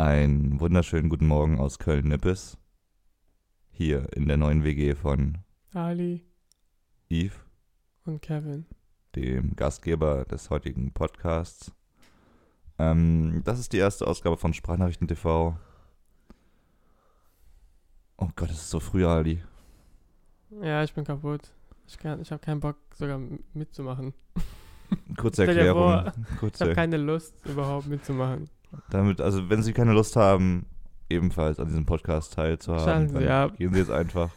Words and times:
Einen 0.00 0.58
wunderschönen 0.60 1.10
guten 1.10 1.26
Morgen 1.26 1.58
aus 1.60 1.78
Köln-Nippes. 1.78 2.56
Hier 3.70 4.08
in 4.16 4.28
der 4.28 4.38
neuen 4.38 4.64
WG 4.64 4.94
von 4.94 5.36
Ali 5.74 6.24
Yves, 7.10 7.38
und 8.06 8.22
Kevin. 8.22 8.64
dem 9.14 9.54
Gastgeber 9.56 10.24
des 10.24 10.48
heutigen 10.48 10.90
Podcasts. 10.94 11.72
Ähm, 12.78 13.42
das 13.44 13.58
ist 13.58 13.74
die 13.74 13.76
erste 13.76 14.06
Ausgabe 14.06 14.38
von 14.38 14.54
Sprachnachrichten 14.54 15.06
TV. 15.06 15.58
Oh 18.16 18.28
Gott, 18.36 18.48
es 18.48 18.56
ist 18.56 18.70
so 18.70 18.80
früh, 18.80 19.04
Ali. 19.04 19.42
Ja, 20.62 20.82
ich 20.82 20.94
bin 20.94 21.04
kaputt. 21.04 21.42
Ich, 21.86 21.98
kann- 21.98 22.22
ich 22.22 22.32
habe 22.32 22.40
keinen 22.40 22.60
Bock, 22.60 22.76
sogar 22.94 23.20
mitzumachen. 23.52 24.14
Kurze 25.18 25.44
Erklärung. 25.46 25.82
vor, 25.82 26.12
Ich 26.32 26.36
Kurze 26.38 26.64
habe 26.64 26.74
keine 26.74 26.96
Lust, 26.96 27.34
überhaupt 27.44 27.86
mitzumachen. 27.86 28.48
Damit, 28.90 29.20
also 29.20 29.48
wenn 29.50 29.62
Sie 29.62 29.72
keine 29.72 29.92
Lust 29.92 30.16
haben, 30.16 30.66
ebenfalls 31.08 31.58
an 31.58 31.68
diesem 31.68 31.86
Podcast 31.86 32.34
teilzuhaben, 32.34 33.12
dann 33.12 33.28
ab. 33.28 33.56
gehen 33.56 33.72
Sie 33.72 33.78
jetzt 33.80 33.90
einfach. 33.90 34.30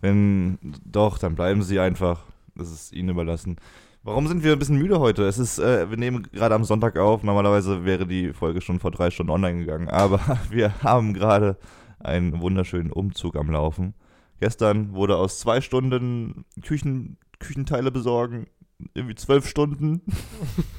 wenn 0.00 0.58
doch, 0.84 1.18
dann 1.18 1.34
bleiben 1.34 1.62
Sie 1.62 1.80
einfach. 1.80 2.22
Das 2.54 2.70
ist 2.70 2.92
Ihnen 2.92 3.08
überlassen. 3.10 3.56
Warum 4.04 4.28
sind 4.28 4.44
wir 4.44 4.52
ein 4.52 4.58
bisschen 4.58 4.78
müde 4.78 5.00
heute? 5.00 5.24
Es 5.24 5.38
ist, 5.38 5.58
äh, 5.58 5.88
wir 5.88 5.96
nehmen 5.96 6.24
gerade 6.30 6.54
am 6.54 6.64
Sonntag 6.64 6.98
auf. 6.98 7.22
Normalerweise 7.22 7.84
wäre 7.84 8.06
die 8.06 8.32
Folge 8.32 8.60
schon 8.60 8.78
vor 8.78 8.90
drei 8.90 9.10
Stunden 9.10 9.32
online 9.32 9.60
gegangen, 9.60 9.88
aber 9.88 10.20
wir 10.50 10.82
haben 10.82 11.14
gerade 11.14 11.56
einen 12.00 12.40
wunderschönen 12.40 12.92
Umzug 12.92 13.34
am 13.34 13.50
Laufen. 13.50 13.94
Gestern 14.40 14.92
wurde 14.92 15.16
aus 15.16 15.38
zwei 15.38 15.60
Stunden 15.60 16.44
Küchen, 16.62 17.16
Küchenteile 17.38 17.90
besorgen 17.90 18.46
irgendwie 18.92 19.14
zwölf 19.14 19.48
Stunden. 19.48 20.02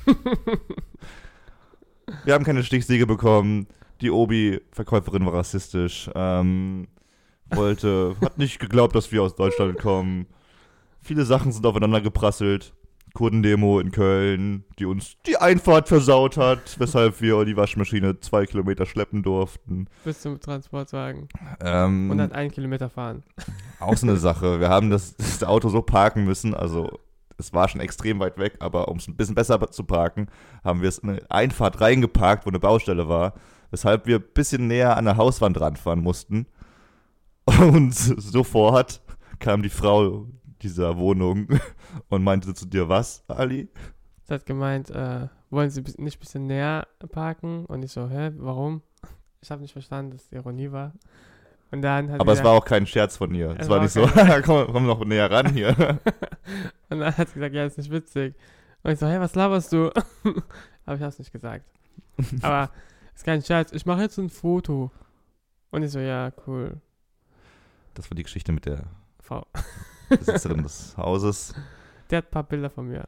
Wir 2.26 2.34
haben 2.34 2.44
keine 2.44 2.64
Stichsäge 2.64 3.06
bekommen. 3.06 3.68
Die 4.02 4.12
Obi-Verkäuferin 4.12 5.26
war 5.26 5.36
rassistisch. 5.36 6.10
Ähm, 6.16 6.88
wollte, 7.52 8.16
hat 8.22 8.38
nicht 8.38 8.60
geglaubt, 8.60 8.96
dass 8.96 9.12
wir 9.12 9.22
aus 9.24 9.36
Deutschland 9.36 9.78
kommen. 9.78 10.26
Viele 11.02 11.24
Sachen 11.24 11.52
sind 11.52 11.66
aufeinander 11.66 12.02
geprasselt. 12.02 12.74
Kurdendemo 13.14 13.80
in 13.80 13.92
Köln, 13.92 14.66
die 14.78 14.86
uns 14.86 15.16
die 15.26 15.38
Einfahrt 15.38 15.88
versaut 15.88 16.36
hat, 16.36 16.78
weshalb 16.80 17.22
wir 17.22 17.46
die 17.46 17.56
Waschmaschine 17.56 18.20
zwei 18.20 18.46
Kilometer 18.46 18.86
schleppen 18.86 19.24
durften. 19.24 19.88
Bis 20.04 20.20
zum 20.20 20.42
Transportwagen. 20.42 21.30
Ähm, 21.62 22.10
Und 22.10 22.18
dann 22.18 22.34
einen 22.34 22.52
Kilometer 22.52 22.90
fahren. 22.90 23.24
auch 23.80 23.96
so 23.96 24.06
eine 24.06 24.18
Sache. 24.18 24.60
Wir 24.60 24.68
haben 24.68 24.90
das, 24.90 25.16
das 25.16 25.44
Auto 25.46 25.70
so 25.70 25.82
parken 25.82 26.26
müssen, 26.26 26.54
also 26.54 27.00
es 27.38 27.54
war 27.54 27.68
schon 27.68 27.82
extrem 27.82 28.20
weit 28.20 28.38
weg, 28.38 28.56
aber 28.60 28.88
um 28.88 28.98
es 28.98 29.08
ein 29.08 29.16
bisschen 29.16 29.36
besser 29.36 29.60
zu 29.72 29.84
parken, 29.84 30.28
haben 30.64 30.82
wir 30.82 30.90
es 30.90 31.00
in 31.00 31.10
eine 31.10 31.32
Einfahrt 31.32 31.82
reingeparkt, 31.82 32.46
wo 32.46 32.50
eine 32.50 32.60
Baustelle 32.60 33.08
war, 33.08 33.34
weshalb 33.72 34.06
wir 34.08 34.18
ein 34.18 34.34
bisschen 34.34 34.68
näher 34.68 34.98
an 34.98 35.06
der 35.06 35.18
Hauswand 35.18 35.60
ranfahren 35.60 36.02
mussten. 36.02 36.48
Und 37.60 37.94
sofort 37.94 39.02
kam 39.40 39.62
die 39.62 39.70
Frau 39.70 40.28
dieser 40.62 40.98
Wohnung 40.98 41.48
und 42.10 42.24
meinte 42.24 42.54
zu 42.54 42.66
dir, 42.66 42.90
was, 42.90 43.24
Ali? 43.28 43.70
Sie 44.24 44.34
hat 44.34 44.46
gemeint, 44.46 44.90
äh, 44.90 45.28
wollen 45.50 45.70
Sie 45.70 45.82
nicht 45.82 46.18
ein 46.18 46.20
bisschen 46.20 46.48
näher 46.48 46.88
parken? 47.12 47.66
Und 47.66 47.84
ich 47.84 47.92
so, 47.92 48.10
hä, 48.10 48.32
warum? 48.38 48.82
Ich 49.42 49.52
habe 49.52 49.62
nicht 49.62 49.74
verstanden, 49.74 50.12
dass 50.12 50.24
es 50.24 50.32
Ironie 50.32 50.72
war. 50.72 50.94
Und 51.76 51.82
dann 51.82 52.10
hat 52.10 52.22
Aber 52.22 52.32
es 52.32 52.42
war 52.42 52.54
auch 52.54 52.64
kein 52.64 52.88
Scherz 52.88 53.18
von 53.18 53.36
ihr. 53.36 53.50
Es 53.52 53.64
Es 53.66 53.70
war 53.70 53.78
war 53.78 53.84
nicht 53.84 53.92
so, 53.92 54.08
komm, 54.46 54.72
komm 54.72 54.86
noch 54.86 55.04
näher 55.04 55.30
ran 55.30 55.48
hier. 55.52 55.70
Und 56.90 57.00
dann 57.02 57.18
hat 57.18 57.28
sie 57.28 57.34
gesagt, 57.34 57.54
ja, 57.54 57.66
ist 57.66 57.78
nicht 57.78 57.92
witzig. 57.92 58.34
Und 58.82 58.92
ich 58.92 59.00
so, 59.00 59.08
hey, 59.08 59.20
was 59.20 59.36
laberst 59.36 59.74
du? 59.74 59.92
Aber 60.86 60.96
ich 60.96 61.02
hab's 61.02 61.20
nicht 61.20 61.34
gesagt. 61.34 61.66
Aber 62.42 62.72
ist 63.14 63.26
kein 63.26 63.42
Scherz, 63.42 63.74
ich 63.74 63.86
mache 63.86 64.02
jetzt 64.04 64.18
ein 64.18 64.30
Foto. 64.30 64.90
Und 65.72 65.84
ich 65.84 65.92
so, 65.92 66.00
ja, 66.00 66.32
cool. 66.48 66.80
Das 67.94 68.10
war 68.10 68.16
die 68.16 68.24
Geschichte 68.24 68.54
mit 68.54 68.66
der 68.66 68.84
Frau. 69.20 69.46
Besitzerin 70.08 70.64
des 70.64 70.96
Hauses. 70.96 71.54
Der 72.10 72.20
hat 72.20 72.28
ein 72.28 72.32
paar 72.32 72.44
Bilder 72.44 72.70
von 72.70 72.88
mir. 72.88 73.06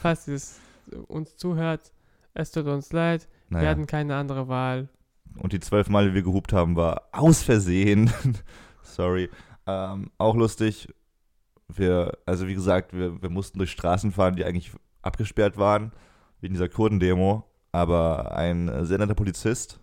Falls 0.00 0.26
sie 0.26 0.34
es 0.34 0.60
uns 1.08 1.36
zuhört, 1.38 1.90
es 2.34 2.50
tut 2.50 2.66
uns 2.66 2.92
leid, 2.92 3.28
wir 3.48 3.58
Naja. 3.58 3.70
hatten 3.70 3.86
keine 3.86 4.16
andere 4.16 4.48
Wahl. 4.48 4.88
Und 5.38 5.52
die 5.52 5.60
zwölf 5.60 5.88
Mal, 5.88 6.08
die 6.08 6.14
wir 6.14 6.22
gehupt 6.22 6.52
haben, 6.52 6.76
war 6.76 7.08
aus 7.12 7.42
Versehen. 7.42 8.10
Sorry. 8.82 9.28
Ähm, 9.66 10.10
auch 10.18 10.34
lustig. 10.36 10.88
Wir, 11.68 12.18
also 12.26 12.46
wie 12.48 12.54
gesagt, 12.54 12.92
wir, 12.92 13.22
wir 13.22 13.30
mussten 13.30 13.58
durch 13.58 13.70
Straßen 13.70 14.12
fahren, 14.12 14.36
die 14.36 14.44
eigentlich 14.44 14.72
abgesperrt 15.00 15.56
waren, 15.56 15.92
wegen 16.40 16.54
dieser 16.54 16.68
Kurdendemo. 16.68 17.44
Aber 17.72 18.36
ein 18.36 18.84
sehr 18.84 18.98
netter 18.98 19.14
Polizist, 19.14 19.80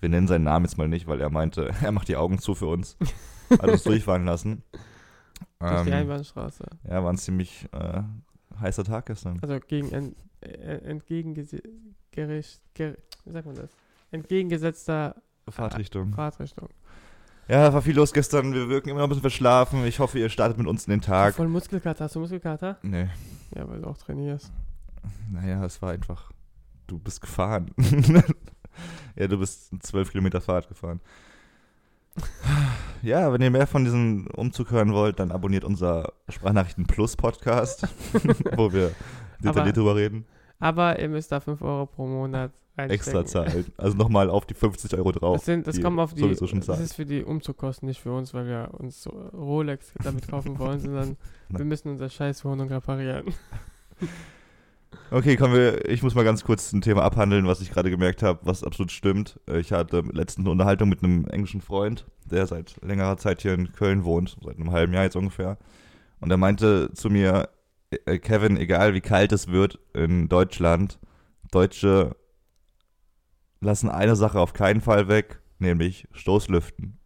wir 0.00 0.08
nennen 0.08 0.26
seinen 0.26 0.44
Namen 0.44 0.64
jetzt 0.64 0.78
mal 0.78 0.88
nicht, 0.88 1.06
weil 1.06 1.20
er 1.20 1.28
meinte, 1.28 1.70
er 1.82 1.92
macht 1.92 2.08
die 2.08 2.16
Augen 2.16 2.38
zu 2.38 2.54
für 2.54 2.66
uns, 2.66 2.96
hat 3.50 3.68
uns 3.68 3.82
durchfahren 3.84 4.24
lassen. 4.24 4.62
Durch 5.58 5.82
die 5.82 5.90
Ähm, 5.90 5.94
Einbahnstraße. 5.94 6.64
ja, 6.88 7.04
war 7.04 7.12
ein 7.12 7.18
ziemlich 7.18 7.68
äh, 7.72 8.02
heißer 8.58 8.84
Tag 8.84 9.06
gestern. 9.06 9.38
Also 9.42 9.58
gegen 9.60 9.92
en, 9.92 10.16
äh, 10.40 10.78
entgegengericht, 10.78 12.60
ger, 12.74 12.96
wie 13.24 13.32
sagt 13.32 13.46
man 13.46 13.56
das? 13.56 13.70
Entgegengesetzter 14.10 15.16
Fahrtrichtung. 15.48 16.12
Fahrtrichtung. 16.12 16.68
Ja, 17.48 17.72
war 17.72 17.82
viel 17.82 17.96
los 17.96 18.12
gestern. 18.12 18.54
Wir 18.54 18.68
wirken 18.68 18.90
immer 18.90 19.00
noch 19.00 19.06
ein 19.06 19.10
bisschen 19.10 19.22
verschlafen. 19.22 19.84
Ich 19.84 19.98
hoffe, 19.98 20.18
ihr 20.18 20.28
startet 20.28 20.56
mit 20.58 20.68
uns 20.68 20.86
in 20.86 20.92
den 20.92 21.00
Tag. 21.00 21.34
Voll 21.34 21.48
Muskelkater. 21.48 22.04
Hast 22.04 22.14
du 22.14 22.20
Muskelkater? 22.20 22.78
Nee. 22.82 23.08
Ja, 23.56 23.68
weil 23.68 23.80
du 23.80 23.88
auch 23.88 23.98
trainierst. 23.98 24.52
Naja, 25.30 25.64
es 25.64 25.82
war 25.82 25.90
einfach. 25.90 26.30
Du 26.86 26.98
bist 26.98 27.20
gefahren. 27.20 27.72
ja, 29.16 29.26
du 29.26 29.38
bist 29.38 29.70
zwölf 29.80 30.10
Kilometer 30.10 30.40
Fahrt 30.40 30.68
gefahren. 30.68 31.00
Ja, 33.02 33.32
wenn 33.32 33.40
ihr 33.40 33.50
mehr 33.50 33.66
von 33.66 33.84
diesem 33.84 34.26
Umzug 34.28 34.70
hören 34.70 34.92
wollt, 34.92 35.18
dann 35.18 35.32
abonniert 35.32 35.64
unser 35.64 36.12
Sprachnachrichten 36.28 36.86
Plus 36.86 37.16
Podcast, 37.16 37.88
wo 38.56 38.72
wir 38.72 38.92
detailliert 39.42 39.76
drüber 39.76 39.96
reden. 39.96 40.26
Aber 40.58 40.98
ihr 41.00 41.08
müsst 41.08 41.32
da 41.32 41.40
5 41.40 41.62
Euro 41.62 41.86
pro 41.86 42.06
Monat. 42.06 42.52
Extra 42.88 43.24
zahlen. 43.24 43.66
Also 43.76 43.96
nochmal 43.96 44.30
auf 44.30 44.46
die 44.46 44.54
50 44.54 44.94
Euro 44.94 45.12
drauf. 45.12 45.36
Das, 45.38 45.44
sind, 45.44 45.66
das 45.66 45.76
die 45.76 45.82
kommt 45.82 45.98
auf 45.98 46.14
die, 46.14 46.20
sowieso 46.20 46.46
schon 46.46 46.60
das 46.60 46.80
ist 46.80 46.94
für 46.94 47.04
die 47.04 47.22
Umzugkosten, 47.22 47.88
nicht 47.88 48.00
für 48.00 48.12
uns, 48.12 48.32
weil 48.32 48.46
wir 48.46 48.70
uns 48.78 49.02
so 49.02 49.10
Rolex 49.10 49.92
damit 50.02 50.28
kaufen 50.28 50.58
wollen, 50.58 50.80
sondern 50.80 51.16
wir 51.48 51.64
müssen 51.64 51.90
unsere 51.90 52.10
scheiß 52.10 52.44
Wohnung 52.44 52.68
reparieren. 52.68 53.26
Okay, 55.12 55.36
kommen 55.36 55.54
wir. 55.54 55.88
Ich 55.88 56.02
muss 56.02 56.14
mal 56.14 56.24
ganz 56.24 56.44
kurz 56.44 56.72
ein 56.72 56.82
Thema 56.82 57.02
abhandeln, 57.02 57.46
was 57.46 57.60
ich 57.60 57.72
gerade 57.72 57.90
gemerkt 57.90 58.22
habe, 58.22 58.40
was 58.42 58.62
absolut 58.62 58.92
stimmt. 58.92 59.40
Ich 59.52 59.72
hatte 59.72 60.02
letztens 60.12 60.46
eine 60.46 60.52
Unterhaltung 60.52 60.88
mit 60.88 61.02
einem 61.02 61.26
englischen 61.26 61.60
Freund, 61.60 62.06
der 62.24 62.46
seit 62.46 62.76
längerer 62.82 63.16
Zeit 63.16 63.42
hier 63.42 63.54
in 63.54 63.72
Köln 63.72 64.04
wohnt, 64.04 64.36
seit 64.44 64.56
einem 64.56 64.70
halben 64.70 64.92
Jahr 64.92 65.04
jetzt 65.04 65.16
ungefähr. 65.16 65.58
Und 66.20 66.30
er 66.30 66.36
meinte 66.36 66.92
zu 66.92 67.10
mir, 67.10 67.48
äh, 67.90 68.18
Kevin, 68.18 68.56
egal 68.56 68.94
wie 68.94 69.00
kalt 69.00 69.32
es 69.32 69.48
wird 69.48 69.80
in 69.94 70.28
Deutschland, 70.28 71.00
Deutsche 71.50 72.14
lassen 73.60 73.88
eine 73.90 74.16
Sache 74.16 74.38
auf 74.40 74.52
keinen 74.52 74.80
Fall 74.80 75.08
weg, 75.08 75.40
nämlich 75.58 76.08
Stoßlüften. 76.12 76.96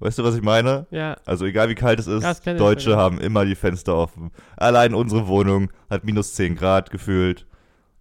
Weißt 0.00 0.18
du, 0.18 0.22
was 0.24 0.36
ich 0.36 0.42
meine? 0.42 0.86
Ja, 0.90 1.16
Also 1.26 1.44
egal 1.44 1.68
wie 1.68 1.74
kalt 1.74 1.98
es 1.98 2.06
ist, 2.06 2.22
Ja, 2.22 2.34
Deutsche 2.58 2.96
haben 2.96 3.18
immer 3.20 3.44
die 3.44 3.56
Fenster 3.56 3.96
offen. 3.96 4.30
Allein 4.56 4.94
unsere 4.94 5.26
Wohnung 5.26 5.70
hat 5.90 6.04
minus 6.04 6.34
10 6.34 6.54
Grad 6.54 6.90
gefühlt. 6.90 7.46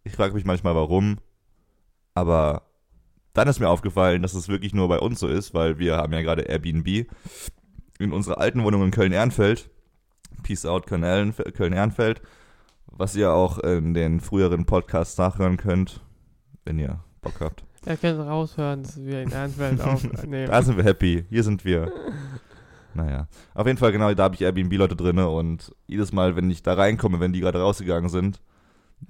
Ich 0.03 0.13
frage 0.13 0.35
mich 0.35 0.45
manchmal 0.45 0.75
warum. 0.75 1.17
Aber 2.13 2.63
dann 3.33 3.47
ist 3.47 3.59
mir 3.59 3.69
aufgefallen, 3.69 4.21
dass 4.21 4.35
es 4.35 4.47
wirklich 4.47 4.73
nur 4.75 4.87
bei 4.89 4.99
uns 4.99 5.19
so 5.19 5.27
ist, 5.27 5.53
weil 5.55 5.79
wir 5.79 5.97
haben 5.97 6.13
ja 6.13 6.21
gerade 6.21 6.43
Airbnb 6.43 7.07
in 7.99 8.11
unserer 8.13 8.39
alten 8.39 8.63
Wohnung 8.63 8.83
in 8.83 8.91
Köln-Ehrenfeld. 8.91 9.69
Peace 10.43 10.65
out 10.67 10.85
Köln-Ehrenf- 10.85 11.51
Köln-Ehrenfeld. 11.51 12.21
Was 12.85 13.15
ihr 13.15 13.31
auch 13.33 13.57
in 13.59 13.95
den 13.95 14.19
früheren 14.19 14.65
Podcasts 14.65 15.17
nachhören 15.17 15.57
könnt, 15.57 16.01
wenn 16.67 16.79
ihr 16.79 16.99
Bock 17.22 17.40
habt. 17.40 17.64
ihr 17.85 17.97
könnt 17.97 18.19
raushören, 18.19 18.84
dass 18.84 19.03
wir 19.03 19.23
in 19.23 19.31
Ernstfeld 19.31 19.81
aufnehmen. 19.81 20.47
Da 20.52 20.61
sind 20.61 20.78
wir 20.78 20.84
happy. 20.84 21.25
Hier 21.29 21.43
sind 21.43 21.64
wir. 21.66 21.91
Naja. 22.93 23.28
Auf 23.53 23.66
jeden 23.66 23.78
Fall, 23.78 23.91
genau, 23.91 24.14
da 24.14 24.23
habe 24.23 24.35
ich 24.35 24.41
Airbnb-Leute 24.41 24.96
drin 24.96 25.19
und 25.19 25.73
jedes 25.87 26.11
Mal, 26.11 26.35
wenn 26.35 26.49
ich 26.52 26.64
da 26.64 26.73
reinkomme, 26.73 27.19
wenn 27.19 27.31
die 27.31 27.40
gerade 27.40 27.61
rausgegangen 27.61 28.09
sind, 28.09 28.41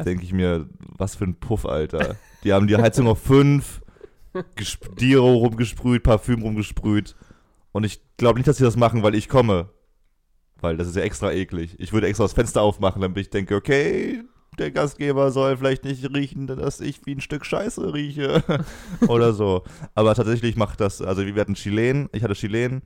denke 0.06 0.24
ich 0.24 0.34
mir, 0.34 0.68
was 0.80 1.16
für 1.16 1.24
ein 1.24 1.36
Puff, 1.36 1.66
Alter. 1.66 2.16
Die 2.44 2.54
haben 2.54 2.68
die 2.68 2.78
Heizung 2.78 3.08
auf 3.08 3.22
5, 3.22 3.82
Diro 5.00 5.34
rumgesprüht, 5.36 6.04
Parfüm 6.04 6.42
rumgesprüht. 6.42 7.16
Und 7.72 7.86
ich 7.86 8.02
glaube 8.18 8.40
nicht, 8.40 8.48
dass 8.48 8.58
sie 8.58 8.64
das 8.64 8.76
machen, 8.76 9.04
weil 9.04 9.16
ich 9.16 9.30
komme. 9.30 9.70
Weil 10.60 10.78
das 10.78 10.88
ist 10.88 10.96
ja 10.96 11.04
extra 11.04 11.32
eklig. 11.32 11.76
Ich 11.80 11.94
würde 11.94 12.08
extra 12.08 12.26
das 12.26 12.34
Fenster 12.34 12.62
aufmachen, 12.62 13.02
damit 13.02 13.18
ich 13.18 13.30
denke, 13.30 13.56
okay, 13.56 14.24
der 14.58 14.72
Gastgeber 14.72 15.32
soll 15.32 15.58
vielleicht 15.58 15.84
nicht 15.86 16.04
riechen, 16.14 16.48
dass 16.48 16.80
ich 16.82 17.06
wie 17.06 17.16
ein 17.16 17.22
Stück 17.22 17.46
Scheiße 17.46 17.94
rieche. 17.94 18.44
Oder 19.08 19.34
so. 19.34 19.64
Aber 19.96 20.16
tatsächlich 20.16 20.56
macht 20.56 20.80
das, 20.82 21.02
also 21.02 21.26
wir 21.26 21.36
hatten 21.40 21.54
Chilen, 21.56 22.10
ich 22.14 22.24
hatte 22.24 22.34
Chilen, 22.34 22.82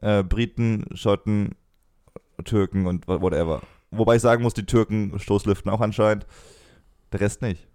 äh, 0.00 0.22
Briten, 0.22 0.84
Schotten, 0.94 1.54
Türken 2.44 2.86
und 2.86 3.06
wha- 3.08 3.20
whatever. 3.20 3.62
Wobei 3.90 4.16
ich 4.16 4.22
sagen 4.22 4.42
muss, 4.42 4.54
die 4.54 4.66
Türken 4.66 5.18
Stoßlüften 5.18 5.70
auch 5.70 5.80
anscheinend. 5.80 6.26
Der 7.12 7.20
Rest 7.20 7.42
nicht. 7.42 7.66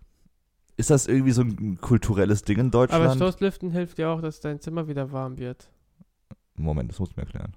Ist 0.77 0.89
das 0.89 1.07
irgendwie 1.07 1.31
so 1.31 1.41
ein 1.41 1.77
kulturelles 1.81 2.43
Ding 2.43 2.57
in 2.59 2.67
Aber 2.67 2.87
Deutschland? 2.87 3.15
Stoßlüften 3.15 3.71
hilft 3.71 3.97
dir 3.97 4.09
auch, 4.09 4.21
dass 4.21 4.39
dein 4.39 4.59
Zimmer 4.59 4.87
wieder 4.87 5.11
warm 5.11 5.37
wird. 5.37 5.69
Moment, 6.55 6.91
das 6.91 6.99
musst 6.99 7.13
du 7.13 7.19
mir 7.19 7.25
erklären. 7.25 7.53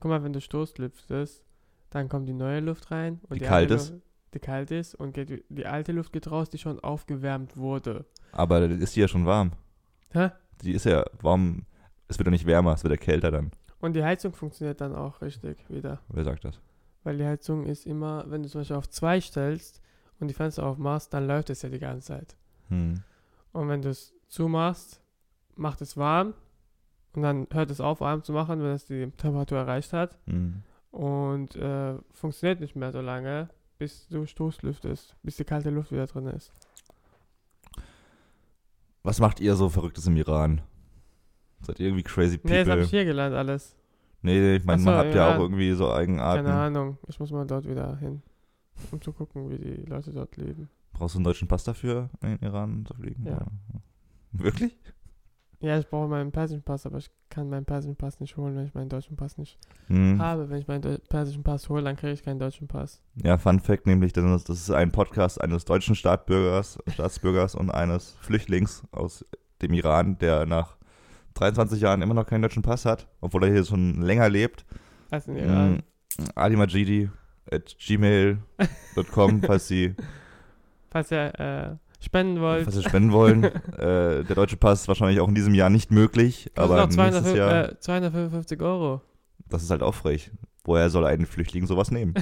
Guck 0.00 0.10
mal, 0.10 0.22
wenn 0.22 0.32
du 0.32 0.40
Stoßlüftest, 0.40 1.44
dann 1.90 2.08
kommt 2.08 2.28
die 2.28 2.34
neue 2.34 2.60
Luft 2.60 2.90
rein. 2.90 3.20
Und 3.28 3.40
Die 3.40 3.46
alte 3.46 3.68
kalt 3.68 3.70
ist? 3.70 3.90
Luft- 3.92 4.02
Die 4.36 4.40
kalt 4.40 4.70
ist 4.70 4.94
und 4.94 5.14
geht, 5.14 5.44
die 5.48 5.64
alte 5.64 5.92
Luft 5.92 6.12
geht 6.12 6.30
raus, 6.30 6.50
die 6.50 6.58
schon 6.58 6.78
aufgewärmt 6.80 7.56
wurde. 7.56 8.04
Aber 8.32 8.60
ist 8.60 8.94
die 8.94 9.00
ja 9.00 9.08
schon 9.08 9.24
warm. 9.24 9.52
Hä? 10.10 10.28
Die 10.60 10.72
ist 10.72 10.84
ja 10.84 11.06
warm. 11.22 11.64
Es 12.06 12.18
wird 12.18 12.26
ja 12.26 12.30
nicht 12.30 12.44
wärmer, 12.44 12.74
es 12.74 12.84
wird 12.84 12.90
ja 12.90 12.98
kälter 12.98 13.30
dann. 13.30 13.50
Und 13.80 13.94
die 13.94 14.04
Heizung 14.04 14.34
funktioniert 14.34 14.82
dann 14.82 14.94
auch 14.94 15.22
richtig 15.22 15.70
wieder. 15.70 16.00
Wer 16.08 16.24
sagt 16.24 16.44
das? 16.44 16.60
Weil 17.02 17.16
die 17.16 17.24
Heizung 17.24 17.64
ist 17.64 17.86
immer, 17.86 18.26
wenn 18.28 18.42
du 18.42 18.50
zum 18.50 18.60
Beispiel 18.60 18.76
auf 18.76 18.90
2 18.90 19.22
stellst 19.22 19.80
und 20.20 20.28
die 20.28 20.34
Fenster 20.34 20.66
aufmachst, 20.66 21.14
dann 21.14 21.26
läuft 21.26 21.48
es 21.48 21.62
ja 21.62 21.70
die 21.70 21.78
ganze 21.78 22.08
Zeit. 22.08 22.36
Hm. 22.68 23.02
Und 23.52 23.68
wenn 23.70 23.80
du 23.80 23.88
es 23.88 24.12
zumachst, 24.28 25.00
macht 25.54 25.80
es 25.80 25.96
warm 25.96 26.34
und 27.14 27.22
dann 27.22 27.46
hört 27.54 27.70
es 27.70 27.80
auf, 27.80 28.02
warm 28.02 28.22
zu 28.22 28.34
machen, 28.34 28.60
wenn 28.60 28.72
es 28.72 28.84
die 28.84 29.10
Temperatur 29.12 29.56
erreicht 29.56 29.94
hat. 29.94 30.18
Hm. 30.26 30.62
Und 30.90 31.56
äh, 31.56 31.94
funktioniert 32.12 32.60
nicht 32.60 32.76
mehr 32.76 32.92
so 32.92 33.00
lange, 33.00 33.48
bis 33.78 34.06
du 34.08 34.26
Stoßlüftest, 34.26 35.16
bis 35.22 35.36
die 35.36 35.44
kalte 35.44 35.70
Luft 35.70 35.92
wieder 35.92 36.06
drin 36.06 36.26
ist. 36.28 36.52
Was 39.02 39.20
macht 39.20 39.40
ihr 39.40 39.54
so 39.54 39.68
Verrücktes 39.68 40.06
im 40.06 40.16
Iran? 40.16 40.62
Seid 41.60 41.80
ihr 41.80 41.86
irgendwie 41.86 42.02
crazy 42.02 42.38
people? 42.38 42.50
Nee, 42.56 42.64
das 42.64 42.72
habe 42.72 42.82
ich 42.82 42.90
hier 42.90 43.04
gelernt 43.04 43.34
alles. 43.34 43.76
Nee, 44.22 44.56
ich 44.56 44.64
meine, 44.64 44.82
man 44.82 44.96
hat 44.96 45.14
ja 45.14 45.14
ja. 45.14 45.36
auch 45.36 45.40
irgendwie 45.40 45.72
so 45.72 45.84
Keine 45.86 45.98
Eigenarten. 45.98 46.46
Ahnung. 46.48 46.98
Ich 47.06 47.20
muss 47.20 47.30
mal 47.30 47.46
dort 47.46 47.68
wieder 47.68 47.96
hin, 47.98 48.22
um 48.90 49.00
zu 49.00 49.12
gucken, 49.12 49.48
wie 49.50 49.58
die 49.58 49.82
Leute 49.82 50.12
dort 50.12 50.36
leben. 50.36 50.68
Brauchst 50.92 51.14
du 51.14 51.18
einen 51.18 51.24
deutschen 51.24 51.46
Pass 51.46 51.64
dafür, 51.64 52.10
in 52.22 52.30
den 52.30 52.42
Iran 52.42 52.84
zu 52.86 52.94
fliegen? 52.94 53.26
Ja. 53.26 53.46
Wirklich? 54.32 54.76
Ja, 55.60 55.78
ich 55.78 55.88
brauche 55.88 56.06
meinen 56.08 56.32
persischen 56.32 56.62
Pass, 56.62 56.84
aber 56.86 56.98
ich 56.98 57.10
kann 57.30 57.48
meinen 57.48 57.64
persischen 57.64 57.96
Pass 57.96 58.20
nicht 58.20 58.36
holen, 58.36 58.56
wenn 58.56 58.66
ich 58.66 58.74
meinen 58.74 58.88
deutschen 58.90 59.16
Pass 59.16 59.38
nicht 59.38 59.58
Hm. 59.88 60.20
habe. 60.20 60.50
Wenn 60.50 60.58
ich 60.58 60.68
meinen 60.68 60.98
persischen 61.08 61.42
Pass 61.42 61.68
hole, 61.68 61.82
dann 61.82 61.96
kriege 61.96 62.12
ich 62.12 62.22
keinen 62.22 62.38
deutschen 62.38 62.68
Pass. 62.68 63.00
Ja, 63.22 63.38
Fun 63.38 63.60
Fact 63.60 63.86
nämlich, 63.86 64.12
das 64.12 64.24
ist, 64.24 64.48
das 64.48 64.58
ist 64.60 64.70
ein 64.70 64.92
Podcast 64.92 65.40
eines 65.40 65.64
deutschen 65.64 65.94
Staatsbürgers, 65.94 66.78
Staatsbürgers 66.88 67.54
und 67.54 67.70
eines 67.70 68.12
Flüchtlings 68.20 68.82
aus 68.92 69.24
dem 69.62 69.72
Iran, 69.72 70.18
der 70.18 70.44
nach 70.46 70.76
23 71.34 71.80
Jahren 71.80 72.02
immer 72.02 72.14
noch 72.14 72.26
keinen 72.26 72.42
deutschen 72.42 72.62
Pass 72.62 72.84
hat, 72.84 73.08
obwohl 73.20 73.44
er 73.44 73.52
hier 73.52 73.64
schon 73.64 74.02
länger 74.02 74.28
lebt. 74.28 74.64
Also 75.10 75.32
in 75.32 75.38
Iran. 75.38 75.72
Mm, 75.74 75.82
Ali 76.34 76.56
Majidi 76.56 77.10
at 77.50 77.76
gmail.com, 77.78 79.42
falls 79.42 79.68
Sie, 79.68 79.94
Falls 80.90 81.10
ihr 81.10 81.38
äh, 81.38 81.76
spenden 82.06 82.40
wollt, 82.40 82.64
falls 82.64 82.76
Sie 82.76 82.82
spenden 82.82 83.12
wollen. 83.12 83.44
äh, 83.78 84.24
der 84.24 84.34
deutsche 84.34 84.56
Pass 84.56 84.82
ist 84.82 84.88
wahrscheinlich 84.88 85.20
auch 85.20 85.28
in 85.28 85.34
diesem 85.34 85.54
Jahr 85.54 85.70
nicht 85.70 85.90
möglich, 85.90 86.50
kostet 86.54 86.58
aber 86.58 86.84
auch 86.84 86.88
200, 86.88 87.12
nächstes 87.12 87.36
Jahr, 87.36 87.68
äh, 87.70 87.80
255 87.80 88.60
Euro. 88.62 89.02
das 89.48 89.62
ist 89.62 89.70
halt 89.70 89.82
auch 89.82 89.94
frech. 89.94 90.30
Woher 90.64 90.90
soll 90.90 91.06
ein 91.06 91.26
Flüchtling 91.26 91.66
sowas 91.66 91.90
nehmen? 91.90 92.14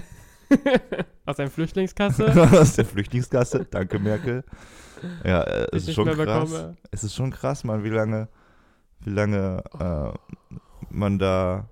Aus 1.26 1.38
einer 1.38 1.50
Flüchtlingskasse. 1.50 2.26
Aus 2.60 2.75
der 2.75 2.84
Flüchtlingskasse, 2.84 3.66
danke 3.70 3.98
Merkel. 3.98 4.44
Ja, 5.25 5.42
äh, 5.42 5.69
es 5.72 5.88
ist 5.88 5.94
schon 5.94 6.06
krass. 6.06 6.16
bekomme. 6.16 6.76
Es 6.90 7.04
ist 7.04 7.14
schon 7.14 7.31
krass, 7.31 7.64
man, 7.64 7.84
wie 7.84 7.90
lange, 7.90 8.28
wie 9.00 9.10
lange 9.10 9.62
äh, 9.78 10.58
man 10.90 11.19
da 11.19 11.69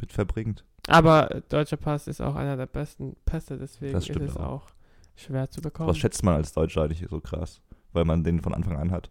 mit 0.00 0.12
verbringt. 0.12 0.64
Aber 0.86 1.42
deutscher 1.48 1.76
Pass 1.76 2.06
ist 2.08 2.20
auch 2.20 2.34
einer 2.34 2.56
der 2.56 2.66
besten 2.66 3.16
Pässe, 3.24 3.58
deswegen 3.58 3.94
Das 3.94 4.08
ist 4.08 4.16
es 4.16 4.36
auch. 4.36 4.42
auch 4.42 4.73
schwer 5.14 5.50
zu 5.50 5.60
bekommen. 5.60 5.88
Was 5.88 5.98
schätzt 5.98 6.22
man 6.22 6.34
als 6.34 6.52
Deutscher 6.52 6.82
eigentlich 6.82 7.06
so 7.08 7.20
krass? 7.20 7.60
Weil 7.92 8.04
man 8.04 8.24
den 8.24 8.40
von 8.40 8.54
Anfang 8.54 8.76
an 8.76 8.90
hat. 8.90 9.10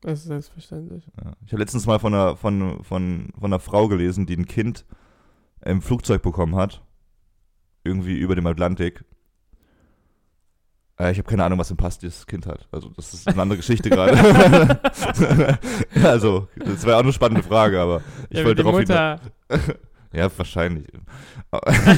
Das 0.00 0.20
ist 0.20 0.26
selbstverständlich. 0.26 1.06
Ja. 1.22 1.32
Ich 1.46 1.52
habe 1.52 1.62
letztens 1.62 1.86
mal 1.86 1.98
von 1.98 2.12
einer, 2.12 2.36
von, 2.36 2.84
von, 2.84 3.30
von 3.38 3.44
einer 3.44 3.60
Frau 3.60 3.88
gelesen, 3.88 4.26
die 4.26 4.36
ein 4.36 4.46
Kind 4.46 4.84
im 5.64 5.80
Flugzeug 5.80 6.20
bekommen 6.22 6.56
hat. 6.56 6.82
Irgendwie 7.84 8.18
über 8.18 8.34
dem 8.34 8.46
Atlantik. 8.46 9.04
Äh, 10.98 11.12
ich 11.12 11.18
habe 11.18 11.28
keine 11.28 11.44
Ahnung, 11.44 11.58
was 11.58 11.70
im 11.70 11.76
Pass 11.76 11.98
dieses 11.98 12.26
Kind 12.26 12.46
hat. 12.46 12.68
Also, 12.70 12.90
das 12.90 13.14
ist 13.14 13.26
eine 13.26 13.40
andere 13.40 13.56
Geschichte 13.56 13.90
gerade. 13.90 14.78
Also, 16.02 16.48
das 16.56 16.84
wäre 16.84 16.96
auch 16.96 17.02
eine 17.02 17.12
spannende 17.12 17.42
Frage, 17.42 17.80
aber 17.80 18.02
ich 18.28 18.38
ja, 18.38 18.44
wollte 18.44 18.62
darauf 18.62 18.80
hinaus. 18.80 19.20
Ja, 20.12 20.28
wahrscheinlich. 20.38 20.86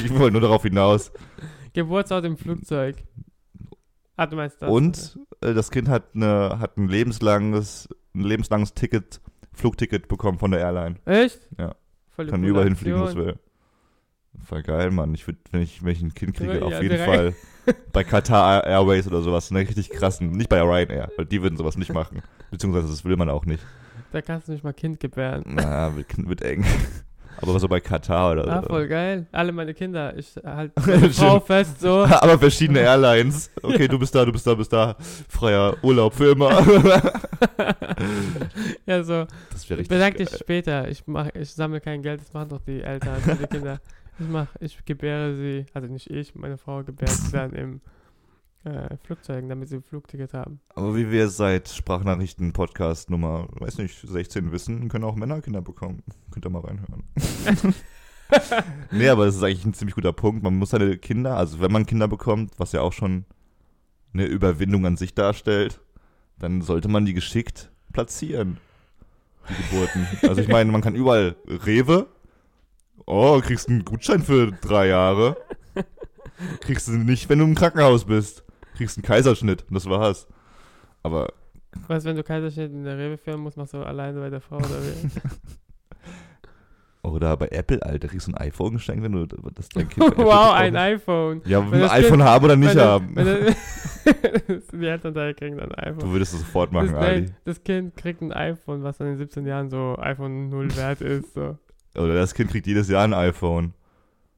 Ich 0.03 0.11
wollte 0.11 0.31
nur 0.31 0.41
darauf 0.41 0.63
hinaus. 0.63 1.11
Geburtsort 1.77 2.25
im 2.25 2.37
Flugzeug. 2.37 2.95
Ah, 4.15 4.25
du 4.25 4.35
meinst 4.35 4.59
das? 4.59 4.67
Und 4.67 5.19
äh, 5.41 5.53
das 5.53 5.69
Kind 5.69 5.87
hat, 5.89 6.15
eine, 6.15 6.57
hat 6.59 6.75
ein 6.75 6.87
lebenslanges, 6.87 7.87
ein 8.15 8.21
lebenslanges 8.21 8.73
Ticket, 8.73 9.21
Flugticket 9.53 10.07
bekommen 10.07 10.39
von 10.39 10.49
der 10.49 10.61
Airline. 10.61 10.95
Echt? 11.05 11.39
Ja. 11.59 11.75
Voll 12.15 12.25
Kann 12.25 12.43
überall 12.43 12.65
hinfliegen, 12.65 12.99
Aktion. 12.99 13.25
will. 13.25 13.39
Voll 14.43 14.63
geil, 14.63 14.89
Mann. 14.89 15.13
Ich 15.13 15.27
würde, 15.27 15.37
wenn 15.51 15.61
ich, 15.61 15.83
wenn 15.83 15.91
ich 15.91 16.01
ein 16.01 16.15
Kind 16.15 16.35
kriege, 16.35 16.57
Ja, 16.57 16.61
auf 16.63 16.81
jeden 16.81 16.89
direkt. 16.97 17.05
Fall 17.05 17.35
bei 17.93 18.03
Qatar 18.03 18.65
Airways 18.65 19.05
oder 19.05 19.21
sowas, 19.21 19.51
eine 19.51 19.59
richtig 19.59 19.91
krassen, 19.91 20.31
nicht 20.31 20.49
bei 20.49 20.59
Ryanair, 20.59 21.11
weil 21.15 21.27
die 21.27 21.43
würden 21.43 21.57
sowas 21.57 21.77
nicht 21.77 21.93
machen. 21.93 22.23
Beziehungsweise 22.49 22.87
das 22.87 23.05
will 23.05 23.17
man 23.17 23.29
auch 23.29 23.45
nicht. 23.45 23.63
Da 24.11 24.23
kannst 24.23 24.47
du 24.47 24.53
nicht 24.53 24.63
mal 24.63 24.73
Kind 24.73 24.99
gebären. 24.99 25.43
Na, 25.45 25.95
wird, 25.95 26.07
wird 26.27 26.41
eng. 26.41 26.65
Aber 27.39 27.59
so 27.59 27.67
bei 27.67 27.79
Katar 27.79 28.31
oder 28.31 28.47
Ah, 28.47 28.61
so. 28.61 28.67
voll 28.69 28.87
geil. 28.87 29.27
Alle 29.31 29.51
meine 29.51 29.73
Kinder. 29.73 30.17
Ich 30.17 30.33
halte 30.43 30.73
meine 30.85 31.09
Frau 31.11 31.39
fest 31.39 31.79
so. 31.81 32.03
Aber 32.09 32.39
verschiedene 32.39 32.79
Airlines. 32.79 33.51
Okay, 33.61 33.87
du 33.87 33.99
bist 33.99 34.13
da, 34.15 34.25
du 34.25 34.31
bist 34.31 34.45
da, 34.47 34.51
du 34.51 34.57
bist 34.57 34.73
da. 34.73 34.95
Freier 35.29 35.75
Urlaub 35.83 36.13
für 36.13 36.31
immer. 36.31 36.49
ja, 38.85 39.03
so. 39.03 39.25
Das 39.51 39.69
wäre 39.69 39.79
richtig 39.79 39.89
Bedank 39.89 40.17
dich 40.17 40.29
später. 40.29 40.87
Ich 40.89 41.03
mach, 41.05 41.29
ich 41.33 41.51
sammle 41.53 41.81
kein 41.81 42.01
Geld, 42.01 42.21
das 42.21 42.33
machen 42.33 42.49
doch 42.49 42.61
die 42.61 42.81
Eltern 42.81 43.21
für 43.21 43.35
die 43.35 43.47
Kinder. 43.47 43.79
Ich 44.19 44.27
mach, 44.27 44.47
ich 44.59 44.83
gebäre 44.85 45.35
sie, 45.35 45.65
also 45.73 45.87
nicht 45.91 46.09
ich, 46.09 46.33
meine 46.35 46.57
Frau 46.57 46.83
gebärt 46.83 47.11
sie 47.11 47.31
dann 47.31 47.53
im 47.53 47.81
äh, 48.63 48.97
Flugzeugen, 49.03 49.49
damit 49.49 49.69
sie 49.69 49.77
ein 49.77 49.83
Flugticket 49.83 50.33
haben. 50.33 50.59
Aber 50.75 50.95
wie 50.95 51.09
wir 51.11 51.29
seit 51.29 51.69
Sprachnachrichten-Podcast 51.69 53.09
Nummer, 53.09 53.47
weiß 53.59 53.77
nicht, 53.77 53.99
16 53.99 54.51
wissen, 54.51 54.89
können 54.89 55.03
auch 55.03 55.15
Männer 55.15 55.41
Kinder 55.41 55.61
bekommen. 55.61 56.03
Könnt 56.31 56.45
ihr 56.45 56.49
mal 56.49 56.61
reinhören. 56.61 57.03
nee, 58.91 59.09
aber 59.09 59.25
das 59.25 59.35
ist 59.35 59.43
eigentlich 59.43 59.65
ein 59.65 59.73
ziemlich 59.73 59.95
guter 59.95 60.13
Punkt. 60.13 60.43
Man 60.43 60.55
muss 60.55 60.71
seine 60.71 60.97
Kinder, 60.97 61.37
also 61.37 61.59
wenn 61.59 61.71
man 61.71 61.85
Kinder 61.85 62.07
bekommt, 62.07 62.53
was 62.57 62.71
ja 62.71 62.81
auch 62.81 62.93
schon 62.93 63.25
eine 64.13 64.25
Überwindung 64.25 64.85
an 64.85 64.97
sich 64.97 65.13
darstellt, 65.13 65.79
dann 66.39 66.61
sollte 66.61 66.87
man 66.87 67.05
die 67.05 67.13
geschickt 67.13 67.71
platzieren. 67.93 68.57
Die 69.49 69.55
Geburten. 69.69 70.07
Also 70.23 70.41
ich 70.41 70.47
meine, 70.49 70.71
man 70.71 70.81
kann 70.81 70.95
überall 70.95 71.35
Rewe. 71.47 72.07
Oh, 73.05 73.39
kriegst 73.41 73.69
einen 73.69 73.85
Gutschein 73.85 74.21
für 74.21 74.51
drei 74.51 74.87
Jahre. 74.87 75.37
Kriegst 76.59 76.87
du 76.87 76.91
nicht, 76.93 77.29
wenn 77.29 77.39
du 77.39 77.45
im 77.45 77.55
Krankenhaus 77.55 78.05
bist. 78.05 78.43
Kriegst 78.77 78.97
einen 78.97 79.03
Kaiserschnitt. 79.03 79.63
Und 79.67 79.73
das 79.75 79.85
war's. 79.89 80.27
Aber 81.03 81.33
Was, 81.87 82.05
wenn 82.05 82.15
du 82.15 82.23
Kaiserschnitt 82.23 82.71
in 82.71 82.83
der 82.83 82.97
Rewe 82.97 83.17
führen 83.17 83.41
musst, 83.41 83.57
machst 83.57 83.73
du 83.73 83.79
alleine 83.83 84.19
bei 84.19 84.29
der 84.29 84.41
Frau 84.41 84.57
oder 84.57 84.69
wie? 84.81 85.09
Oder 87.03 87.37
bei 87.37 87.47
Apple, 87.49 87.81
Alter, 87.83 88.09
kriegst 88.09 88.27
du 88.27 88.31
ein 88.33 88.37
iPhone 88.37 88.73
geschenkt, 88.73 89.01
wenn 89.01 89.13
du 89.13 89.25
das 89.25 89.69
dein 89.69 89.87
Kind 89.87 90.13
wow, 90.17 90.51
ein 90.53 90.75
iPhone. 90.75 91.41
Ja, 91.45 91.59
Wenn 91.61 91.75
ein 91.75 91.79
das 91.81 91.91
iPhone 91.91 92.21
haben 92.23 92.43
oder 92.43 92.55
nicht 92.57 92.75
das- 92.75 92.83
haben. 92.83 93.15
das- 93.15 93.55
die 94.73 94.85
Elternteile 94.85 95.33
kriegen 95.33 95.57
dann 95.57 95.71
ein 95.73 95.93
Du 95.93 95.99
iPhone. 96.01 96.11
würdest 96.13 96.33
es 96.33 96.39
sofort 96.41 96.73
machen, 96.73 96.91
das, 96.93 96.95
Ali. 96.95 97.31
das 97.45 97.63
Kind 97.63 97.95
kriegt 97.95 98.21
ein 98.21 98.33
iPhone, 98.33 98.83
was 98.83 98.97
dann 98.97 99.07
in 99.09 99.17
17 99.17 99.45
Jahren 99.45 99.69
so 99.69 99.95
iPhone 99.99 100.49
0 100.49 100.75
wert 100.75 100.99
ist. 101.01 101.33
So. 101.33 101.57
Oder 101.95 102.15
das 102.15 102.33
Kind 102.33 102.49
kriegt 102.51 102.67
jedes 102.67 102.89
Jahr 102.89 103.03
ein 103.05 103.13
iPhone. 103.13 103.73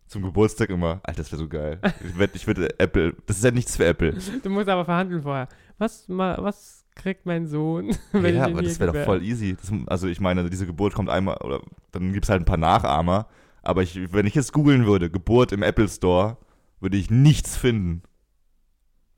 Zum 0.10 0.24
Geburtstag 0.24 0.72
immer. 0.72 1.02
Alter, 1.04 1.22
das 1.22 1.32
wäre 1.32 1.40
so 1.40 1.48
geil. 1.48 1.80
Ich 2.04 2.18
wette, 2.18 2.36
ich 2.36 2.48
würde 2.48 2.80
Apple. 2.80 3.16
Das 3.28 3.38
ist 3.38 3.44
ja 3.44 3.52
nichts 3.52 3.78
für 3.78 3.86
Apple. 3.86 4.18
Du 4.42 4.50
musst 4.50 4.68
aber 4.68 4.84
verhandeln 4.84 5.22
vorher. 5.22 5.48
Was, 5.78 6.08
ma, 6.08 6.36
was 6.42 6.84
kriegt 6.96 7.28
mein 7.28 7.46
Sohn, 7.46 7.96
wenn 8.12 8.36
ja, 8.36 8.48
ich 8.48 8.54
aber 8.54 8.64
das 8.64 8.80
wäre 8.80 8.92
doch 8.92 9.06
voll 9.06 9.24
easy. 9.24 9.56
Das, 9.56 9.72
also 9.86 10.08
ich 10.08 10.20
meine, 10.20 10.50
diese 10.50 10.66
Geburt 10.66 10.96
kommt 10.96 11.10
einmal, 11.12 11.38
oder 11.38 11.62
dann 11.92 12.12
gibt 12.12 12.26
es 12.26 12.30
halt 12.30 12.42
ein 12.42 12.46
paar 12.46 12.58
Nachahmer. 12.58 13.28
Aber 13.62 13.84
ich, 13.84 14.12
wenn 14.12 14.26
ich 14.26 14.34
jetzt 14.34 14.52
googeln 14.52 14.88
würde, 14.88 15.12
Geburt 15.12 15.52
im 15.52 15.62
Apple 15.62 15.88
Store, 15.88 16.38
würde 16.80 16.98
ich 16.98 17.12
nichts 17.12 17.56
finden. 17.56 18.02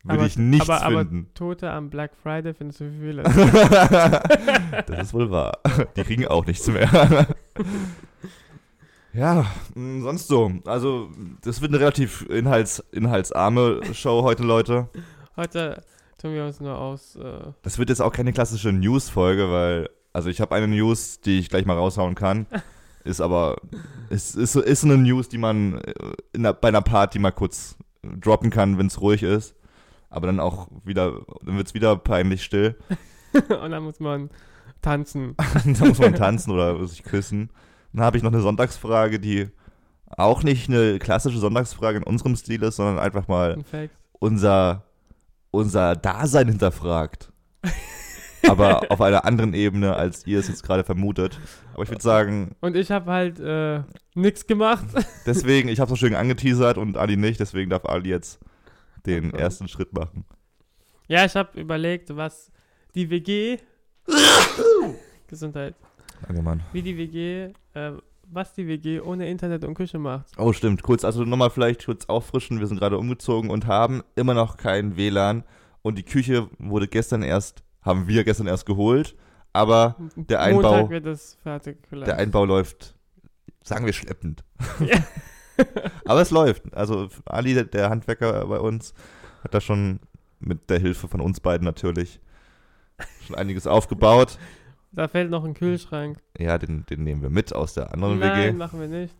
Würde 0.04 0.20
Aber- 0.20 0.28
ich 0.28 0.38
nichts 0.38 0.70
aber, 0.70 0.84
aber 0.84 1.00
finden. 1.06 1.34
Tote 1.36 1.72
am 1.72 1.90
Black 1.90 2.12
Friday 2.22 2.54
findest 2.54 2.82
du 2.82 2.92
viele? 3.00 3.24
das 4.88 5.00
ist 5.08 5.14
wohl 5.14 5.32
wahr. 5.32 5.58
Die 5.96 6.04
kriegen 6.04 6.28
auch 6.28 6.46
nichts 6.46 6.68
mehr. 6.68 7.28
Ja, 9.14 9.46
mh, 9.76 10.04
sonst 10.04 10.28
so. 10.28 10.52
Also, 10.66 11.10
das 11.42 11.62
wird 11.62 11.72
eine 11.72 11.80
relativ 11.80 12.26
inhalts, 12.30 12.84
inhaltsarme 12.92 13.82
Show 13.94 14.24
heute, 14.24 14.44
Leute. 14.44 14.90
Heute 15.36 15.84
tun 16.18 16.34
wir 16.34 16.46
uns 16.46 16.60
nur 16.60 16.78
aus. 16.78 17.16
Äh, 17.16 17.52
Das 17.64 17.78
wird 17.78 17.90
jetzt 17.90 18.02
auch 18.02 18.14
keine 18.14 18.34
klassische 18.34 18.72
News-Folge, 18.72 19.52
weil, 19.52 19.90
also 20.14 20.30
ich 20.30 20.40
habe 20.42 20.56
eine 20.56 20.68
News, 20.68 21.20
die 21.22 21.40
ich 21.40 21.50
gleich 21.50 21.66
mal 21.66 21.78
raushauen 21.78 22.16
kann. 22.16 22.46
Ist 23.04 23.20
aber, 23.20 23.56
es 24.12 24.36
ist, 24.36 24.56
ist 24.56 24.84
eine 24.84 24.96
News, 24.96 25.28
die 25.28 25.40
man 25.40 25.80
äh, 25.80 25.94
in 26.34 26.46
einer, 26.46 26.54
bei 26.54 26.68
einer 26.68 26.84
Party 26.84 27.18
mal 27.18 27.32
kurz 27.32 27.76
droppen 28.04 28.52
kann, 28.52 28.78
wenn 28.78 28.86
es 28.86 29.02
ruhig 29.02 29.24
ist. 29.24 29.56
Aber 30.12 30.28
dann 30.28 30.40
auch 30.40 30.68
wieder, 30.86 31.22
dann 31.44 31.58
wird 31.58 31.66
es 31.66 31.74
wieder 31.74 31.96
peinlich 31.96 32.44
still. 32.44 32.76
und 33.34 33.72
dann 33.72 33.82
muss 33.82 34.00
man 34.00 34.30
tanzen. 34.84 35.36
da 35.66 35.86
muss 35.86 35.98
man 35.98 36.14
tanzen 36.14 36.52
oder 36.52 36.86
sich 36.86 37.02
küssen. 37.02 37.50
Dann 37.94 38.04
habe 38.04 38.18
ich 38.18 38.24
noch 38.24 38.32
eine 38.32 38.42
Sonntagsfrage, 38.42 39.20
die 39.20 39.50
auch 40.08 40.44
nicht 40.44 40.70
eine 40.70 41.00
klassische 41.00 41.38
Sonntagsfrage 41.40 41.98
in 42.00 42.04
unserem 42.04 42.36
Stil 42.36 42.64
ist, 42.64 42.76
sondern 42.78 43.00
einfach 43.00 43.28
mal 43.28 43.58
unser, 44.20 44.84
unser 45.52 45.96
Dasein 45.96 46.48
hinterfragt. 46.50 47.32
Aber 48.48 48.92
auf 48.92 49.00
einer 49.02 49.24
anderen 49.26 49.54
Ebene, 49.54 49.96
als 49.96 50.26
ihr 50.26 50.40
es 50.40 50.48
jetzt 50.48 50.64
gerade 50.64 50.84
vermutet. 50.84 51.40
Aber 51.74 51.84
ich 51.84 51.90
würde 51.90 52.02
sagen, 52.02 52.56
Und 52.60 52.76
ich 52.76 52.90
habe 52.92 53.12
halt 53.12 53.40
äh, 53.40 53.84
nichts 54.16 54.48
gemacht. 54.48 54.86
deswegen, 55.26 55.70
ich 55.70 55.80
habe 55.80 55.94
es 55.94 56.00
so 56.00 56.06
schön 56.08 56.16
angeteasert 56.16 56.78
und 56.78 56.98
Ali 56.98 57.18
nicht, 57.18 57.40
deswegen 57.40 57.70
darf 57.70 57.86
Ali 57.86 58.10
jetzt 58.10 58.40
den 59.06 59.28
Okay. 59.30 59.42
ersten 59.42 59.68
Schritt 59.68 59.94
machen. 59.94 60.26
Ja, 61.08 61.24
ich 61.26 61.36
habe 61.36 61.60
überlegt, 61.60 62.16
was 62.16 62.52
die 62.96 63.10
WG. 63.10 63.58
Gesundheit. 65.28 65.76
Danke, 66.28 66.42
Mann. 66.42 66.62
Wie 66.74 66.82
die 66.82 66.98
WG, 66.98 67.54
äh, 67.74 67.92
was 68.34 68.54
die 68.54 68.68
WG 68.68 69.02
ohne 69.02 69.28
Internet 69.30 69.66
und 69.66 69.74
Küche 69.74 70.00
macht. 70.00 70.28
Oh, 70.38 70.54
stimmt. 70.54 70.84
Kurz, 70.84 71.04
also 71.04 71.24
nochmal 71.26 71.50
vielleicht 71.50 71.86
kurz 71.86 72.06
auffrischen. 72.06 72.60
Wir 72.60 72.68
sind 72.68 72.80
gerade 72.80 72.98
umgezogen 72.98 73.50
und 73.50 73.68
haben 73.68 74.04
immer 74.16 74.34
noch 74.34 74.58
kein 74.58 74.96
WLAN. 74.96 75.44
Und 75.82 75.98
die 75.98 76.04
Küche 76.04 76.50
wurde 76.60 76.88
gestern 76.88 77.24
erst, 77.24 77.64
haben 77.82 78.08
wir 78.08 78.24
gestern 78.24 78.48
erst 78.48 78.66
geholt. 78.66 79.16
Aber 79.54 79.98
Der 80.16 80.42
Einbau- 80.42 80.62
Montag 80.72 80.90
wird 80.92 81.06
das 81.06 81.36
fertig 81.44 81.78
vielleicht. 81.90 82.08
der 82.08 82.18
Einbau 82.18 82.46
läuft, 82.46 82.96
sagen 83.64 83.86
wir, 83.86 83.92
schleppend. 83.94 84.44
Ja. 84.80 84.98
Aber 86.06 86.22
es 86.22 86.32
läuft. 86.32 86.74
Also 86.74 87.10
Ali, 87.26 87.54
der- 87.54 87.66
der 87.66 87.90
Handwerker 87.90 88.46
bei 88.48 88.60
uns, 88.60 88.94
hat 89.44 89.54
da 89.54 89.60
schon 89.60 90.00
mit 90.40 90.70
der 90.70 90.80
Hilfe 90.80 91.08
von 91.10 91.20
uns 91.20 91.40
beiden 91.42 91.66
natürlich 91.66 92.22
schon 93.28 93.36
einiges 93.36 93.68
aufgebaut. 93.68 94.38
Da 94.92 95.08
fehlt 95.08 95.30
noch 95.32 95.44
ein 95.46 95.54
Kühlschrank. 95.54 96.18
Ja, 96.38 96.58
den, 96.58 96.86
den 96.90 97.04
nehmen 97.04 97.22
wir 97.22 97.30
mit 97.30 97.54
aus 97.54 97.74
der 97.74 97.94
anderen 97.94 98.20
Nein, 98.20 98.50
WG. 98.50 98.58
machen 98.58 98.80
wir 98.82 98.88
nicht. 98.88 99.16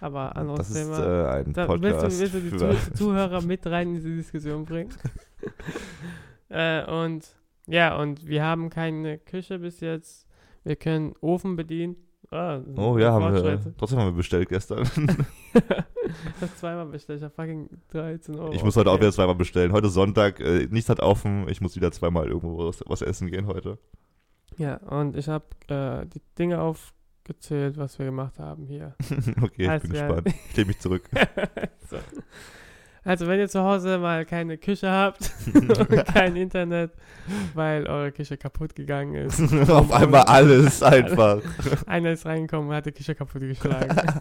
Aber 0.00 0.34
anderes 0.36 0.68
Das 0.68 0.70
ist 0.70 0.82
Thema. 0.96 0.98
äh, 0.98 1.40
ein 1.44 1.52
Da 1.52 1.68
willst 1.68 1.82
Podcast. 1.82 2.16
du, 2.16 2.20
willst 2.20 2.34
du 2.34 2.40
die 2.40 2.48
für, 2.50 2.58
Zuh 2.58 2.94
Zuhörer 2.94 3.40
mit 3.42 3.64
rein 3.66 3.88
in 3.90 3.94
diese 3.94 4.16
Diskussion 4.16 4.64
bringen? 4.64 4.90
äh, 6.48 6.84
und 6.90 7.24
ja, 7.68 7.96
und 7.96 8.26
wir 8.26 8.42
haben 8.42 8.68
keine 8.68 9.18
Küche 9.18 9.60
bis 9.60 9.78
jetzt. 9.80 10.26
Wir 10.64 10.74
können 10.74 11.14
Ofen 11.20 11.54
bedienen. 11.54 11.96
Ah, 12.32 12.60
oh 12.76 12.98
ja, 12.98 13.12
haben 13.12 13.32
wir, 13.32 13.40
Fortschritte. 13.40 13.74
trotzdem 13.76 13.98
haben 13.98 14.06
wir 14.08 14.16
bestellt 14.16 14.48
gestern. 14.48 14.88
Ich 16.36 16.42
hab 16.42 16.56
zweimal 16.58 16.86
bestellt. 16.86 17.20
Ich 17.20 17.24
hab 17.24 17.34
fucking 17.34 17.70
13 17.88 18.34
Euro. 18.34 18.52
Ich 18.52 18.62
muss 18.62 18.76
heute 18.76 18.90
auch 18.90 18.94
ausgegeben. 18.94 19.00
wieder 19.00 19.12
zweimal 19.14 19.34
bestellen. 19.36 19.72
Heute 19.72 19.88
Sonntag, 19.88 20.40
äh, 20.40 20.66
nichts 20.70 20.90
hat 20.90 21.00
offen. 21.00 21.48
Ich 21.48 21.60
muss 21.62 21.74
wieder 21.74 21.90
zweimal 21.90 22.26
irgendwo 22.26 22.66
was, 22.66 22.82
was 22.86 23.00
essen 23.00 23.30
gehen 23.30 23.46
heute. 23.46 23.78
Ja, 24.58 24.76
und 24.76 25.16
ich 25.16 25.28
habe 25.28 25.44
äh, 25.68 26.06
die 26.06 26.20
Dinge 26.38 26.60
aufgezählt, 26.60 27.76
was 27.76 27.98
wir 27.98 28.06
gemacht 28.06 28.38
haben 28.38 28.66
hier. 28.66 28.94
okay, 29.42 29.62
ich 29.64 29.68
Also, 29.70 29.88
bin 29.88 29.96
ja. 29.96 30.06
gespannt. 30.06 30.34
Ich 30.50 30.56
lehne 30.56 30.68
mich 30.68 30.78
zurück. 30.80 31.08
so. 31.90 31.98
Also, 33.04 33.26
wenn 33.26 33.40
ihr 33.40 33.48
zu 33.48 33.62
Hause 33.62 33.98
mal 33.98 34.24
keine 34.24 34.58
Küche 34.58 34.90
habt 34.90 35.32
und 35.54 36.06
kein 36.06 36.36
Internet, 36.36 36.92
weil 37.54 37.86
eure 37.88 38.12
Küche 38.12 38.36
kaputt 38.36 38.76
gegangen 38.76 39.14
ist. 39.14 39.40
Auf 39.68 39.90
einmal 39.90 40.22
alles 40.22 40.82
einfach. 40.82 41.40
Einer 41.86 42.12
ist 42.12 42.26
reingekommen 42.26 42.68
und 42.68 42.74
hat 42.76 42.86
die 42.86 42.92
Küche 42.92 43.14
kaputt 43.16 43.40
geschlagen. 43.42 44.20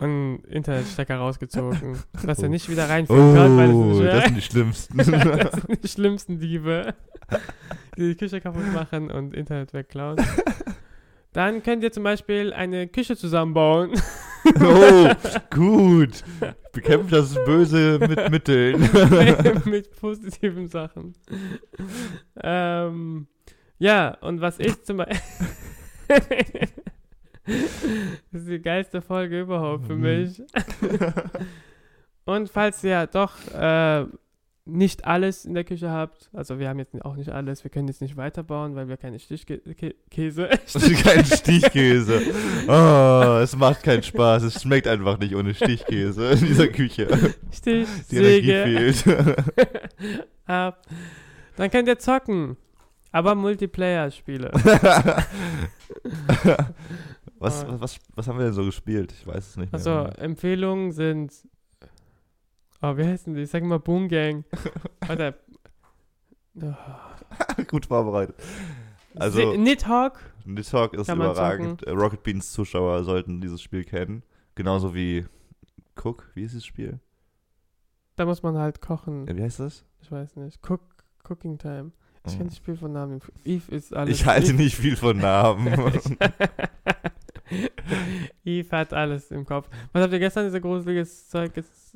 Und 0.00 0.42
Internetstecker 0.48 1.16
rausgezogen, 1.16 1.98
dass 2.24 2.42
er 2.42 2.48
nicht 2.48 2.68
wieder 2.68 2.88
reinführen 2.88 3.34
kann, 3.34 3.56
weil 3.56 3.70
Oh, 3.70 4.00
nicht 4.00 4.06
das 4.12 4.24
sind 4.24 4.36
die 4.36 4.42
schlimmsten. 4.42 4.98
das 4.98 5.52
sind 5.52 5.84
die 5.84 5.88
schlimmsten 5.88 6.38
Diebe, 6.38 6.94
die 7.96 8.08
die 8.08 8.16
Küche 8.16 8.40
kaputt 8.40 8.72
machen 8.72 9.10
und 9.10 9.34
Internet 9.34 9.74
wegklauen. 9.74 10.18
Dann 11.32 11.62
könnt 11.62 11.84
ihr 11.84 11.92
zum 11.92 12.02
Beispiel 12.02 12.52
eine 12.52 12.88
Küche 12.88 13.16
zusammenbauen. 13.16 13.92
oh, 14.60 15.08
gut. 15.50 16.24
Bekämpft 16.72 17.12
das 17.12 17.34
Böse 17.44 18.00
mit 18.00 18.30
Mitteln. 18.30 18.80
mit 19.66 19.94
positiven 20.00 20.66
Sachen. 20.68 21.14
Ähm, 22.42 23.28
ja, 23.78 24.16
und 24.22 24.40
was 24.40 24.58
ich 24.58 24.82
zum 24.82 24.96
Beispiel. 24.96 25.20
das 28.32 28.42
ist 28.42 28.48
die 28.50 28.60
geilste 28.60 29.00
Folge 29.02 29.40
überhaupt 29.40 29.86
für 29.86 29.94
Mhm. 29.96 30.00
mich. 30.02 30.42
und 32.24 32.48
falls 32.50 32.82
ihr 32.84 33.06
doch 33.06 33.32
äh, 33.54 34.06
nicht 34.66 35.04
alles 35.04 35.46
in 35.46 35.54
der 35.54 35.64
Küche 35.64 35.90
habt, 35.90 36.30
also 36.32 36.58
wir 36.60 36.68
haben 36.68 36.78
jetzt 36.78 36.94
auch 37.04 37.16
nicht 37.16 37.30
alles, 37.30 37.64
wir 37.64 37.70
können 37.70 37.88
jetzt 37.88 38.02
nicht 38.02 38.16
weiterbauen, 38.16 38.76
weil 38.76 38.88
wir 38.88 38.96
keine 38.96 39.18
Stichkäse. 39.20 40.48
Ist 40.64 41.02
kein 41.02 41.24
Stichkäse. 41.24 42.20
Oh, 42.68 43.40
es 43.42 43.56
macht 43.56 43.82
keinen 43.82 44.02
Spaß. 44.02 44.44
Es 44.44 44.62
schmeckt 44.62 44.86
einfach 44.86 45.18
nicht 45.18 45.34
ohne 45.34 45.54
Stichkäse 45.54 46.30
in 46.32 46.46
dieser 46.46 46.68
Küche. 46.68 47.08
Stich, 47.52 47.88
Die 48.10 48.16
Energie 48.16 48.92
fehlt. 48.92 49.04
ab. 50.46 50.86
Dann 51.56 51.70
könnt 51.70 51.88
ihr 51.88 51.98
zocken. 51.98 52.56
Aber 53.12 53.34
Multiplayer-Spiele. 53.34 54.52
Was, 57.40 57.64
Ah. 57.64 57.74
was, 57.80 57.98
was 58.14 58.28
haben 58.28 58.38
wir 58.38 58.44
denn 58.44 58.54
so 58.54 58.64
gespielt? 58.64 59.12
Ich 59.12 59.26
weiß 59.26 59.48
es 59.48 59.56
nicht 59.56 59.72
mehr. 59.72 59.78
Also, 59.78 59.90
Empfehlungen 60.22 60.92
sind. 60.92 61.32
Oh, 62.82 62.96
wie 62.96 63.04
heißen 63.04 63.34
die? 63.34 63.46
Sag 63.46 63.64
mal 63.64 63.78
Boom 63.80 64.08
Gang. 64.08 64.44
Oder. 65.10 65.34
Oh. 66.62 66.74
Gut 67.68 67.86
vorbereitet. 67.86 68.36
Also- 69.16 69.56
Nidhogg. 69.56 70.18
Nidhogg 70.44 70.94
ist 70.96 71.08
überragend. 71.08 71.82
Äh, 71.86 71.90
Rocket 71.90 72.22
Beans 72.22 72.52
Zuschauer 72.52 73.04
sollten 73.04 73.40
dieses 73.40 73.60
Spiel 73.62 73.84
kennen. 73.84 74.22
Genauso 74.54 74.94
wie 74.94 75.26
Cook. 76.02 76.30
Wie 76.34 76.42
ist 76.44 76.54
das 76.54 76.64
Spiel? 76.64 77.00
Da 78.16 78.24
muss 78.26 78.42
man 78.42 78.56
halt 78.58 78.80
kochen. 78.82 79.26
Ja, 79.26 79.36
wie 79.36 79.42
heißt 79.42 79.60
das? 79.60 79.84
Ich 80.02 80.10
weiß 80.12 80.36
nicht. 80.36 80.60
Cook, 80.68 80.80
Cooking 81.28 81.56
Time. 81.58 81.92
Ich 82.26 82.34
Oh. 82.34 82.36
kenne 82.36 82.50
das 82.50 82.56
Spiel 82.58 82.76
von 82.76 82.92
Namen. 82.92 83.20
Eve 83.44 83.74
ist 83.74 83.94
alles. 83.94 84.14
Ich 84.20 84.26
halte 84.26 84.48
Eve, 84.48 84.56
nicht 84.62 84.76
viel 84.76 84.96
von 84.96 85.16
Namen. 85.18 85.72
Eve 88.44 88.76
hat 88.76 88.92
alles 88.92 89.30
im 89.30 89.44
Kopf. 89.44 89.68
Was 89.92 90.02
habt 90.02 90.12
ihr 90.12 90.18
gestern 90.18 90.44
dieser 90.46 90.60
gruseliges 90.60 91.28
Zeug? 91.28 91.52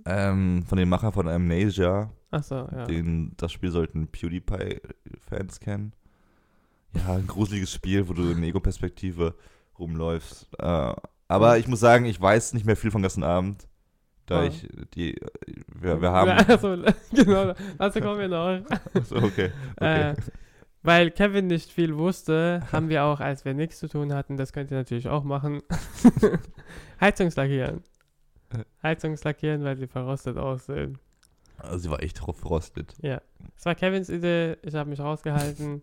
ähm, 0.07 0.65
von 0.67 0.79
dem 0.79 0.89
Macher 0.89 1.13
von 1.13 1.29
Amnesia. 1.29 2.11
Achso, 2.31 2.69
ja. 2.73 2.85
Den, 2.87 3.33
das 3.37 3.53
Spiel 3.53 3.71
sollten 3.71 4.09
PewDiePie-Fans 4.09 5.61
kennen. 5.61 5.93
Ja, 6.95 7.15
ein 7.15 7.27
gruseliges 7.27 7.73
Spiel, 7.73 8.09
wo 8.09 8.13
du 8.13 8.31
in 8.31 8.43
Ego-Perspektive 8.43 9.35
rumläufst. 9.79 10.49
Äh, 10.59 10.95
aber 11.29 11.59
ich 11.59 11.67
muss 11.69 11.81
sagen, 11.81 12.05
ich 12.05 12.21
weiß 12.21 12.55
nicht 12.55 12.67
mehr 12.67 12.77
viel 12.77 12.91
von 12.91 13.03
gestern 13.03 13.25
Abend. 13.25 13.67
Da 14.27 14.41
Ah. 14.41 14.45
ich 14.45 14.67
die. 14.95 15.17
Wir, 15.75 16.01
wir 16.01 16.11
haben. 16.11 16.31
Achso, 16.31 16.77
genau. 17.13 17.53
Dazu 17.79 18.01
kommen 18.01 18.19
wir 18.21 18.29
noch. 18.29 18.61
so, 19.05 19.17
okay. 19.17 19.51
okay. 19.77 20.11
Äh, 20.11 20.15
weil 20.85 21.11
Kevin 21.11 21.47
nicht 21.47 21.73
viel 21.73 21.97
wusste, 21.97 22.63
haben 22.71 22.91
wir 22.91 23.05
auch, 23.05 23.19
als 23.19 23.47
wir 23.47 23.55
nichts 23.55 23.79
zu 23.79 23.89
tun 23.89 24.13
hatten, 24.13 24.37
das 24.37 24.53
könnt 24.53 24.71
ihr 24.71 24.77
natürlich 24.77 25.09
auch 25.09 25.25
machen, 25.25 25.63
Heizungslackieren. 27.01 27.83
Heizungslackieren, 28.83 29.65
weil 29.65 29.77
sie 29.77 29.87
verrostet 29.87 30.37
aussehen. 30.37 30.99
also, 31.57 31.79
sie 31.79 31.91
war 31.91 32.03
echt 32.03 32.19
verrostet. 32.19 32.95
Ja. 33.01 33.23
Es 33.57 33.65
war 33.65 33.75
Kevins 33.75 34.11
Idee, 34.11 34.59
ich 34.63 34.75
habe 34.75 34.91
mich 34.91 35.01
rausgehalten. 35.01 35.83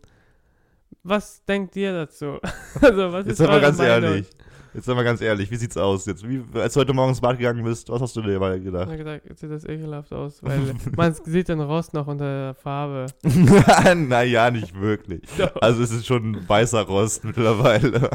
Was 1.04 1.44
denkt 1.46 1.76
ihr 1.76 1.94
dazu? 1.94 2.40
also, 2.82 3.12
was 3.12 3.26
Jetzt 3.26 3.40
ist 3.40 3.48
eure 3.50 3.60
ganz 3.60 3.80
Meinung? 3.80 4.12
ehrlich. 4.12 4.30
Jetzt 4.74 4.86
sind 4.86 4.96
wir 4.96 5.04
ganz 5.04 5.20
ehrlich. 5.22 5.52
Wie 5.52 5.58
sieht's 5.58 5.76
aus 5.76 6.06
jetzt? 6.06 6.28
Wie, 6.28 6.44
als 6.54 6.74
du 6.74 6.80
heute 6.80 6.94
Morgen 6.94 7.10
ins 7.10 7.20
Bad 7.20 7.38
gegangen 7.38 7.64
bist, 7.64 7.90
was 7.90 8.02
hast 8.02 8.16
du 8.16 8.22
dir 8.22 8.36
Ich 8.56 8.64
gedacht? 8.64 8.88
habe 8.88 8.98
gesagt, 8.98 9.26
jetzt 9.28 9.42
sieht 9.42 9.52
das 9.52 9.66
ekelhaft 9.66 10.14
aus, 10.14 10.42
weil 10.42 10.74
man 10.96 11.14
sieht 11.14 11.50
den 11.50 11.60
Rost 11.60 11.94
noch 11.94 12.08
unter 12.08 12.24
der 12.24 12.54
Farbe. 12.54 13.08
naja, 13.96 14.50
nicht 14.50 14.80
wirklich. 14.80 15.24
Also, 15.60 15.84
es 15.84 15.92
ist 15.92 16.06
schon 16.06 16.32
ein 16.36 16.50
weißer 16.50 16.84
Rost 16.84 17.24
mittlerweile. 17.26 18.10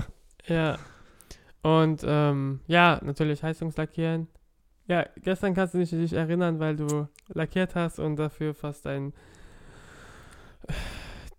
Ja. 0.47 0.79
Und 1.63 2.03
ähm, 2.07 2.61
ja, 2.67 3.01
natürlich 3.03 3.43
Heizungslackieren. 3.43 4.29
Ja, 4.87 5.05
gestern 5.23 5.53
kannst 5.55 5.75
du 5.75 5.79
nicht 5.79 5.93
dich 5.93 6.13
erinnern, 6.13 6.61
weil 6.61 6.77
du 6.77 7.09
lackiert 7.29 7.75
hast 7.75 7.99
und 7.99 8.17
dafür 8.17 8.55
fast 8.55 8.87
ein 8.87 9.13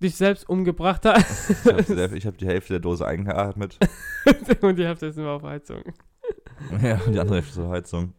dich 0.01 0.15
selbst 0.15 0.47
umgebracht 0.47 1.05
hast. 1.05 1.49
Ich 1.49 1.65
habe 1.65 2.19
hab 2.25 2.37
die 2.37 2.47
Hälfte 2.47 2.73
der 2.73 2.79
Dose 2.79 3.05
eingeatmet. 3.05 3.77
und 4.61 4.75
die 4.77 4.85
Hälfte 4.85 5.07
ist 5.07 5.17
nur 5.17 5.31
auf 5.31 5.43
Heizung. 5.43 5.83
Ja, 6.81 6.99
und 7.05 7.13
die 7.13 7.19
andere 7.19 7.35
Hälfte 7.35 7.53
zur 7.53 7.69
Heizung. 7.69 8.13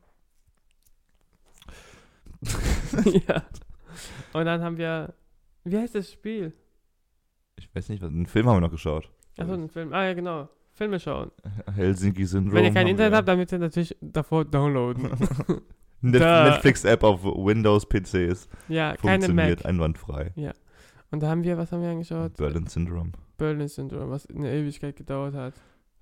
ja. 3.04 3.42
Und 4.32 4.44
dann 4.44 4.62
haben 4.62 4.78
wir. 4.78 5.14
Wie 5.64 5.76
heißt 5.76 5.94
das 5.94 6.10
Spiel? 6.12 6.52
Ich 7.56 7.74
weiß 7.74 7.88
nicht, 7.88 8.02
was, 8.02 8.10
einen 8.10 8.26
Film 8.26 8.46
haben 8.46 8.56
wir 8.56 8.60
noch 8.60 8.70
geschaut. 8.70 9.10
Achso, 9.36 9.52
ein 9.52 9.68
Film. 9.68 9.92
Ah 9.92 10.04
ja, 10.04 10.14
genau. 10.14 10.48
Filme 10.72 11.00
schauen. 11.00 11.32
Helsinki-Syndrom. 11.74 12.54
Wenn 12.54 12.64
ihr 12.66 12.72
kein 12.72 12.86
Internet 12.86 13.14
habt, 13.14 13.26
dann 13.28 13.38
müsst 13.38 13.52
ihr 13.52 13.58
natürlich 13.58 13.96
davor 14.00 14.44
downloaden. 14.44 15.10
Netflix-App 16.00 17.02
auf 17.02 17.24
Windows-PCs 17.24 18.48
Ja, 18.68 18.94
keine 18.96 19.24
funktioniert 19.24 19.58
Mac. 19.64 19.66
einwandfrei. 19.66 20.32
Und 21.10 21.20
da 21.22 21.28
haben 21.28 21.42
wir, 21.42 21.56
was 21.56 21.72
haben 21.72 21.82
wir 21.82 21.90
angeschaut? 21.90 22.34
Berlin 22.36 22.66
Syndrome. 22.66 23.12
Berlin 23.38 23.68
Syndrome, 23.68 24.10
was 24.10 24.26
eine 24.28 24.52
Ewigkeit 24.52 24.96
gedauert 24.96 25.34
hat. 25.34 25.54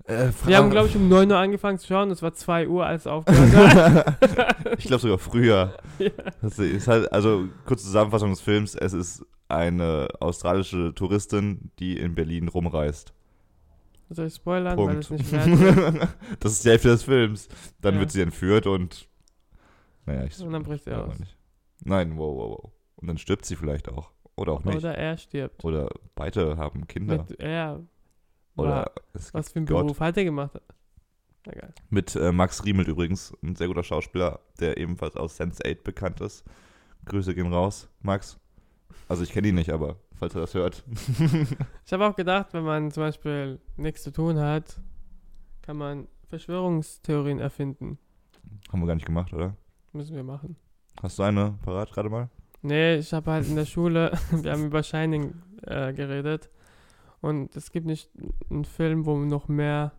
Äh, 0.04 0.30
Wir 0.46 0.58
haben, 0.58 0.70
glaube 0.70 0.88
ich, 0.88 0.96
um 0.96 1.08
9 1.08 1.30
Uhr 1.30 1.38
angefangen 1.38 1.78
zu 1.78 1.86
schauen. 1.86 2.10
Es 2.10 2.22
war 2.22 2.32
2 2.34 2.68
Uhr, 2.68 2.84
als 2.86 3.02
es 3.02 3.06
aufgehört 3.06 3.54
hat. 3.54 4.16
ich 4.78 4.84
glaube 4.86 5.00
sogar 5.00 5.18
früher. 5.18 5.76
ja. 5.98 6.10
Das 6.42 6.58
ist 6.58 6.88
halt, 6.88 7.10
also 7.12 7.48
kurze 7.64 7.84
Zusammenfassung 7.84 8.30
des 8.30 8.40
Films. 8.40 8.74
Es 8.74 8.92
ist 8.92 9.24
eine 9.48 10.08
australische 10.20 10.92
Touristin, 10.94 11.70
die 11.78 11.98
in 11.98 12.14
Berlin 12.14 12.48
rumreist. 12.48 13.12
Soll 14.10 14.26
ich 14.26 14.34
spoilern, 14.34 14.76
weil 14.78 14.86
Punkt. 14.86 15.04
es 15.04 15.10
nicht 15.10 15.32
wert 15.32 16.08
das 16.40 16.52
ist 16.52 16.64
die 16.64 16.68
Hälfte 16.70 16.88
des 16.88 17.02
Films. 17.04 17.48
Dann 17.80 17.94
Ja. 17.94 18.00
wird 18.00 18.12
sie 18.12 18.22
entführt 18.22 18.66
und 18.66 19.08
naja, 20.04 20.24
ich 20.24 20.40
Und 20.40 20.52
dann 20.52 20.62
bricht 20.62 20.84
sie 20.84 20.92
aus. 20.92 21.18
nicht. 21.18 21.36
Nein, 21.84 22.16
wow, 22.16 22.36
wow, 22.36 22.50
wow. 22.62 22.72
Und 22.96 23.08
dann 23.08 23.18
stirbt 23.18 23.44
sie 23.44 23.56
vielleicht 23.56 23.88
auch. 23.88 24.10
Oder 24.36 24.52
auch 24.52 24.64
nicht. 24.64 24.76
Oder, 24.76 24.90
Oder 24.90 24.98
er 24.98 25.16
stirbt. 25.16 25.62
beide 26.14 26.56
haben 26.56 26.86
Kinder. 26.86 27.24
Mit, 27.28 27.42
ja. 27.42 27.80
Oder 28.56 28.92
was 29.32 29.50
für 29.50 29.58
einen 29.58 29.66
Gott. 29.66 29.84
Beruf 29.84 30.00
hat 30.00 30.16
er 30.16 30.24
gemacht? 30.24 30.60
Egal. 31.46 31.72
Mit 31.90 32.16
äh, 32.16 32.32
Max 32.32 32.64
Riemelt 32.64 32.88
übrigens, 32.88 33.32
ein 33.42 33.54
sehr 33.54 33.68
guter 33.68 33.84
Schauspieler, 33.84 34.40
der 34.60 34.76
ebenfalls 34.78 35.16
aus 35.16 35.38
Sense8 35.40 35.82
bekannt 35.82 36.20
ist. 36.20 36.44
Grüße 37.04 37.34
gehen 37.34 37.52
raus, 37.52 37.88
Max. 38.02 38.38
Also 39.08 39.22
ich 39.22 39.30
kenne 39.30 39.48
ihn 39.48 39.54
nicht, 39.54 39.70
aber 39.70 39.96
falls 40.14 40.34
er 40.34 40.40
das 40.42 40.54
hört. 40.54 40.84
Ich 41.86 41.92
habe 41.92 42.04
auch 42.04 42.16
gedacht, 42.16 42.52
wenn 42.52 42.64
man 42.64 42.90
zum 42.90 43.04
Beispiel 43.04 43.60
nichts 43.76 44.02
zu 44.02 44.10
tun 44.10 44.40
hat, 44.40 44.80
kann 45.62 45.76
man 45.76 46.08
Verschwörungstheorien 46.28 47.38
erfinden. 47.38 47.98
Haben 48.72 48.80
wir 48.80 48.86
gar 48.88 48.96
nicht 48.96 49.06
gemacht, 49.06 49.32
oder? 49.32 49.56
Müssen 49.92 50.16
wir 50.16 50.24
machen. 50.24 50.56
Hast 51.00 51.18
du 51.18 51.22
eine 51.22 51.56
parat 51.62 51.92
gerade 51.92 52.10
mal? 52.10 52.28
Nee, 52.62 52.96
ich 52.96 53.12
habe 53.12 53.30
halt 53.30 53.46
in 53.48 53.56
der 53.56 53.64
Schule, 53.66 54.12
wir 54.30 54.52
haben 54.52 54.66
über 54.66 54.82
Shining 54.82 55.34
äh, 55.62 55.92
geredet. 55.92 56.50
Und 57.20 57.54
es 57.56 57.70
gibt 57.72 57.86
nicht 57.86 58.10
einen 58.50 58.64
Film, 58.64 59.06
wo 59.06 59.16
noch 59.18 59.48
mehr 59.48 59.92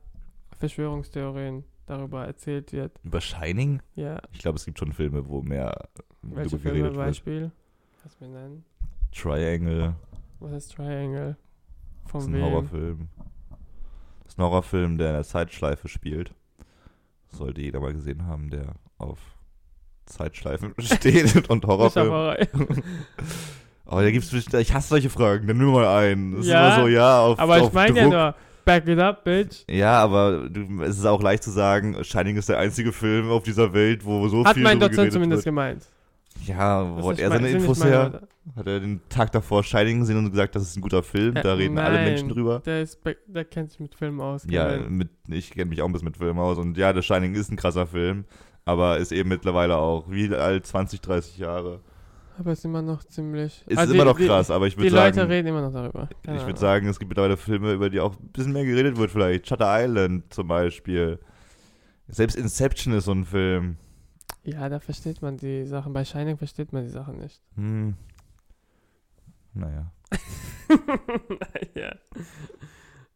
Verschwörungstheorien 0.60 1.64
darüber 1.86 2.26
erzählt 2.26 2.72
wird. 2.74 3.00
Über 3.04 3.22
Shining? 3.22 3.82
Ja, 3.96 4.20
Ich 4.32 4.40
glaube, 4.40 4.58
es 4.58 4.66
gibt 4.66 4.80
schon 4.80 4.92
Filme, 4.94 5.28
wo 5.28 5.42
mehr 5.42 5.88
welche 6.22 6.50
darüber 6.52 6.60
Filme 6.64 6.78
geredet 6.80 6.96
wird. 6.98 7.06
Beispiel? 7.08 7.52
Kannst 8.02 8.20
du 8.22 8.26
mir 8.26 8.32
nennen? 8.32 8.66
Triangle, 9.14 9.96
Was 10.40 10.52
ist 10.54 10.74
Triangle? 10.76 11.38
das 12.04 12.12
Von 12.12 12.22
ist 12.22 12.28
ein 12.28 12.34
wem? 12.34 12.42
Horrorfilm. 12.44 13.08
Das 14.24 14.34
ist 14.34 14.40
ein 14.40 14.44
Horrorfilm, 14.44 14.98
der 14.98 15.08
in 15.10 15.14
der 15.16 15.24
Zeitschleife 15.24 15.88
spielt. 15.88 16.34
Sollte 17.30 17.62
jeder 17.62 17.80
mal 17.80 17.94
gesehen 17.94 18.26
haben, 18.26 18.50
der 18.50 18.76
auf 18.98 19.20
Zeitschleifen 20.08 20.74
steht 20.80 21.36
und 21.50 21.50
Nicht 21.64 21.68
Horrorfilm. 21.68 22.08
aber, 22.12 22.38
Aber 23.86 24.02
da 24.04 24.12
gibt's 24.12 24.32
ich 24.34 24.74
hasse 24.74 24.90
solche 24.90 25.10
Fragen, 25.10 25.48
dann 25.48 25.58
nimm 25.58 25.68
mal 25.72 25.86
einen. 25.88 26.38
Das 26.38 26.48
Ja, 26.48 26.70
ist 26.70 26.76
immer 26.78 26.84
so, 26.86 26.88
ja, 26.90 27.20
auf, 27.22 27.40
aber 27.40 27.62
auf 27.62 27.68
ich 27.68 27.74
meine 27.74 28.00
ja 28.00 28.08
nur, 28.08 28.36
back 28.66 28.88
it 28.88 29.00
up, 29.00 29.24
bitch. 29.24 29.64
Ja, 29.70 30.02
aber 30.04 30.50
du, 30.50 30.82
es 30.84 30.98
ist 30.98 31.06
auch 31.06 31.22
leicht 31.22 31.44
zu 31.44 31.52
sagen, 31.52 32.04
Shining 32.04 32.38
ist 32.38 32.50
der 32.50 32.58
einzige 32.60 32.92
Film 32.92 33.30
auf 33.30 33.44
dieser 33.44 33.72
Welt, 33.74 34.04
wo 34.06 34.28
so 34.28 34.44
Hat 34.46 34.56
viel 34.56 34.64
mein 34.64 34.80
drüber 34.80 34.90
Dozent 34.90 35.14
zumindest 35.14 35.40
wird. 35.42 35.46
gemeint. 35.46 35.84
Ja, 36.46 36.86
wo 37.02 37.10
hat 37.10 37.20
er 37.20 37.30
mein- 37.30 37.40
seine 37.44 37.50
Infos 37.52 37.84
her? 37.84 38.22
Hat 38.56 38.66
er 38.68 38.80
den 38.80 39.02
Tag 39.10 39.32
davor 39.34 39.62
Shining 39.64 40.00
gesehen 40.02 40.18
und 40.18 40.30
gesagt, 40.32 40.56
das 40.56 40.64
ist 40.64 40.78
ein 40.78 40.82
guter 40.82 41.04
Film? 41.04 41.36
Äh, 41.36 41.42
da 41.42 41.54
reden 41.56 41.78
alle 41.80 41.96
nein, 41.96 42.06
Menschen 42.06 42.30
drüber. 42.30 42.62
Der, 42.66 42.82
ist, 42.84 43.00
der 43.28 43.44
kennt 43.44 43.72
sich 43.72 43.80
mit 43.82 43.94
Filmen 43.96 44.22
aus. 44.22 44.46
Ja, 44.50 44.78
mit, 44.88 45.10
ich 45.28 45.50
kenne 45.52 45.66
mich 45.66 45.82
auch 45.82 45.86
ein 45.88 45.92
bisschen 45.92 46.06
mit 46.08 46.16
Filmen 46.18 46.40
aus 46.40 46.58
und 46.58 46.78
ja, 46.78 46.94
der 46.94 47.02
Shining 47.02 47.36
ist 47.36 47.52
ein 47.52 47.58
krasser 47.58 47.88
Film, 47.88 48.24
aber 48.68 48.98
ist 48.98 49.12
eben 49.12 49.30
mittlerweile 49.30 49.78
auch 49.78 50.06
wie 50.10 50.34
alt, 50.36 50.66
20, 50.66 51.02
30 51.02 51.38
Jahre. 51.40 51.80
aber 52.38 52.52
ist 52.52 52.64
immer 52.66 52.82
noch 52.84 53.04
ziemlich. 53.04 53.64
Ist 53.68 53.78
Also 53.78 53.94
immer 53.94 54.04
die- 54.04 54.10
noch 54.10 54.18
die- 54.18 54.28
krass, 54.28 54.52
aber 54.52 54.68
ich 54.68 54.76
Die 54.76 54.82
würde 54.82 54.96
Leute 54.96 55.16
sagen, 55.16 55.32
reden 55.32 55.48
immer 55.48 55.62
noch 55.62 55.74
darüber. 55.74 56.08
Keine 56.24 56.38
ich 56.38 56.46
würde 56.46 56.60
sagen, 56.60 56.88
es 56.88 57.00
gibt 57.00 57.10
mittlerweile 57.10 57.38
Filme, 57.38 57.74
über 57.74 57.90
die 57.90 58.00
auch 58.00 58.18
ein 58.20 58.28
bisschen 58.30 58.54
mehr 58.54 58.66
geredet 58.66 58.98
wird 58.98 59.10
vielleicht. 59.12 59.48
Shutter 59.48 59.68
Island 59.84 60.32
zum 60.34 60.48
Beispiel. 60.48 61.20
Selbst 62.08 62.36
Inception 62.38 62.94
ist 62.94 63.06
so 63.06 63.12
ein 63.14 63.26
Film. 63.26 63.78
Ja, 64.44 64.70
da 64.70 64.80
versteht 64.80 65.22
man 65.22 65.36
die 65.38 65.66
Sachen. 65.66 65.92
Bei 65.94 66.06
Shining 66.06 66.38
versteht 66.38 66.72
man 66.72 66.84
die 66.84 66.90
Sachen 66.90 67.18
nicht. 67.18 67.42
Hm. 67.56 67.96
Naja. 69.54 69.92
ja. 71.76 71.96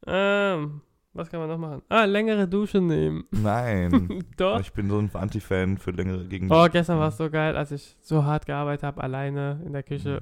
Ähm, 0.08 0.82
was 1.14 1.30
kann 1.30 1.40
man 1.40 1.50
noch 1.50 1.58
machen? 1.58 1.82
Ah, 1.90 2.06
längere 2.06 2.48
Dusche 2.48 2.80
nehmen. 2.80 3.26
Nein. 3.32 4.24
Doch. 4.38 4.60
ich 4.60 4.72
bin 4.72 4.90
so 4.90 4.98
ein 4.98 5.10
Anti-Fan 5.14 5.78
für 5.78 5.92
längere 5.92 6.26
gegen. 6.26 6.52
Oh, 6.52 6.68
gestern 6.72 7.00
war 7.00 7.10
es 7.10 7.18
so 7.18 7.30
geil, 7.30 7.58
als 7.58 7.72
ich 7.72 7.98
so 8.02 8.24
hart 8.24 8.46
gearbeitet 8.46 8.84
habe, 8.84 9.04
alleine 9.04 9.62
in 9.66 9.74
der 9.74 9.84
Küche. 9.84 10.22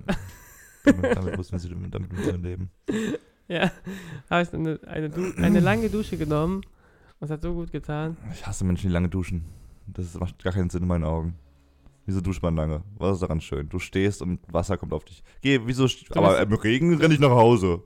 damit, 0.85 1.15
damit 1.15 1.37
muss 1.37 1.51
man 1.51 1.59
sich 1.59 1.71
damit 1.71 2.11
muss 2.11 2.25
man 2.25 2.41
leben. 2.41 2.71
ja, 3.47 3.71
habe 4.29 4.41
ich 4.41 4.53
eine, 4.53 4.79
eine, 4.87 5.09
du 5.09 5.33
eine 5.37 5.59
lange 5.59 5.89
Dusche 5.89 6.17
genommen. 6.17 6.61
Und 7.19 7.25
es 7.25 7.31
hat 7.31 7.41
so 7.41 7.53
gut 7.53 7.71
getan. 7.71 8.17
Ich 8.31 8.47
hasse 8.47 8.63
Menschen, 8.63 8.87
die 8.87 8.93
lange 8.93 9.09
duschen. 9.09 9.45
Das 9.87 10.17
macht 10.19 10.41
gar 10.43 10.53
keinen 10.53 10.69
Sinn 10.69 10.83
in 10.83 10.87
meinen 10.87 11.03
Augen. 11.03 11.35
Wieso 12.05 12.21
duscht 12.21 12.41
man 12.41 12.55
lange? 12.55 12.81
Was 12.97 13.15
ist 13.15 13.21
daran 13.21 13.41
schön? 13.41 13.69
Du 13.69 13.77
stehst 13.77 14.23
und 14.23 14.39
Wasser 14.51 14.77
kommt 14.77 14.93
auf 14.93 15.05
dich. 15.05 15.21
Geh, 15.41 15.59
wieso? 15.65 15.87
Aber 16.15 16.41
im 16.41 16.53
Regen 16.53 16.95
renne 16.97 17.13
ich 17.13 17.19
nach 17.19 17.29
Hause. 17.29 17.83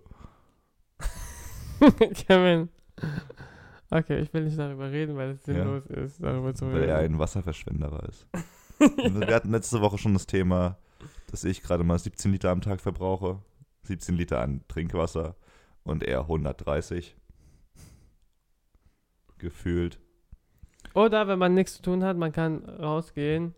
Kevin. 2.28 2.70
Okay, 3.89 4.20
ich 4.22 4.34
will 4.34 4.46
nicht 4.46 4.58
darüber 4.58 4.92
reden, 4.92 5.16
weil 5.18 5.32
es 5.32 5.44
sinnlos 5.44 5.86
ist, 5.86 6.22
darüber 6.24 6.56
zu 6.56 6.66
Weil 6.66 6.84
er 6.89 7.00
reden. 7.02 7.16
ein 7.16 7.20
Wasserverschwender 7.20 7.92
war. 7.92 8.10
Wir 8.80 9.36
hatten 9.36 9.52
letzte 9.52 9.82
Woche 9.82 9.98
schon 10.00 10.13
das 10.13 10.26
Thema, 10.26 10.78
dass 11.30 11.44
ich 11.44 11.62
gerade 11.62 11.84
mal 11.84 12.00
17 12.00 12.32
Liter 12.32 12.50
am 12.50 12.62
Tag 12.62 12.82
verbrauche. 12.82 13.39
17 13.84 14.16
Liter 14.16 14.42
an 14.42 14.62
Trinkwasser 14.68 15.36
und 15.84 16.04
er 16.04 16.22
130. 16.22 17.16
Gefühlt. 19.38 20.00
Oder 20.96 21.28
wenn 21.28 21.39
man 21.39 21.54
nichts 21.54 21.76
zu 21.76 21.82
tun 21.82 22.04
hat, 22.04 22.18
man 22.18 22.32
kann 22.32 22.66
rausgehen 22.66 23.54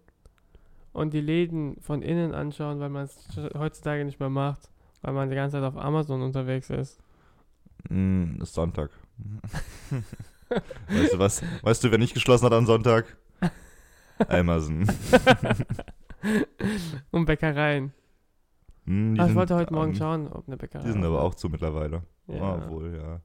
und 0.93 1.13
die 1.13 1.21
Läden 1.21 1.79
von 1.81 2.01
innen 2.01 2.34
anschauen, 2.34 2.79
weil 2.79 2.89
man 2.89 3.05
es 3.05 3.27
heutzutage 3.58 4.03
nicht 4.05 4.19
mehr 4.19 4.29
macht, 4.29 4.69
weil 5.01 5.13
man 5.13 5.29
die 5.29 5.36
ganze 5.36 5.58
Zeit 5.58 5.63
auf 5.63 5.77
Amazon 5.77 6.21
unterwegs 6.21 6.69
ist. 6.69 6.99
Mm, 7.89 8.41
ist 8.41 8.53
Sonntag. 8.53 8.89
weißt 10.89 11.13
du 11.13 11.19
was? 11.19 11.41
Weißt 11.62 11.84
du, 11.84 11.91
wer 11.91 11.97
nicht 11.97 12.13
geschlossen 12.13 12.45
hat 12.45 12.54
am 12.54 12.65
Sonntag? 12.65 13.17
Amazon. 14.28 14.88
und 17.12 17.25
Bäckereien. 17.25 17.91
Hm, 18.86 19.15
Ah, 19.19 19.28
ich 19.28 19.36
wollte 19.36 19.56
heute 19.56 19.73
Morgen 19.73 19.91
ähm, 19.91 19.95
schauen, 19.97 20.28
ob 20.32 20.47
eine 20.47 20.58
Bäckerei. 20.58 20.84
Die 20.84 20.91
sind 20.91 21.04
aber 21.04 21.21
auch 21.21 21.36
zu 21.36 21.49
mittlerweile. 21.49 22.04
Ja. 22.28 22.41
Ah, 22.41 22.69
wohl, 22.69 22.95
ja. 22.95 23.21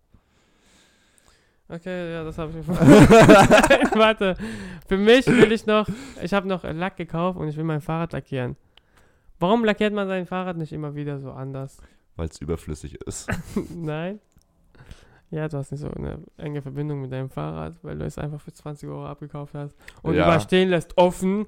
Okay, 1.68 2.12
ja, 2.12 2.24
das 2.24 2.36
habe 2.38 2.50
ich 2.58 2.66
Nein, 2.66 2.78
Warte. 3.94 4.36
Für 4.88 4.96
mich 4.96 5.26
will 5.28 5.52
ich 5.52 5.66
noch, 5.66 5.86
ich 6.20 6.34
habe 6.34 6.48
noch 6.48 6.64
Lack 6.64 6.96
gekauft 6.96 7.38
und 7.38 7.46
ich 7.48 7.56
will 7.56 7.62
mein 7.64 7.80
Fahrrad 7.80 8.12
lackieren. 8.12 8.56
Warum 9.38 9.64
lackiert 9.64 9.94
man 9.94 10.08
sein 10.08 10.26
Fahrrad 10.26 10.56
nicht 10.56 10.72
immer 10.72 10.94
wieder 10.96 11.20
so 11.20 11.30
anders? 11.30 11.78
Weil 12.16 12.28
es 12.28 12.40
überflüssig 12.40 12.96
ist. 13.06 13.30
Nein? 13.72 14.18
Ja, 15.30 15.48
du 15.48 15.58
hast 15.58 15.70
nicht 15.70 15.80
so 15.80 15.88
eine 15.90 16.18
enge 16.38 16.60
Verbindung 16.60 17.00
mit 17.02 17.12
deinem 17.12 17.30
Fahrrad, 17.30 17.76
weil 17.82 17.98
du 17.98 18.04
es 18.04 18.18
einfach 18.18 18.40
für 18.40 18.52
20 18.52 18.88
Euro 18.88 19.06
abgekauft 19.06 19.54
hast 19.54 19.76
und 20.02 20.14
Ja. 20.14 20.24
überstehen 20.24 20.68
lässt 20.70 20.98
offen. 20.98 21.46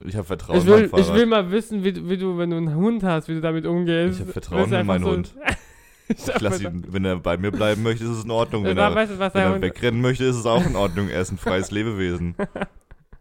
Ich 0.00 0.16
habe 0.16 0.24
Vertrauen 0.26 0.58
Ich 0.58 0.66
will, 0.66 0.88
Fahrrad. 0.88 1.06
ich 1.06 1.14
will 1.14 1.24
mal 1.26 1.50
wissen, 1.50 1.82
wie, 1.82 1.92
du- 1.94 2.08
wie 2.10 2.18
du, 2.18 2.36
wenn 2.36 2.50
du 2.50 2.56
einen 2.58 2.74
Hund 2.74 3.02
hast, 3.02 3.28
wie 3.28 3.34
du 3.34 3.40
damit 3.40 3.64
umgehst. 3.64 4.14
Ich 4.16 4.20
hab 4.20 4.26
Du 4.26 4.32
Vertrauen 4.32 4.72
in 4.72 4.86
meinen 4.86 5.04
Hund. 5.04 5.34
ich 6.08 6.40
lass 6.40 6.60
ihn, 6.60 6.84
wenn 6.92 7.06
er 7.06 7.16
bei 7.20 7.38
mir 7.38 7.50
bleiben 7.52 7.82
möchte, 7.82 8.04
ist 8.04 8.10
es 8.10 8.24
in 8.24 8.30
Ordnung. 8.30 8.64
Wenn 8.64 8.76
er, 8.76 8.94
weißt 8.94 9.18
wenn 9.18 9.42
er 9.42 9.62
wegrennen 9.62 10.02
möchte, 10.02 10.24
ist 10.24 10.36
es 10.36 10.44
auch 10.44 10.66
in 10.66 10.76
Ordnung. 10.76 11.08
Er 11.08 11.22
ist 11.22 11.30
ein 11.32 11.38
freies 11.38 11.70
Lebewesen. 11.70 12.34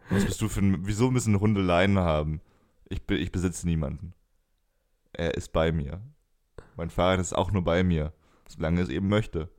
Was 0.10 0.26
bist 0.26 0.42
du 0.42 0.50
für 0.50 0.60
ein. 0.60 0.80
Wieso 0.86 1.10
müssen 1.10 1.40
Hunde 1.40 1.62
Leinen 1.62 2.00
haben? 2.00 2.42
Ich, 2.90 3.02
ich 3.10 3.32
besitze 3.32 3.66
niemanden. 3.66 4.14
Er 5.14 5.36
ist 5.36 5.54
bei 5.54 5.72
mir. 5.72 6.02
Mein 6.76 6.90
Fahrrad 6.90 7.20
ist 7.22 7.34
auch 7.34 7.52
nur 7.52 7.64
bei 7.64 7.84
mir. 7.84 8.12
Solange 8.56 8.82
es 8.82 8.90
eben 8.90 9.08
möchte. 9.08 9.50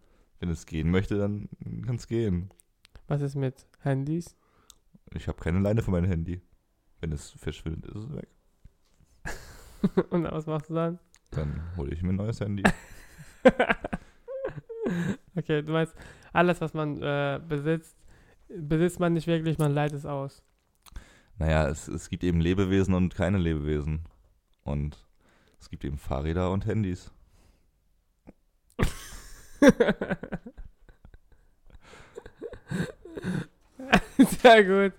Wenn 0.40 0.50
es 0.50 0.66
gehen 0.66 0.90
möchte, 0.90 1.16
dann 1.18 1.48
kann 1.86 1.96
es 1.96 2.06
gehen. 2.06 2.50
was 3.08 3.22
ist 3.22 3.34
mit 3.34 3.66
Handys? 3.80 4.36
Ich 5.14 5.28
habe 5.28 5.40
keine 5.40 5.60
Leine 5.60 5.82
für 5.82 5.90
mein 5.90 6.04
Handy. 6.04 6.42
Wenn 7.00 7.12
es 7.12 7.30
verschwindet, 7.30 7.86
ist 7.86 8.04
es 8.04 8.14
weg. 8.14 8.28
und 10.10 10.24
was 10.24 10.46
machst 10.46 10.70
du 10.70 10.74
dann? 10.74 10.98
Dann 11.30 11.62
hole 11.76 11.92
ich 11.92 12.02
mir 12.02 12.10
ein 12.10 12.16
neues 12.16 12.40
Handy. 12.40 12.62
Okay, 15.36 15.62
du 15.62 15.72
meinst, 15.72 15.94
alles, 16.32 16.60
was 16.60 16.74
man 16.74 17.02
äh, 17.02 17.40
besitzt, 17.46 17.96
besitzt 18.48 19.00
man 19.00 19.14
nicht 19.14 19.26
wirklich, 19.26 19.58
man 19.58 19.72
leiht 19.72 19.92
es 19.92 20.06
aus. 20.06 20.42
Naja, 21.38 21.68
es, 21.68 21.88
es 21.88 22.08
gibt 22.08 22.22
eben 22.22 22.40
Lebewesen 22.40 22.94
und 22.94 23.14
keine 23.14 23.38
Lebewesen. 23.38 24.02
Und 24.62 25.04
es 25.60 25.68
gibt 25.70 25.84
eben 25.84 25.98
Fahrräder 25.98 26.50
und 26.52 26.66
Handys. 26.66 27.12
Sehr 34.42 34.64
gut. 34.64 34.92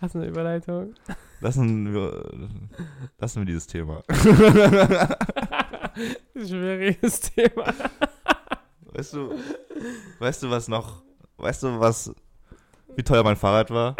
Hast 0.00 0.14
du 0.14 0.18
eine 0.18 0.28
Überleitung? 0.28 0.94
Lassen 1.40 1.92
wir, 1.92 2.48
lassen 3.18 3.40
wir 3.40 3.46
dieses 3.46 3.66
Thema. 3.66 4.02
Schwieriges 6.34 7.20
Thema. 7.20 7.74
Weißt 8.92 9.14
du, 9.14 9.34
weißt 10.18 10.42
du, 10.42 10.50
was 10.50 10.68
noch, 10.68 11.02
weißt 11.38 11.62
du, 11.62 11.80
was, 11.80 12.14
wie 12.96 13.02
teuer 13.02 13.24
mein 13.24 13.36
Fahrrad 13.36 13.70
war? 13.70 13.96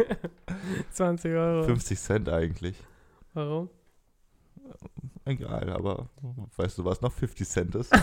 20 0.90 1.32
Euro. 1.32 1.62
50 1.64 1.98
Cent 1.98 2.28
eigentlich. 2.28 2.76
Warum? 3.34 3.70
Egal, 5.30 5.70
aber 5.70 6.08
weißt 6.56 6.78
du, 6.78 6.84
was 6.84 7.00
noch 7.00 7.12
50 7.12 7.48
Cent 7.48 7.74
ist? 7.76 7.92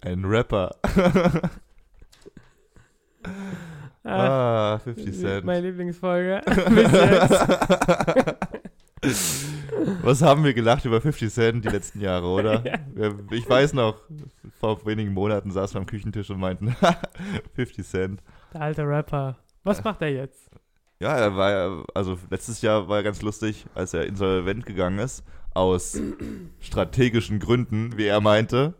Ein 0.00 0.24
Rapper. 0.24 0.74
Ah, 4.04 4.74
Ah, 4.74 4.78
50 4.80 5.16
Cent. 5.16 5.44
meine 5.46 5.60
Lieblingsfolge. 5.68 6.40
Was 10.02 10.22
haben 10.22 10.42
wir 10.44 10.54
gelacht 10.54 10.84
über 10.84 11.00
50 11.00 11.32
Cent 11.32 11.64
die 11.64 11.68
letzten 11.68 12.00
Jahre, 12.00 12.26
oder? 12.26 12.64
Ja. 12.64 12.78
Ich 13.30 13.48
weiß 13.48 13.72
noch, 13.74 13.96
vor 14.58 14.84
wenigen 14.86 15.12
Monaten 15.12 15.50
saßen 15.52 15.74
wir 15.74 15.80
am 15.80 15.86
Küchentisch 15.86 16.30
und 16.30 16.40
meinten, 16.40 16.74
50 17.54 17.86
Cent. 17.86 18.22
Der 18.52 18.60
alte 18.62 18.82
Rapper. 18.86 19.36
Was 19.64 19.82
macht 19.84 20.02
er 20.02 20.10
jetzt? 20.12 20.50
Ja, 21.02 21.16
er 21.16 21.36
war 21.36 21.50
ja, 21.50 21.82
also 21.94 22.16
letztes 22.30 22.62
Jahr 22.62 22.88
war 22.88 22.98
er 22.98 23.02
ganz 23.02 23.22
lustig, 23.22 23.66
als 23.74 23.92
er 23.92 24.06
insolvent 24.06 24.64
gegangen 24.66 25.00
ist, 25.00 25.24
aus 25.52 26.00
strategischen 26.60 27.40
Gründen, 27.40 27.96
wie 27.98 28.06
er 28.06 28.20
meinte. 28.20 28.74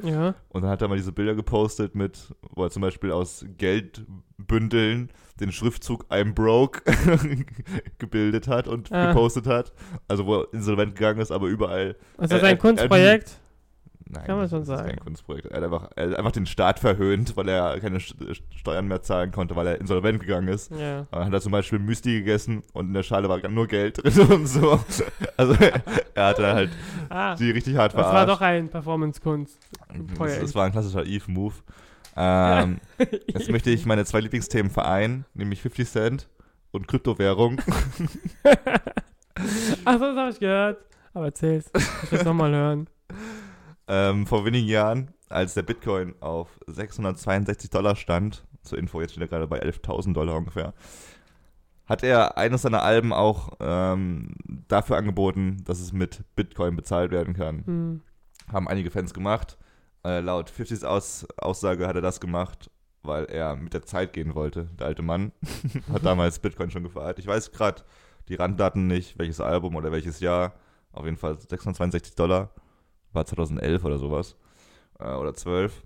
Ja. 0.00 0.34
Und 0.50 0.62
dann 0.62 0.70
hat 0.70 0.80
er 0.82 0.86
mal 0.88 0.96
diese 0.96 1.10
Bilder 1.10 1.34
gepostet 1.34 1.94
mit, 1.96 2.32
wo 2.50 2.62
er 2.64 2.70
zum 2.70 2.82
Beispiel 2.82 3.10
aus 3.10 3.44
Geldbündeln 3.58 5.10
den 5.40 5.50
Schriftzug 5.52 6.04
I'm 6.10 6.34
broke 6.34 6.82
gebildet 7.98 8.46
hat 8.48 8.68
und 8.68 8.92
Ah. 8.92 9.08
gepostet 9.12 9.46
hat. 9.46 9.72
Also 10.08 10.26
wo 10.26 10.40
er 10.42 10.48
insolvent 10.52 10.94
gegangen 10.94 11.20
ist, 11.20 11.30
aber 11.32 11.46
überall. 11.48 11.96
Ist 12.18 12.30
Äh, 12.30 12.34
das 12.36 12.42
ein 12.42 12.54
äh, 12.54 12.58
Kunstprojekt? 12.58 13.38
Nein, 14.08 14.24
Kann 14.24 14.36
man 14.36 14.48
schon 14.48 14.60
das 14.60 14.68
ist 14.68 14.76
sagen. 14.76 14.88
kein 14.88 15.00
Kunstprojekt. 15.00 15.46
Er 15.46 15.56
hat, 15.56 15.64
einfach, 15.64 15.90
er 15.96 16.10
hat 16.10 16.16
einfach 16.18 16.30
den 16.30 16.46
Staat 16.46 16.78
verhöhnt, 16.78 17.36
weil 17.36 17.48
er 17.48 17.80
keine 17.80 17.98
St- 17.98 18.40
Steuern 18.56 18.86
mehr 18.86 19.02
zahlen 19.02 19.32
konnte, 19.32 19.56
weil 19.56 19.66
er 19.66 19.80
insolvent 19.80 20.20
gegangen 20.20 20.46
ist. 20.46 20.70
Ja. 20.70 21.06
Dann 21.10 21.24
hat 21.26 21.32
er 21.32 21.40
zum 21.40 21.50
Beispiel 21.50 21.80
Müsli 21.80 22.18
gegessen 22.18 22.62
und 22.72 22.86
in 22.86 22.94
der 22.94 23.02
Schale 23.02 23.28
war 23.28 23.46
nur 23.48 23.66
Geld 23.66 23.98
drin 24.04 24.28
und 24.32 24.46
so. 24.46 24.78
Also 25.36 25.54
er 26.14 26.24
hat 26.28 26.38
da 26.38 26.54
halt 26.54 26.70
Ah, 27.08 27.34
die 27.34 27.50
richtig 27.50 27.76
hart 27.76 27.94
das 27.94 27.98
war 28.04 28.10
verarscht. 28.12 28.28
doch 28.30 28.40
ein 28.40 28.68
Performance-Kunst. 28.68 29.58
das, 30.18 30.40
das 30.40 30.54
war 30.54 30.66
ein 30.66 30.72
klassischer 30.72 31.04
Eve-Move. 31.04 31.54
Ähm, 32.16 32.78
Jetzt 33.26 33.50
möchte 33.50 33.70
ich 33.70 33.86
meine 33.86 34.04
zwei 34.04 34.20
Lieblingsthemen 34.20 34.70
vereinen, 34.70 35.24
nämlich 35.34 35.60
50 35.62 35.88
Cent 35.90 36.28
und 36.70 36.86
Kryptowährung. 36.86 37.58
Achso, 39.84 40.04
das 40.06 40.16
habe 40.16 40.30
ich 40.30 40.38
gehört. 40.40 40.78
Aber 41.12 41.26
erzähl's. 41.26 41.70
Ich 42.04 42.12
will 42.12 42.18
es 42.20 42.24
nochmal 42.24 42.52
hören. 42.52 42.86
Ähm, 43.88 44.26
vor 44.26 44.44
wenigen 44.44 44.68
Jahren, 44.68 45.14
als 45.28 45.54
der 45.54 45.62
Bitcoin 45.62 46.14
auf 46.20 46.58
662 46.66 47.70
Dollar 47.70 47.96
stand, 47.96 48.44
zur 48.62 48.78
Info, 48.78 49.00
jetzt 49.00 49.12
steht 49.12 49.22
er 49.22 49.28
gerade 49.28 49.46
bei 49.46 49.62
11.000 49.62 50.12
Dollar 50.12 50.36
ungefähr, 50.36 50.74
hat 51.86 52.02
er 52.02 52.36
eines 52.36 52.62
seiner 52.62 52.82
Alben 52.82 53.12
auch 53.12 53.52
ähm, 53.60 54.34
dafür 54.68 54.96
angeboten, 54.96 55.62
dass 55.64 55.80
es 55.80 55.92
mit 55.92 56.24
Bitcoin 56.34 56.74
bezahlt 56.74 57.12
werden 57.12 57.34
kann. 57.34 57.64
Hm. 57.64 58.00
Haben 58.52 58.68
einige 58.68 58.90
Fans 58.90 59.14
gemacht. 59.14 59.56
Äh, 60.04 60.20
laut 60.20 60.50
50s 60.50 60.84
Aus 60.84 61.26
Aussage 61.36 61.86
hat 61.86 61.94
er 61.94 62.02
das 62.02 62.20
gemacht, 62.20 62.70
weil 63.02 63.26
er 63.26 63.54
mit 63.54 63.72
der 63.72 63.82
Zeit 63.82 64.12
gehen 64.12 64.34
wollte. 64.34 64.64
Der 64.78 64.88
alte 64.88 65.02
Mann 65.02 65.32
hat 65.92 66.04
damals 66.04 66.40
Bitcoin 66.40 66.70
schon 66.70 66.82
gefeiert. 66.82 67.20
Ich 67.20 67.26
weiß 67.26 67.52
gerade 67.52 67.82
die 68.28 68.34
Randdaten 68.34 68.88
nicht, 68.88 69.18
welches 69.18 69.40
Album 69.40 69.76
oder 69.76 69.92
welches 69.92 70.18
Jahr. 70.18 70.54
Auf 70.92 71.04
jeden 71.04 71.16
Fall 71.16 71.38
662 71.38 72.16
Dollar. 72.16 72.50
War 73.16 73.26
2011 73.26 73.84
oder 73.84 73.98
sowas. 73.98 74.36
Äh, 75.00 75.14
oder 75.14 75.34
12. 75.34 75.82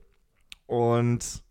Und 0.67 1.43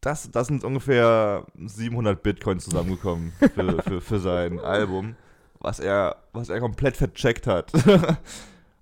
das, 0.00 0.30
das 0.30 0.48
sind 0.48 0.64
ungefähr 0.64 1.46
700 1.56 2.22
Bitcoin 2.22 2.60
zusammengekommen 2.60 3.32
für, 3.54 3.82
für, 3.82 4.00
für 4.00 4.18
sein 4.18 4.60
Album, 4.60 5.16
was 5.60 5.80
er, 5.80 6.16
was 6.32 6.50
er 6.50 6.60
komplett 6.60 6.96
vercheckt 6.96 7.46
hat. 7.46 7.72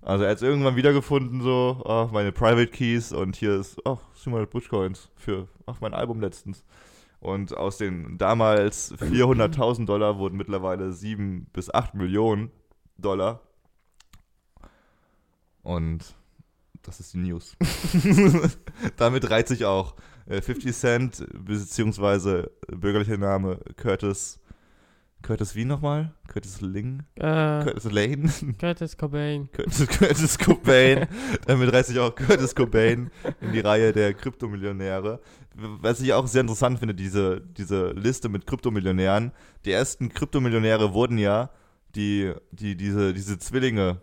Also 0.05 0.25
er 0.25 0.31
hat 0.31 0.35
es 0.35 0.43
irgendwann 0.43 0.75
wiedergefunden, 0.75 1.39
so, 1.39 1.81
ach, 1.85 2.11
meine 2.11 2.33
Private 2.33 2.67
Keys 2.67 3.13
und 3.13 3.37
hier 3.37 3.55
ist, 3.55 3.79
ach, 3.85 3.99
700 4.15 4.49
Bitcoins 4.49 5.09
für, 5.15 5.47
ach, 5.65 5.79
mein 5.79 5.93
Album 5.93 6.19
letztens. 6.19 6.65
Und 7.21 7.55
aus 7.55 7.77
den 7.77 8.17
damals 8.17 8.93
400.000 8.95 9.85
Dollar 9.85 10.17
wurden 10.17 10.35
mittlerweile 10.35 10.91
7 10.91 11.47
bis 11.53 11.73
8 11.73 11.93
Millionen 11.93 12.51
Dollar. 12.97 13.39
Und 15.61 16.15
das 16.83 16.99
ist 16.99 17.13
die 17.13 17.17
News. 17.17 17.55
Damit 18.97 19.29
reiht 19.29 19.47
sich 19.47 19.65
auch 19.65 19.95
äh, 20.25 20.41
50 20.41 20.75
Cent, 20.75 21.27
beziehungsweise 21.33 22.51
bürgerlicher 22.67 23.17
Name 23.17 23.59
Curtis, 23.75 24.39
Curtis 25.23 25.55
wie 25.55 25.63
nochmal? 25.63 26.13
Curtis 26.27 26.59
Ling? 26.59 27.03
Äh, 27.15 27.63
Curtis 27.63 27.89
Lane? 27.89 28.29
Curtis 28.59 28.97
Cobain. 28.97 29.49
Curtis, 29.53 29.87
Curtis 29.87 30.37
Cobain. 30.37 31.07
Damit 31.47 31.71
reißt 31.71 31.87
sich 31.87 31.99
auch 31.99 32.13
Curtis 32.13 32.53
Cobain 32.53 33.09
in 33.39 33.53
die 33.53 33.61
Reihe 33.61 33.93
der 33.93 34.13
Kryptomillionäre. 34.13 35.21
Was 35.55 36.01
ich 36.01 36.11
auch 36.11 36.27
sehr 36.27 36.41
interessant 36.41 36.79
finde, 36.79 36.93
diese, 36.93 37.39
diese 37.39 37.91
Liste 37.91 38.27
mit 38.27 38.45
Kryptomillionären. 38.45 39.31
Die 39.63 39.71
ersten 39.71 40.09
Kryptomillionäre 40.09 40.93
wurden 40.93 41.17
ja 41.17 41.49
die, 41.95 42.33
die, 42.51 42.75
diese, 42.75 43.13
diese 43.13 43.37
Zwillinge, 43.37 44.01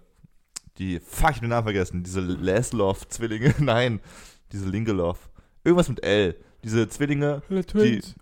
die, 0.80 0.98
fuck, 0.98 1.30
ich 1.30 1.36
hab 1.36 1.40
den 1.42 1.50
Namen 1.50 1.64
vergessen, 1.64 2.02
diese 2.02 2.20
Laszloff-Zwillinge, 2.20 3.54
nein, 3.60 4.00
diese 4.52 4.68
Lingeloff. 4.68 5.30
Irgendwas 5.62 5.88
mit 5.88 6.02
L. 6.02 6.36
Diese 6.64 6.88
Zwillinge, 6.88 7.42
Twins. 7.66 8.14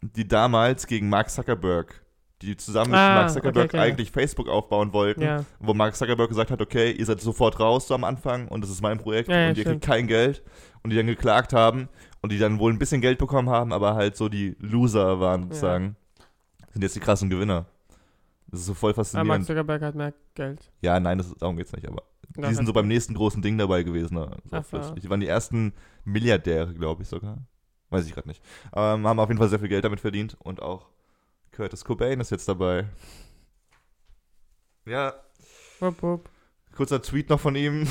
die 0.00 0.26
damals 0.26 0.86
gegen 0.86 1.08
Mark 1.08 1.30
Zuckerberg, 1.30 2.02
die 2.42 2.56
zusammen 2.56 2.90
mit 2.90 2.98
Ah, 3.00 3.14
Mark 3.14 3.30
Zuckerberg 3.30 3.66
okay, 3.68 3.76
okay. 3.78 3.86
eigentlich 3.90 4.10
Facebook 4.10 4.48
aufbauen 4.48 4.92
wollten, 4.92 5.22
Ja. 5.22 5.44
wo 5.60 5.74
Mark 5.74 5.96
Zuckerberg 5.96 6.28
gesagt 6.28 6.50
hat, 6.50 6.60
okay, 6.60 6.90
ihr 6.92 7.04
seid 7.06 7.20
sofort 7.20 7.58
raus 7.60 7.88
so 7.88 7.94
am 7.94 8.04
Anfang 8.04 8.48
und 8.48 8.62
das 8.62 8.70
ist 8.70 8.80
mein 8.82 8.98
Projekt 8.98 9.28
Ja, 9.28 9.38
ja, 9.40 9.48
und 9.50 9.58
ihr 9.58 9.62
stimmt. 9.62 9.82
kriegt 9.82 9.86
kein 9.86 10.06
Geld 10.06 10.42
und 10.82 10.90
die 10.90 10.96
dann 10.96 11.06
geklagt 11.06 11.52
haben 11.52 11.88
und 12.22 12.30
die 12.32 12.38
dann 12.38 12.58
wohl 12.58 12.72
ein 12.72 12.78
bisschen 12.78 13.00
Geld 13.00 13.18
bekommen 13.18 13.50
haben, 13.50 13.72
aber 13.72 13.94
halt 13.94 14.16
so 14.16 14.28
die 14.28 14.56
Loser 14.60 15.20
waren 15.20 15.44
sozusagen, 15.44 15.96
sind 16.72 16.82
jetzt 16.82 16.94
die 16.96 17.00
krassen 17.00 17.28
Gewinner. 17.30 17.66
Das 18.50 18.60
ist 18.60 18.66
so 18.66 18.74
voll 18.74 18.90
Aber 18.92 18.98
Mark 18.98 19.06
faszinierend. 19.06 19.46
Zuckerberg 19.46 19.82
hat 19.82 19.94
mehr 19.94 20.14
Geld. 20.34 20.72
Ja, 20.80 20.98
nein, 20.98 21.18
das, 21.18 21.34
darum 21.34 21.56
geht's 21.56 21.72
nicht, 21.72 21.86
aber 21.86 22.02
die 22.36 22.54
sind 22.54 22.66
so 22.66 22.72
beim 22.72 22.88
nächsten 22.88 23.14
großen 23.14 23.42
Ding 23.42 23.58
dabei 23.58 23.82
gewesen. 23.82 24.14
Ne? 24.14 24.36
So 24.44 24.56
Ach 24.56 24.64
so. 24.64 24.94
Die 24.94 25.10
waren 25.10 25.20
die 25.20 25.26
ersten 25.26 25.74
Milliardäre, 26.04 26.72
glaube 26.74 27.02
ich 27.02 27.08
sogar. 27.08 27.38
Weiß 27.90 28.06
ich 28.06 28.14
gerade 28.14 28.28
nicht. 28.28 28.42
Ähm, 28.74 29.06
haben 29.06 29.18
auf 29.20 29.28
jeden 29.28 29.38
Fall 29.38 29.48
sehr 29.48 29.58
viel 29.58 29.68
Geld 29.68 29.84
damit 29.84 30.00
verdient 30.00 30.36
und 30.40 30.60
auch 30.62 30.88
Curtis 31.52 31.84
Cobain 31.84 32.20
ist 32.20 32.30
jetzt 32.30 32.48
dabei. 32.48 32.86
Ja, 34.86 35.14
Wupp, 35.80 36.02
wupp. 36.02 36.30
kurzer 36.74 37.02
Tweet 37.02 37.28
noch 37.28 37.40
von 37.40 37.54
ihm. 37.54 37.86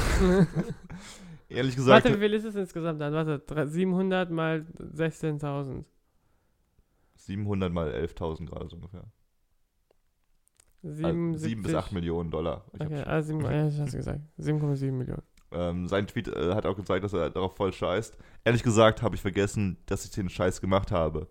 Ehrlich 1.50 1.76
gesagt, 1.76 2.06
Warte, 2.06 2.18
wie 2.18 2.24
viel 2.24 2.34
ist 2.34 2.44
es 2.46 2.56
insgesamt 2.56 3.00
dann? 3.00 3.14
Warte, 3.14 3.40
drei- 3.40 3.68
700 3.68 4.30
mal 4.32 4.66
16.000. 4.80 5.86
700 7.16 7.72
mal 7.72 7.90
11.000 7.90 8.46
gerade 8.48 8.68
so 8.70 8.76
ungefähr. 8.76 9.06
Also 10.84 10.96
7, 10.96 11.38
7 11.38 11.62
bis 11.64 11.74
8 11.76 11.92
Millionen 11.92 12.30
Dollar. 12.32 12.64
Ich 12.74 12.82
Okay, 12.82 12.98
schon- 12.98 13.04
also 13.08 13.28
7, 13.40 13.42
ja, 13.52 13.68
ich 13.68 13.80
hab's 13.80 13.92
gesagt. 13.94 14.20
7,7 14.38 14.92
Millionen. 14.98 15.24
ähm, 15.52 15.88
sein 15.88 16.08
Tweet 16.08 16.28
äh, 16.28 16.54
hat 16.54 16.66
auch 16.66 16.76
gezeigt, 16.76 17.04
dass 17.04 17.14
er 17.14 17.30
darauf 17.30 17.56
voll 17.56 17.74
scheißt. 17.74 18.18
Ehrlich 18.44 18.64
gesagt 18.64 19.02
habe 19.02 19.16
ich 19.16 19.22
vergessen, 19.22 19.78
dass 19.86 20.06
ich 20.06 20.12
den 20.12 20.30
Scheiß 20.30 20.62
gemacht 20.62 20.92
habe. 20.92 21.28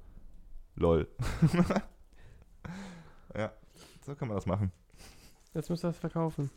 Lol. 0.75 1.09
ja, 3.37 3.53
so 4.05 4.15
kann 4.15 4.29
man 4.29 4.37
das 4.37 4.47
machen. 4.47 4.73
Jetzt 5.55 5.71
musst 5.71 5.83
du 5.85 5.89
das 5.89 5.99
verkaufen. 5.99 6.51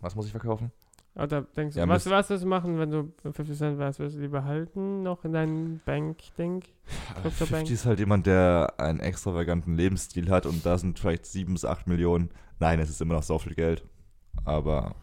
Was 0.00 0.14
muss 0.14 0.24
ich 0.26 0.30
verkaufen? 0.32 0.72
Oder 1.16 1.42
denkst 1.42 1.74
du, 1.74 1.80
Ja, 1.80 1.88
was, 1.88 2.06
würdest 2.06 2.42
du 2.42 2.46
machen, 2.46 2.78
wenn 2.78 2.90
du 2.90 3.12
50 3.22 3.58
Cent 3.58 3.78
wärst? 3.78 3.98
Würdest 3.98 4.16
du 4.16 4.20
die 4.22 4.28
behalten 4.28 5.02
noch 5.02 5.24
in 5.24 5.32
deinem 5.32 5.80
Bank-Ding? 5.84 6.62
Kryptobank. 7.22 7.66
50 7.66 7.70
ist 7.70 7.84
halt 7.84 7.98
jemand, 7.98 8.26
der 8.26 8.74
einen 8.78 9.00
extravaganten 9.00 9.76
Lebensstil 9.76 10.30
hat 10.30 10.46
und 10.46 10.64
da 10.64 10.78
sind 10.78 10.98
vielleicht 10.98 11.26
7 11.26 11.52
bis 11.52 11.64
8 11.64 11.88
Millionen. 11.88 12.30
Nein, 12.60 12.78
es 12.78 12.90
ist 12.90 13.00
immer 13.00 13.14
noch 13.14 13.22
so 13.22 13.38
viel 13.38 13.54
Geld. 13.54 13.84
Aber 14.44 14.94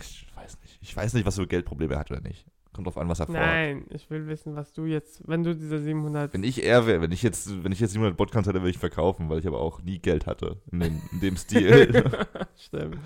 ich 0.00 0.26
weiß 0.36 0.58
nicht. 0.62 0.78
Ich 0.82 0.96
weiß 0.96 1.14
nicht, 1.14 1.26
was 1.26 1.36
für 1.36 1.46
Geldprobleme 1.46 1.94
er 1.94 2.00
hat 2.00 2.10
oder 2.10 2.20
nicht. 2.20 2.46
Kommt 2.72 2.86
drauf 2.86 2.98
an, 2.98 3.08
was 3.08 3.18
er 3.18 3.26
vorhat. 3.26 3.44
Nein, 3.44 3.84
ich 3.90 4.08
will 4.10 4.28
wissen, 4.28 4.54
was 4.54 4.72
du 4.72 4.84
jetzt, 4.84 5.26
wenn 5.26 5.42
du 5.42 5.56
diese 5.56 5.80
700... 5.80 6.32
Wenn 6.32 6.44
ich 6.44 6.64
er 6.64 6.86
wäre, 6.86 7.02
wenn 7.02 7.10
ich 7.10 7.22
jetzt, 7.22 7.64
wenn 7.64 7.72
ich 7.72 7.80
jetzt 7.80 7.92
700 7.92 8.16
Botcoins 8.16 8.46
hätte, 8.46 8.60
würde 8.60 8.70
ich 8.70 8.78
verkaufen, 8.78 9.28
weil 9.28 9.40
ich 9.40 9.46
aber 9.48 9.60
auch 9.60 9.82
nie 9.82 9.98
Geld 9.98 10.26
hatte 10.26 10.58
in 10.70 10.78
dem, 10.78 11.02
in 11.10 11.20
dem 11.20 11.36
Stil. 11.36 12.04
Stimmt. 12.56 12.98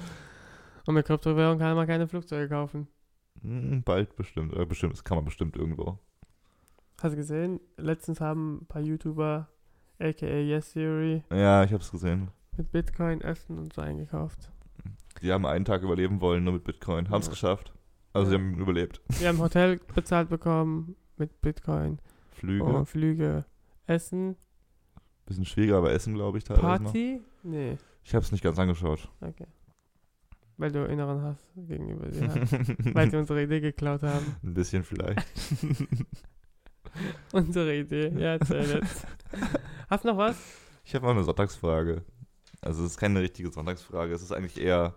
Und 0.87 0.95
mit 0.95 1.07
Kryptowährung 1.07 1.59
kann 1.59 1.77
man 1.77 1.87
keine 1.87 2.07
Flugzeuge 2.09 2.49
kaufen. 2.49 2.89
Hm, 3.43 3.83
Bald 3.83 4.15
bestimmt, 4.17 4.53
äh, 4.55 4.65
bestimmt, 4.67 4.93
das 4.93 5.05
kann 5.05 5.17
man 5.17 5.25
bestimmt 5.25 5.57
irgendwo. 5.57 5.99
Hast 7.03 7.13
du 7.13 7.17
gesehen? 7.17 7.61
Letztens 7.77 8.21
haben 8.21 8.59
ein 8.63 8.67
paar 8.67 8.81
YouTuber, 8.83 9.49
aka 9.99 10.27
Yes 10.27 10.73
Theory, 10.73 11.23
Ja, 11.33 11.65
ich 11.65 11.73
hab's 11.73 11.91
gesehen. 11.91 12.29
mit 12.57 12.71
Bitcoin 12.71 13.21
Essen 13.21 13.59
und 13.59 13.73
so 13.73 13.81
eingekauft. 13.83 14.51
Die 15.23 15.33
haben 15.33 15.47
einen 15.47 15.65
Tag 15.65 15.83
überleben 15.83 16.21
wollen, 16.21 16.45
nur 16.45 16.53
mit 16.55 16.65
Bitcoin. 16.65 17.09
Haben's 17.11 17.27
Ja. 17.27 17.31
geschafft. 17.33 17.73
Also 18.13 18.31
sie 18.31 18.37
Ja. 18.37 18.41
haben 18.43 18.59
überlebt. 18.59 19.01
Wir 19.19 19.29
haben 19.29 19.39
Hotel 19.41 19.81
bezahlt 19.95 20.29
bekommen 20.29 20.95
mit 21.17 21.41
Bitcoin, 21.41 21.99
Flüge. 22.33 22.65
oh, 22.65 22.85
Flüge, 22.85 23.45
Essen, 23.87 24.37
Bisschen 25.27 25.47
schwieriger, 25.47 25.79
aber 25.79 25.91
Essen, 25.93 26.13
glaube 26.15 26.37
ich, 26.39 26.45
teilweise 26.45 26.83
noch. 26.83 26.93
Party? 26.93 27.23
Nee, 27.43 27.79
Ich 28.05 28.15
hab's 28.15 28.31
nicht 28.31 28.45
ganz 28.45 28.59
angeschaut. 28.59 29.09
okay. 29.23 29.47
Weil 30.57 30.71
du 30.71 30.85
inneren 30.85 31.23
Hass 31.23 31.39
gegenüber 31.57 32.07
dir 32.09 32.29
hast. 32.29 32.53
weil 32.95 33.11
sie 33.11 33.17
unsere 33.17 33.43
Idee 33.43 33.61
geklaut 33.61 34.03
haben. 34.03 34.37
Ein 34.43 34.55
bisschen 34.55 34.85
vielleicht. 34.85 35.23
Unsere 37.33 37.77
Idee, 37.77 38.13
ja, 38.17 38.35
erzähl 38.35 38.81
jetzt. 38.81 39.05
Hast 39.91 40.05
du 40.05 40.09
noch 40.09 40.19
was? 40.19 40.37
Ich 40.85 40.95
habe 40.95 41.07
noch 41.07 41.13
eine 41.13 41.25
Sonntagsfrage. 41.25 42.03
Also 42.61 42.85
es 42.85 42.93
ist 42.93 42.99
keine 42.99 43.21
richtige 43.21 43.51
Sonntagsfrage. 43.51 44.15
Es 44.15 44.23
ist 44.23 44.33
eigentlich 44.33 44.61
eher 44.61 44.95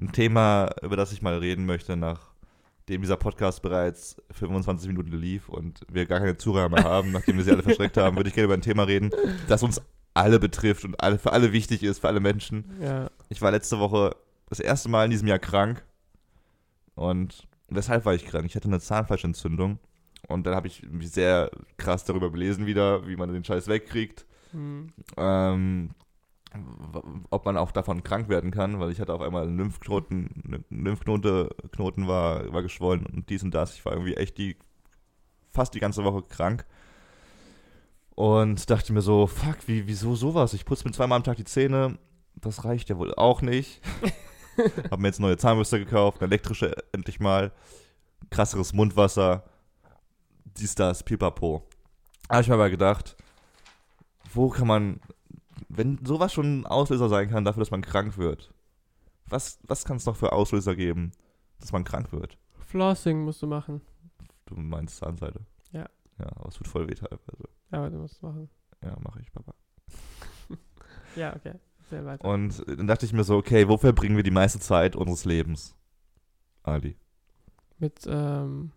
ein 0.00 0.10
Thema, 0.10 0.74
über 0.82 0.96
das 0.96 1.12
ich 1.12 1.22
mal 1.22 1.38
reden 1.38 1.64
möchte, 1.64 1.96
nachdem 1.96 3.02
dieser 3.02 3.16
Podcast 3.16 3.62
bereits 3.62 4.20
25 4.32 4.88
Minuten 4.88 5.12
lief 5.12 5.48
und 5.48 5.80
wir 5.88 6.06
gar 6.06 6.18
keine 6.18 6.36
Zuhörer 6.36 6.68
mehr 6.68 6.84
haben, 6.84 7.12
nachdem 7.12 7.36
wir 7.36 7.44
sie 7.44 7.52
alle 7.52 7.62
verschreckt 7.62 7.96
haben, 7.96 8.16
würde 8.16 8.28
ich 8.28 8.34
gerne 8.34 8.46
über 8.46 8.54
ein 8.54 8.62
Thema 8.62 8.84
reden, 8.84 9.10
das 9.48 9.62
uns 9.62 9.80
alle 10.14 10.40
betrifft 10.40 10.84
und 10.84 11.00
alle, 11.00 11.18
für 11.18 11.32
alle 11.32 11.52
wichtig 11.52 11.82
ist, 11.82 12.00
für 12.00 12.08
alle 12.08 12.20
Menschen. 12.20 12.64
Ja, 12.80 13.10
Ich 13.28 13.40
war 13.40 13.50
letzte 13.50 13.78
Woche 13.78 14.16
das 14.52 14.60
erste 14.60 14.90
Mal 14.90 15.06
in 15.06 15.10
diesem 15.10 15.28
Jahr 15.28 15.38
krank. 15.38 15.82
Und 16.94 17.48
weshalb 17.68 18.04
war 18.04 18.14
ich 18.14 18.26
krank? 18.26 18.44
Ich 18.44 18.54
hatte 18.54 18.68
eine 18.68 18.80
Zahnfleischentzündung. 18.80 19.78
Und 20.28 20.46
dann 20.46 20.54
habe 20.54 20.66
ich 20.66 20.82
mich 20.88 21.10
sehr 21.10 21.50
krass 21.78 22.04
darüber 22.04 22.30
belesen 22.30 22.66
wieder, 22.66 23.06
wie 23.08 23.16
man 23.16 23.32
den 23.32 23.44
Scheiß 23.44 23.66
wegkriegt. 23.68 24.26
hm. 24.50 24.92
Ähm, 25.16 25.90
ob 27.30 27.46
man 27.46 27.56
auch 27.56 27.72
davon 27.72 28.02
krank 28.02 28.28
werden 28.28 28.50
kann, 28.50 28.78
weil 28.78 28.90
ich 28.90 29.00
hatte 29.00 29.14
auf 29.14 29.22
einmal 29.22 29.44
einen 29.44 29.56
Lymphknoten, 29.56 30.64
ein 30.70 30.84
Lymphknote 30.84 31.48
Knoten 31.72 32.06
war, 32.06 32.52
war 32.52 32.62
geschwollen 32.62 33.06
und 33.06 33.30
dies 33.30 33.42
und 33.42 33.54
das. 33.54 33.74
Ich 33.74 33.82
war 33.86 33.94
irgendwie 33.94 34.16
echt 34.16 34.36
die 34.36 34.58
fast 35.50 35.72
die 35.72 35.80
ganze 35.80 36.04
Woche 36.04 36.20
krank. 36.20 36.66
Und 38.14 38.68
dachte 38.68 38.92
mir 38.92 39.00
so, 39.00 39.26
fuck, 39.26 39.56
wie, 39.66 39.86
wieso 39.86 40.14
sowas? 40.14 40.52
Ich 40.52 40.66
putze 40.66 40.86
mir 40.86 40.92
zweimal 40.92 41.16
am 41.16 41.24
Tag 41.24 41.38
die 41.38 41.44
Zähne. 41.44 41.98
Das 42.34 42.66
reicht 42.66 42.90
ja 42.90 42.98
wohl 42.98 43.14
auch 43.14 43.40
nicht. 43.40 43.80
Hab 44.90 44.98
mir 44.98 45.08
jetzt 45.08 45.20
neue 45.20 45.36
Zahnbürste 45.36 45.78
gekauft, 45.78 46.20
eine 46.20 46.30
elektrische 46.30 46.74
endlich 46.92 47.20
mal. 47.20 47.52
Krasseres 48.30 48.72
Mundwasser. 48.72 49.44
Dies, 50.44 50.74
das, 50.74 51.02
pipapo. 51.02 51.66
Habe 52.28 52.42
ich 52.42 52.48
mir 52.48 52.54
aber 52.54 52.70
gedacht, 52.70 53.16
wo 54.32 54.48
kann 54.48 54.66
man, 54.66 55.00
wenn 55.68 56.04
sowas 56.04 56.32
schon 56.32 56.60
ein 56.60 56.66
Auslöser 56.66 57.08
sein 57.08 57.30
kann 57.30 57.44
dafür, 57.44 57.60
dass 57.60 57.70
man 57.70 57.82
krank 57.82 58.16
wird, 58.18 58.52
was, 59.26 59.58
was 59.62 59.84
kann 59.84 59.96
es 59.96 60.06
noch 60.06 60.16
für 60.16 60.32
Auslöser 60.32 60.76
geben, 60.76 61.12
dass 61.60 61.72
man 61.72 61.84
krank 61.84 62.12
wird? 62.12 62.38
Flossing 62.66 63.24
musst 63.24 63.42
du 63.42 63.46
machen. 63.46 63.80
Du 64.46 64.54
meinst 64.56 64.96
Zahnseide. 64.96 65.40
Ja. 65.72 65.86
Ja, 66.18 66.26
aber 66.36 66.48
es 66.48 66.54
tut 66.54 66.68
voll 66.68 66.88
weh 66.88 66.94
teilweise. 66.94 67.48
Aber 67.70 67.90
du 67.90 67.98
musst 67.98 68.14
es 68.14 68.22
machen. 68.22 68.48
Ja, 68.82 68.96
mache 69.00 69.20
ich, 69.20 69.32
Papa. 69.32 69.54
Ja, 71.14 71.36
okay. 71.36 71.52
Und 72.22 72.64
dann 72.66 72.86
dachte 72.86 73.06
ich 73.06 73.12
mir 73.12 73.24
so, 73.24 73.36
okay, 73.36 73.68
wo 73.68 73.76
verbringen 73.76 74.16
wir 74.16 74.22
die 74.22 74.30
meiste 74.30 74.60
Zeit 74.60 74.96
unseres 74.96 75.24
Lebens? 75.24 75.76
Ali. 76.62 76.96
Mit 77.78 78.00
ähm, 78.06 78.72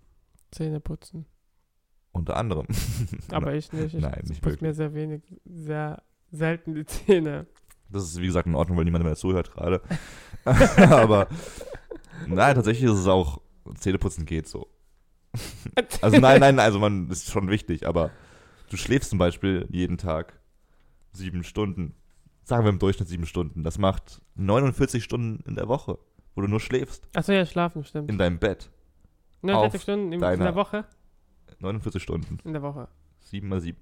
Zähne 0.51 0.79
putzen. 0.79 1.25
Unter 2.11 2.37
anderem. 2.37 2.67
Aber 3.31 3.53
ich 3.53 3.71
nicht. 3.73 3.93
Ich 3.93 4.01
Nein, 4.01 4.23
nicht 4.27 4.41
putze 4.41 4.63
mir 4.63 4.73
sehr 4.73 4.93
wenig, 4.93 5.21
sehr 5.45 6.01
selten 6.31 6.73
die 6.75 6.85
Zähne. 6.85 7.45
Das 7.89 8.03
ist, 8.03 8.19
wie 8.19 8.25
gesagt, 8.25 8.47
in 8.47 8.55
Ordnung, 8.55 8.77
weil 8.77 8.85
niemand 8.85 9.03
mehr 9.03 9.15
zuhört 9.15 9.51
gerade. 9.51 9.81
Aber 10.45 11.27
nein, 12.27 12.55
tatsächlich 12.55 12.85
ist 12.85 12.99
es 12.99 13.07
auch, 13.07 13.41
Zähneputzen 13.75 14.25
geht 14.25 14.47
so. 14.47 14.67
Also 16.01 16.17
nein, 16.19 16.39
nein, 16.39 16.59
also 16.59 16.79
man 16.79 17.09
ist 17.09 17.29
schon 17.29 17.49
wichtig, 17.49 17.85
aber 17.85 18.11
du 18.69 18.77
schläfst 18.77 19.09
zum 19.09 19.19
Beispiel 19.19 19.67
jeden 19.69 19.97
Tag 19.97 20.39
sieben 21.11 21.43
Stunden. 21.43 21.93
Sagen 22.45 22.63
wir 22.63 22.69
im 22.69 22.79
Durchschnitt 22.79 23.09
sieben 23.09 23.25
Stunden. 23.25 23.63
Das 23.63 23.77
macht 23.79 24.21
49 24.35 25.03
Stunden 25.03 25.43
in 25.49 25.55
der 25.55 25.67
Woche, 25.67 25.97
wo 26.35 26.41
du 26.41 26.47
nur 26.47 26.59
schläfst. 26.59 27.07
Achso, 27.15 27.31
ja, 27.33 27.45
schlafen, 27.45 27.83
stimmt. 27.83 28.09
In 28.09 28.17
deinem 28.17 28.37
Bett. 28.39 28.69
49 29.41 29.75
auf 29.75 29.81
Stunden 29.81 30.13
in, 30.13 30.21
in 30.23 30.39
der 30.39 30.55
Woche? 30.55 30.85
49 31.59 32.01
Stunden. 32.01 32.37
In 32.43 32.53
der 32.53 32.61
Woche. 32.61 32.87
Sieben 33.19 33.49
mal 33.49 33.59
sieben. 33.61 33.79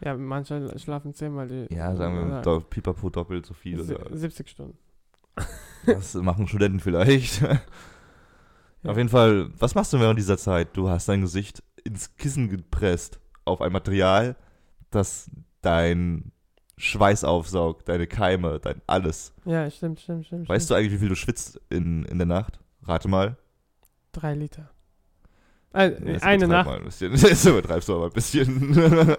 Ja, 0.00 0.16
manche 0.16 0.78
schlafen 0.78 1.14
zehnmal 1.14 1.48
die. 1.48 1.74
Ja, 1.74 1.96
sagen 1.96 2.28
wir 2.30 2.42
do, 2.42 2.60
pipapo 2.60 3.10
doppelt 3.10 3.44
so 3.46 3.54
viel. 3.54 3.82
Sie- 3.82 3.96
Oder, 3.96 4.16
70 4.16 4.48
Stunden. 4.48 4.78
das 5.86 6.14
machen 6.14 6.46
Studenten 6.46 6.78
vielleicht. 6.80 7.40
Ja. 7.40 8.90
Auf 8.92 8.96
jeden 8.96 9.08
Fall, 9.08 9.50
was 9.58 9.74
machst 9.74 9.92
du 9.92 9.98
während 9.98 10.18
dieser 10.20 10.38
Zeit? 10.38 10.76
Du 10.76 10.88
hast 10.88 11.08
dein 11.08 11.20
Gesicht 11.22 11.64
ins 11.82 12.14
Kissen 12.16 12.48
gepresst 12.48 13.18
auf 13.44 13.60
ein 13.60 13.72
Material, 13.72 14.36
das 14.90 15.28
dein 15.62 16.30
Schweiß 16.78 17.24
aufsaugt, 17.24 17.88
deine 17.88 18.06
Keime, 18.06 18.60
dein 18.60 18.80
alles. 18.86 19.34
Ja, 19.44 19.68
stimmt, 19.70 20.00
stimmt, 20.00 20.26
stimmt. 20.26 20.48
Weißt 20.48 20.70
du 20.70 20.74
stimmt. 20.74 20.78
eigentlich, 20.78 20.92
wie 20.92 20.98
viel 20.98 21.08
du 21.08 21.16
schwitzt 21.16 21.60
in, 21.68 22.04
in 22.04 22.18
der 22.18 22.26
Nacht? 22.26 22.60
Rate 22.84 23.08
mal. 23.08 23.36
Drei 24.12 24.34
Liter. 24.34 24.70
Äh, 25.74 25.90
Jetzt 26.12 26.22
eine 26.22 26.48
Nacht. 26.48 26.66
Mal 26.66 26.78
ein 26.78 26.84
bisschen. 26.84 27.12
Jetzt 27.16 27.44
übertreibst 27.44 27.88
du 27.88 27.96
aber 27.96 28.06
ein 28.06 28.12
bisschen. 28.12 28.70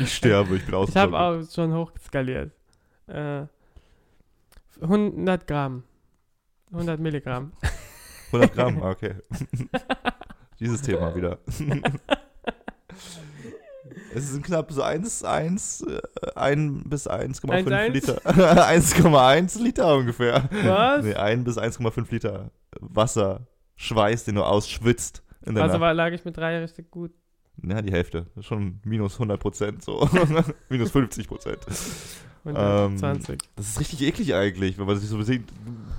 ich 0.00 0.14
sterbe, 0.14 0.56
ich 0.56 0.66
bin 0.66 0.74
Ich 0.88 0.96
habe 0.96 1.18
auch 1.18 1.42
schon 1.48 1.72
hochskaliert. 1.74 2.52
Äh, 3.06 3.44
100 4.80 5.46
Gramm. 5.46 5.84
100 6.72 6.98
Milligramm. 6.98 7.52
100 8.32 8.54
Gramm, 8.54 8.82
ah, 8.82 8.90
okay. 8.90 9.14
Dieses 10.58 10.80
Thema 10.80 11.14
wieder. 11.14 11.38
Es 14.14 14.30
sind 14.30 14.44
knapp 14.44 14.72
so 14.72 14.82
1, 14.82 15.24
1, 15.24 15.82
äh, 15.82 16.00
1 16.34 16.88
bis 16.88 17.08
1,5 17.08 17.66
1,1? 17.66 17.88
Liter. 17.90 18.18
1,1 18.24 19.62
Liter 19.62 19.96
ungefähr. 19.96 20.48
Was? 20.64 21.04
Nee, 21.04 21.14
1 21.14 21.44
bis 21.44 21.58
1,5 21.58 22.10
Liter 22.10 22.50
Wasser, 22.80 23.46
Schweiß, 23.76 24.24
den 24.24 24.36
du 24.36 24.42
ausschwitzt 24.42 25.22
in 25.44 25.58
Also 25.58 25.80
war, 25.80 25.94
lag 25.94 26.12
ich 26.12 26.24
mit 26.24 26.36
drei 26.36 26.60
richtig 26.60 26.90
gut. 26.90 27.12
Ja, 27.62 27.82
die 27.82 27.92
Hälfte. 27.92 28.26
Das 28.34 28.44
ist 28.44 28.46
Schon 28.46 28.80
minus 28.84 29.14
100 29.14 29.40
Prozent, 29.40 29.82
so. 29.82 30.08
minus 30.68 30.90
50 30.90 31.28
Prozent. 31.28 31.58
120. 32.44 33.38
Das 33.56 33.68
ist 33.68 33.80
richtig 33.80 34.02
eklig 34.02 34.34
eigentlich, 34.34 34.78
wenn 34.78 34.86
man 34.86 34.98
sich 34.98 35.08
so 35.08 35.22
sieht. 35.22 35.44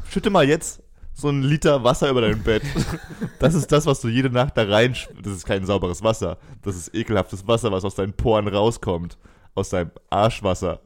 Schütte 0.09 0.29
mal 0.29 0.47
jetzt 0.47 0.82
so 1.13 1.29
einen 1.29 1.43
Liter 1.43 1.83
Wasser 1.83 2.09
über 2.09 2.21
dein 2.21 2.43
Bett. 2.43 2.63
Das 3.39 3.53
ist 3.53 3.71
das, 3.71 3.85
was 3.85 4.01
du 4.01 4.07
jede 4.07 4.29
Nacht 4.29 4.57
da 4.57 4.63
rein. 4.63 4.95
Das 5.21 5.33
ist 5.33 5.45
kein 5.45 5.65
sauberes 5.65 6.03
Wasser. 6.03 6.37
Das 6.61 6.75
ist 6.75 6.93
ekelhaftes 6.93 7.47
Wasser, 7.47 7.71
was 7.71 7.85
aus 7.85 7.95
deinen 7.95 8.13
Poren 8.13 8.47
rauskommt. 8.47 9.17
Aus 9.55 9.69
deinem 9.69 9.91
Arschwasser. 10.09 10.81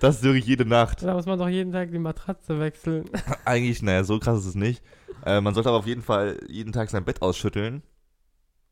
Das 0.00 0.16
ist 0.16 0.22
wirklich 0.22 0.46
jede 0.46 0.64
Nacht. 0.64 1.02
Da 1.02 1.14
muss 1.14 1.26
man 1.26 1.38
doch 1.38 1.48
jeden 1.48 1.72
Tag 1.72 1.90
die 1.92 1.98
Matratze 1.98 2.58
wechseln. 2.58 3.08
Eigentlich, 3.44 3.82
naja, 3.82 4.04
so 4.04 4.18
krass 4.18 4.40
ist 4.40 4.46
es 4.46 4.54
nicht. 4.54 4.82
Äh, 5.24 5.40
man 5.40 5.54
sollte 5.54 5.68
aber 5.68 5.78
auf 5.78 5.86
jeden 5.86 6.02
Fall 6.02 6.38
jeden 6.48 6.72
Tag 6.72 6.90
sein 6.90 7.04
Bett 7.04 7.22
ausschütteln. 7.22 7.82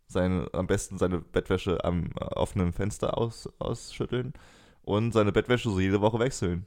Seine, 0.06 0.48
am 0.52 0.66
besten 0.66 0.98
seine 0.98 1.20
Bettwäsche 1.20 1.84
am 1.84 2.10
äh, 2.18 2.24
offenen 2.24 2.72
Fenster 2.72 3.16
aus, 3.18 3.48
ausschütteln. 3.58 4.32
Und 4.82 5.12
seine 5.12 5.32
Bettwäsche 5.32 5.70
so 5.70 5.78
jede 5.78 6.00
Woche 6.00 6.18
wechseln. 6.18 6.66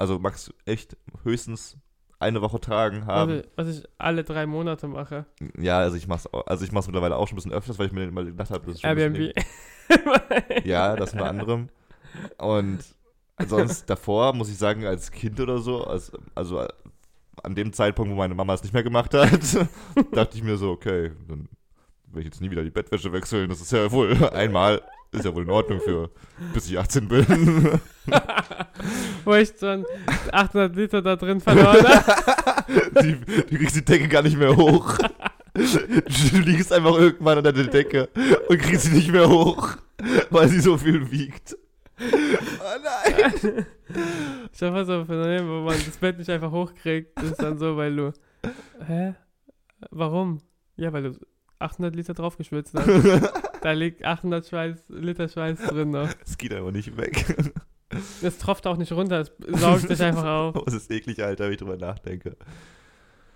Also 0.00 0.18
Max 0.18 0.50
echt 0.64 0.96
höchstens 1.24 1.76
eine 2.18 2.40
Woche 2.40 2.58
tragen 2.58 3.04
haben. 3.04 3.32
Also, 3.32 3.42
was 3.56 3.68
ich 3.68 3.88
alle 3.98 4.24
drei 4.24 4.46
Monate 4.46 4.88
mache. 4.88 5.26
Ja, 5.58 5.78
also 5.80 5.98
ich 5.98 6.08
mach's, 6.08 6.26
also 6.26 6.64
ich 6.64 6.72
mach's 6.72 6.86
mittlerweile 6.86 7.16
auch 7.16 7.28
schon 7.28 7.34
ein 7.34 7.36
bisschen 7.36 7.52
öfters, 7.52 7.78
weil 7.78 7.88
ich 7.88 7.92
mir 7.92 8.10
mal 8.10 8.24
gedacht 8.24 8.50
habe, 8.50 8.64
das 8.64 8.76
ist 8.76 8.80
schon 8.80 8.96
Airbnb. 8.96 9.34
Ja, 10.64 10.96
das 10.96 11.12
unter 11.12 11.26
anderem. 11.26 11.68
Und 12.38 12.78
sonst 13.46 13.90
davor, 13.90 14.32
muss 14.32 14.48
ich 14.48 14.56
sagen, 14.56 14.86
als 14.86 15.10
Kind 15.10 15.38
oder 15.38 15.58
so, 15.58 15.84
als, 15.84 16.12
also 16.34 16.66
an 17.42 17.54
dem 17.54 17.70
Zeitpunkt, 17.74 18.10
wo 18.10 18.16
meine 18.16 18.34
Mama 18.34 18.54
es 18.54 18.62
nicht 18.62 18.72
mehr 18.72 18.82
gemacht 18.82 19.12
hat, 19.12 19.30
dachte 20.12 20.38
ich 20.38 20.42
mir 20.42 20.56
so, 20.56 20.70
okay, 20.70 21.12
dann 21.28 21.46
will 22.06 22.20
ich 22.20 22.26
jetzt 22.26 22.40
nie 22.40 22.50
wieder 22.50 22.64
die 22.64 22.70
Bettwäsche 22.70 23.12
wechseln. 23.12 23.50
Das 23.50 23.60
ist 23.60 23.72
ja 23.72 23.92
wohl 23.92 24.16
einmal, 24.30 24.80
ist 25.12 25.24
ja 25.24 25.34
wohl 25.34 25.42
in 25.42 25.50
Ordnung 25.50 25.80
für, 25.80 26.10
bis 26.54 26.68
ich 26.68 26.78
18 26.78 27.08
bin. 27.08 27.26
Wo 29.24 29.34
ich 29.34 29.52
schon 29.58 29.84
800 30.32 30.76
Liter 30.76 31.02
da 31.02 31.16
drin 31.16 31.40
verloren 31.40 31.84
habe. 31.84 33.02
die, 33.02 33.16
du 33.18 33.58
kriegst 33.58 33.76
die 33.76 33.84
Decke 33.84 34.08
gar 34.08 34.22
nicht 34.22 34.38
mehr 34.38 34.56
hoch. 34.56 34.98
Du 35.52 36.38
liegst 36.38 36.72
einfach 36.72 36.96
irgendwann 36.96 37.38
unter 37.38 37.52
der 37.52 37.64
Decke 37.64 38.08
und 38.48 38.58
kriegst 38.58 38.84
sie 38.84 38.92
nicht 38.92 39.10
mehr 39.10 39.28
hoch, 39.28 39.70
weil 40.30 40.48
sie 40.48 40.60
so 40.60 40.78
viel 40.78 41.10
wiegt. 41.10 41.56
Oh 42.00 42.78
nein. 42.82 43.66
Ich 44.52 44.62
habe 44.62 44.84
so 44.84 45.00
ein 45.00 45.06
Phänomen, 45.06 45.48
wo 45.48 45.64
man 45.64 45.74
das 45.74 45.96
Bett 45.96 46.16
nicht 46.16 46.30
einfach 46.30 46.52
hochkriegt. 46.52 47.10
Das 47.16 47.32
ist 47.32 47.42
dann 47.42 47.58
so, 47.58 47.76
weil 47.76 47.96
du. 47.96 48.12
Hä? 48.86 49.14
Warum? 49.90 50.40
Ja, 50.76 50.92
weil 50.92 51.02
du 51.02 51.18
800 51.58 51.96
Liter 51.96 52.14
drauf 52.14 52.36
geschwitzt 52.36 52.72
hast. 52.74 53.49
Da 53.62 53.72
liegt 53.72 54.04
800 54.04 54.46
Schweiß, 54.46 54.84
Liter 54.88 55.28
Schweiß 55.28 55.58
drin 55.68 55.90
noch. 55.90 56.08
Es 56.24 56.38
geht 56.38 56.54
aber 56.54 56.72
nicht 56.72 56.96
weg. 56.96 57.24
Es 58.22 58.38
tropft 58.38 58.66
auch 58.66 58.76
nicht 58.76 58.92
runter, 58.92 59.20
es 59.20 59.30
saugt 59.60 59.88
sich 59.88 60.02
einfach 60.02 60.24
auf. 60.54 60.56
Oh, 60.56 60.64
es 60.66 60.74
ist 60.74 60.90
eklig, 60.90 61.22
Alter, 61.22 61.44
wenn 61.46 61.52
ich 61.52 61.58
drüber 61.58 61.76
nachdenke. 61.76 62.36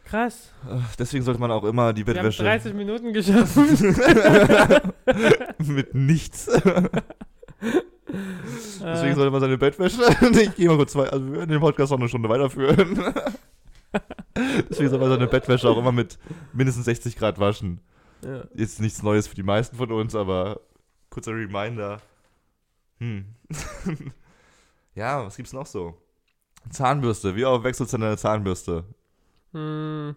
Krass. 0.05 0.53
Deswegen 0.99 1.25
sollte 1.25 1.41
man 1.41 1.51
auch 1.51 1.65
immer 1.65 1.93
die 1.93 2.07
Wir 2.07 2.15
haben 2.15 2.25
Bettwäsche 2.25 2.45
30 2.45 2.75
Minuten 2.75 3.13
geschafft. 3.13 3.57
mit 5.59 5.95
nichts. 5.95 6.47
Deswegen 8.81 9.15
sollte 9.15 9.31
man 9.31 9.41
seine 9.41 9.59
Bettwäsche. 9.59 10.03
ich 10.41 10.55
gehe 10.55 10.69
mal 10.69 10.77
kurz 10.77 10.95
weiter. 10.95 11.15
Also, 11.15 11.27
wir 11.27 11.39
werden 11.39 11.51
den 11.51 11.61
Podcast 11.61 11.91
noch 11.91 11.99
eine 11.99 12.09
Stunde 12.09 12.29
weiterführen. 12.29 13.03
Deswegen 14.69 14.91
soll 14.91 14.99
man 14.99 15.09
seine 15.09 15.27
Bettwäsche 15.27 15.69
auch 15.69 15.79
immer 15.79 15.93
mit 15.93 16.19
mindestens 16.53 16.85
60 16.85 17.17
Grad 17.17 17.41
waschen. 17.41 17.81
Ja. 18.25 18.45
Jetzt 18.55 18.81
nichts 18.81 19.03
Neues 19.03 19.27
für 19.27 19.35
die 19.35 19.43
meisten 19.43 19.77
von 19.77 19.91
uns, 19.93 20.15
aber 20.15 20.61
kurzer 21.11 21.33
Reminder. 21.33 22.01
Hm. 22.99 23.27
ja, 24.95 25.25
was 25.25 25.37
gibt's 25.37 25.53
noch 25.53 25.67
so? 25.67 25.95
Zahnbürste. 26.71 27.37
Wie 27.37 27.45
oft 27.45 27.65
wechselst 27.65 27.93
du 27.93 27.99
deine 27.99 28.17
Zahnbürste? 28.17 28.85
Hm, 29.53 30.17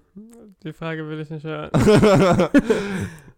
die 0.63 0.73
Frage 0.73 1.07
will 1.07 1.19
ich 1.19 1.29
nicht 1.29 1.43
hören. 1.45 1.69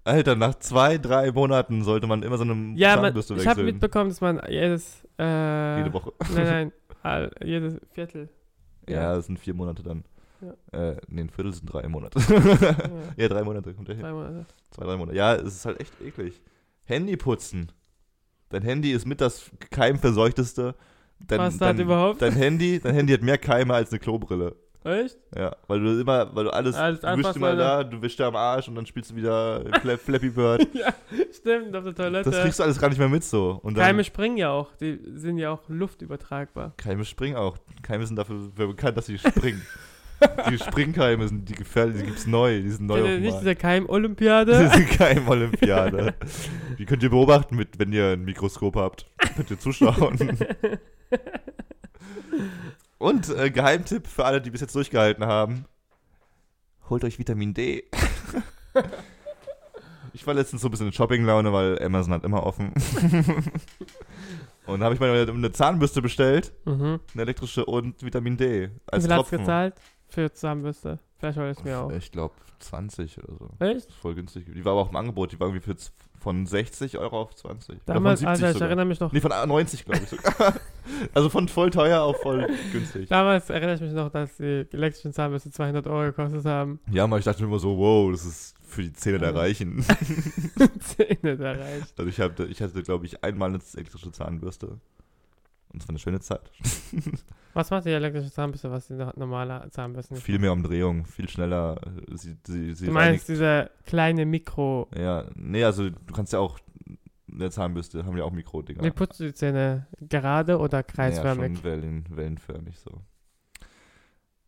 Alter, 0.05 0.35
nach 0.35 0.55
zwei, 0.55 0.97
drei 0.97 1.31
Monaten 1.31 1.83
sollte 1.83 2.07
man 2.07 2.23
immer 2.23 2.37
so 2.37 2.43
eine 2.43 2.77
Ja, 2.77 2.95
man, 2.95 3.05
Zahnbürste 3.05 3.33
ich 3.33 3.39
habe 3.41 3.49
wechseln. 3.49 3.65
mitbekommen, 3.65 4.09
dass 4.09 4.21
man 4.21 4.41
jedes. 4.47 5.03
Äh, 5.17 5.79
Jede 5.79 5.93
Woche. 5.93 6.13
Nein, 6.33 6.45
nein, 6.45 6.71
all, 7.03 7.31
jedes 7.43 7.79
Viertel. 7.91 8.29
Ja, 8.87 9.15
das 9.15 9.25
sind 9.25 9.39
vier 9.39 9.53
Monate 9.53 9.83
dann. 9.83 10.03
Ja. 10.41 10.89
Äh, 10.91 10.97
nee, 11.07 11.21
ein 11.21 11.29
Viertel 11.29 11.53
sind 11.53 11.71
drei 11.71 11.87
Monate. 11.87 12.19
Ja, 12.19 12.75
ja, 13.17 13.27
drei 13.27 13.43
Monate 13.43 13.73
kommt 13.73 13.87
der 13.87 13.95
hin. 13.95 14.03
drei 14.03 14.11
Monate. 14.11 14.45
Zwei, 14.71 14.85
drei 14.85 14.97
Monate. 14.97 15.17
Ja, 15.17 15.35
es 15.35 15.55
ist 15.55 15.65
halt 15.65 15.79
echt 15.81 15.93
eklig. 16.01 16.41
Handy 16.83 17.17
putzen. 17.17 17.71
Dein 18.49 18.63
Handy 18.63 18.91
ist 18.91 19.05
mit 19.05 19.21
das 19.21 19.51
keimverseuchteste. 19.69 20.75
Dein, 21.19 21.39
Was 21.39 21.55
hat 21.55 21.61
dein, 21.61 21.79
überhaupt? 21.79 22.21
Dein 22.21 22.33
Handy, 22.33 22.79
dein 22.79 22.95
Handy 22.95 23.13
hat 23.13 23.21
mehr 23.21 23.37
Keime 23.37 23.73
als 23.73 23.91
eine 23.91 23.99
Klobrille. 23.99 24.55
Echt? 24.83 25.17
Ja, 25.35 25.55
weil 25.67 25.81
du 25.81 25.99
immer, 25.99 26.33
weil 26.33 26.45
du 26.45 26.53
alles, 26.53 26.75
Alles 26.75 27.01
du 27.01 27.17
wischst 27.17 27.35
immer 27.35 27.55
da, 27.55 27.83
du 27.83 28.01
wischst 28.01 28.17
da 28.17 28.29
am 28.29 28.35
Arsch 28.37 28.69
und 28.69 28.75
dann 28.75 28.85
spielst 28.85 29.11
du 29.11 29.15
wieder 29.15 29.61
Fla 29.81 29.97
Flappy 29.97 30.29
Bird. 30.29 30.67
ja, 30.73 30.93
stimmt, 31.33 31.75
auf 31.75 31.83
der 31.83 31.93
Toilette. 31.93 32.29
Das 32.31 32.41
kriegst 32.41 32.59
du 32.59 32.63
alles 32.63 32.79
gar 32.79 32.87
nicht 32.87 32.97
mehr 32.97 33.09
mit 33.09 33.25
so. 33.25 33.59
Und 33.61 33.77
dann, 33.77 33.83
Keime 33.83 34.05
springen 34.05 34.37
ja 34.37 34.51
auch, 34.51 34.73
die 34.77 34.99
sind 35.15 35.37
ja 35.37 35.51
auch 35.51 35.67
luftübertragbar. 35.67 36.73
Keime 36.77 37.03
springen 37.03 37.35
auch. 37.35 37.57
Keime 37.81 38.07
sind 38.07 38.15
dafür 38.15 38.49
bekannt, 38.55 38.95
dass 38.97 39.07
sie 39.07 39.17
springen. 39.17 39.61
die 40.49 40.57
Springkeime 40.57 41.27
sind 41.27 41.47
die 41.47 41.53
gefährlich, 41.53 41.97
die 42.01 42.05
gibt's 42.07 42.27
neu, 42.27 42.61
die 42.61 42.69
sind 42.69 42.85
neu 42.85 43.01
Kennt 43.01 43.15
auf 43.15 43.19
nicht 43.19 43.39
diese 43.41 43.55
Keim-Olympiade? 43.55 44.51
Das 44.69 44.77
ist 44.77 44.97
keine 44.97 45.27
Olympiade. 45.27 46.15
Die 46.77 46.85
könnt 46.85 47.03
ihr 47.03 47.09
beobachten, 47.09 47.55
mit, 47.55 47.79
wenn 47.79 47.93
ihr 47.93 48.11
ein 48.11 48.23
Mikroskop 48.23 48.75
habt. 48.75 49.05
Könnt 49.35 49.51
ihr 49.51 49.59
zuschauen. 49.59 50.37
Und 52.97 53.29
äh, 53.29 53.49
Geheimtipp 53.49 54.07
für 54.07 54.25
alle, 54.25 54.41
die 54.41 54.49
bis 54.49 54.61
jetzt 54.61 54.75
durchgehalten 54.75 55.25
haben: 55.25 55.65
Holt 56.89 57.03
euch 57.03 57.17
Vitamin 57.17 57.53
D. 57.53 57.85
ich 60.13 60.27
war 60.27 60.33
letztens 60.33 60.61
so 60.61 60.67
ein 60.67 60.71
bisschen 60.71 60.87
in 60.87 60.93
Shopping-Laune, 60.93 61.53
weil 61.53 61.81
Amazon 61.81 62.13
hat 62.13 62.23
immer 62.23 62.45
offen. 62.45 62.73
Und 64.69 64.81
da 64.81 64.85
habe 64.85 64.93
ich 64.93 65.01
mir 65.01 65.11
eine 65.11 65.51
Zahnbürste 65.51 66.01
bestellt, 66.01 66.53
mhm. 66.65 66.99
eine 67.13 67.21
elektrische 67.23 67.65
und 67.65 68.03
Vitamin 68.03 68.37
D. 68.37 68.67
Wie 68.67 68.71
Als 68.85 69.05
viel 69.05 69.13
hat's 69.13 69.21
Tropfen. 69.21 69.39
gezahlt? 69.39 69.75
Für 70.09 70.31
Zahnbürste. 70.31 70.99
Vielleicht 71.17 71.37
hol 71.37 71.53
ich 71.57 71.63
mir 71.63 71.79
auch. 71.79 71.91
Ich 71.91 72.11
glaube 72.11 72.33
20 72.59 73.23
oder 73.23 73.33
so. 73.37 73.49
Echt? 73.59 73.91
Voll 73.91 74.15
günstig. 74.15 74.45
Die 74.53 74.65
war 74.65 74.73
aber 74.73 74.81
auch 74.81 74.89
im 74.89 74.95
Angebot. 74.95 75.31
Die 75.31 75.39
war 75.39 75.47
irgendwie 75.47 75.65
für 75.65 75.75
von 76.19 76.45
60 76.45 76.97
Euro 76.97 77.21
auf 77.21 77.35
20. 77.35 77.75
Oder 77.75 77.93
Damals, 77.93 78.21
von 78.21 78.27
70 78.27 78.27
Alter, 78.27 78.47
ich 78.47 78.53
sogar. 78.53 78.67
erinnere 78.67 78.85
mich 78.85 78.99
noch. 78.99 79.11
Nee, 79.11 79.21
von 79.21 79.31
90, 79.31 79.85
glaube 79.85 80.01
ich 80.03 80.09
sogar. 80.09 80.53
also 81.13 81.29
von 81.29 81.47
voll 81.47 81.69
teuer 81.69 82.01
auf 82.01 82.17
voll 82.21 82.47
günstig. 82.71 83.09
Damals 83.09 83.49
erinnere 83.49 83.75
ich 83.75 83.81
mich 83.81 83.93
noch, 83.93 84.09
dass 84.09 84.37
die 84.37 84.65
elektrischen 84.71 85.13
Zahnbürste 85.13 85.51
200 85.51 85.87
Euro 85.87 86.07
gekostet 86.07 86.45
haben. 86.45 86.79
Ja, 86.91 87.05
aber 87.05 87.17
ich 87.19 87.25
dachte 87.25 87.41
mir 87.41 87.47
immer 87.47 87.59
so, 87.59 87.77
wow, 87.77 88.11
das 88.11 88.25
ist 88.25 88.55
für 88.63 88.83
die 88.83 88.93
Zähne 88.93 89.19
der. 89.19 89.35
Reichen. 89.35 89.83
Zähne 90.79 91.37
da 91.37 91.51
reicht. 91.51 91.97
Also 91.97 92.09
ich, 92.09 92.19
hab, 92.19 92.39
ich 92.39 92.61
hatte, 92.61 92.83
glaube 92.83 93.05
ich, 93.05 93.23
einmal 93.23 93.49
eine 93.49 93.59
elektrische 93.73 94.11
Zahnbürste. 94.11 94.79
Und 95.71 95.81
es 95.81 95.87
war 95.87 95.89
eine 95.91 95.99
schöne 95.99 96.19
Zeit. 96.19 96.51
Was 97.53 97.69
macht 97.71 97.85
die 97.85 97.89
elektrische 97.89 98.31
Zahnbürste, 98.31 98.69
was 98.69 98.87
die 98.87 98.93
no- 98.93 99.11
normale 99.15 99.69
Zahnbürste 99.71 100.13
nicht 100.13 100.23
viel 100.23 100.37
mehr 100.37 100.51
Umdrehung, 100.53 101.05
viel 101.05 101.27
schneller. 101.27 101.79
äh, 101.83 102.15
Sie, 102.15 102.37
sie, 102.45 102.73
sie 102.73 102.85
Du 102.85 102.91
meinst 102.91 103.27
diese 103.27 103.71
kleine 103.85 104.25
Mikro. 104.25 104.87
Ja, 104.95 105.25
nee, 105.35 105.63
also 105.63 105.89
du 105.89 106.13
kannst 106.13 106.31
ja 106.31 106.39
auch, 106.39 106.59
eine 107.31 107.49
Zahnbürste 107.49 108.05
haben 108.05 108.15
ja 108.17 108.23
auch 108.23 108.31
Mikrodinger. 108.31 108.83
Wie 108.83 108.91
putzt 108.91 109.19
du 109.19 109.23
die 109.25 109.33
Zähne? 109.33 109.87
Gerade 109.99 110.59
oder 110.59 110.77
Ja, 110.77 110.83
kreisförmig? 110.83 111.57
schon 111.57 111.63
wellen, 111.63 112.05
wellenförmig 112.09 112.77
so. 112.79 113.01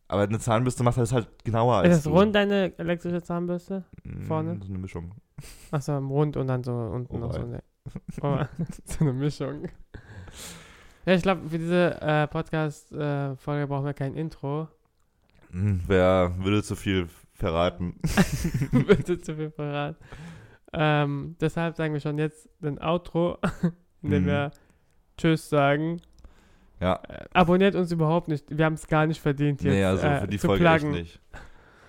Aber 0.06 0.22
eine 0.22 0.38
Zahnbürste 0.38 0.82
macht 0.84 0.98
das 0.98 1.12
halt 1.12 1.28
genauer 1.44 1.76
als 1.76 1.96
ist 1.96 2.06
das 2.06 2.12
rund 2.12 2.34
deine 2.36 2.72
elektrische 2.78 3.22
Zahnbürste? 3.22 3.84
Mm, 4.04 4.22
vorne? 4.24 4.58
So 4.62 4.68
eine 4.68 4.78
Mischung. 4.78 5.14
Achso, 5.72 5.98
rund 5.98 6.36
und 6.36 6.46
dann 6.46 6.62
so 6.62 6.72
unten 6.72 7.18
noch 7.18 7.32
so 7.32 7.40
eine. 7.40 7.62
Oh, 8.20 8.38
so 8.84 9.00
eine 9.00 9.12
Mischung. 9.12 9.68
Ja, 11.04 11.14
ich 11.14 11.22
glaube, 11.22 11.48
für 11.48 11.58
diese 11.58 12.00
äh, 12.00 12.26
Podcast-Folge 12.28 13.66
brauchen 13.66 13.84
wir 13.84 13.94
kein 13.94 14.14
Intro. 14.14 14.68
Hm, 15.50 15.80
Wer 15.86 16.32
würde 16.38 16.62
zu 16.62 16.76
viel 16.76 17.08
verraten? 17.34 17.96
Bitte 18.86 19.20
zu 19.20 19.34
viel 19.34 19.50
verraten. 19.50 19.96
Ähm, 20.72 21.36
deshalb 21.40 21.76
sagen 21.76 21.92
wir 21.92 22.00
schon 22.00 22.18
jetzt 22.18 22.48
den 22.60 22.80
Outro, 22.80 23.38
in 24.02 24.10
dem 24.10 24.22
Mhm. 24.22 24.26
wir 24.26 24.50
Tschüss 25.18 25.48
sagen. 25.50 26.00
Ja, 26.80 27.00
Äh, 27.08 27.24
abonniert 27.34 27.74
uns 27.74 27.92
überhaupt 27.92 28.28
nicht. 28.28 28.44
Wir 28.56 28.64
haben 28.64 28.74
es 28.74 28.86
gar 28.86 29.06
nicht 29.06 29.20
verdient, 29.20 29.62
jetzt 29.62 29.72
nee, 29.72 29.84
also 29.84 30.06
äh, 30.06 30.20
für 30.20 30.28
die 30.28 30.38
Folge 30.38 30.64
pluggen. 30.64 30.92
nicht. 30.92 31.20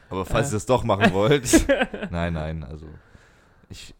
Aber 0.09 0.25
falls 0.25 0.49
Äh. 0.51 0.55
ihr 0.55 0.57
es 0.57 0.65
doch 0.65 0.83
machen 0.83 1.13
wollt. 1.13 1.65
nein, 2.11 2.33
nein, 2.33 2.63
also. 2.63 2.87
Ich. 3.69 3.95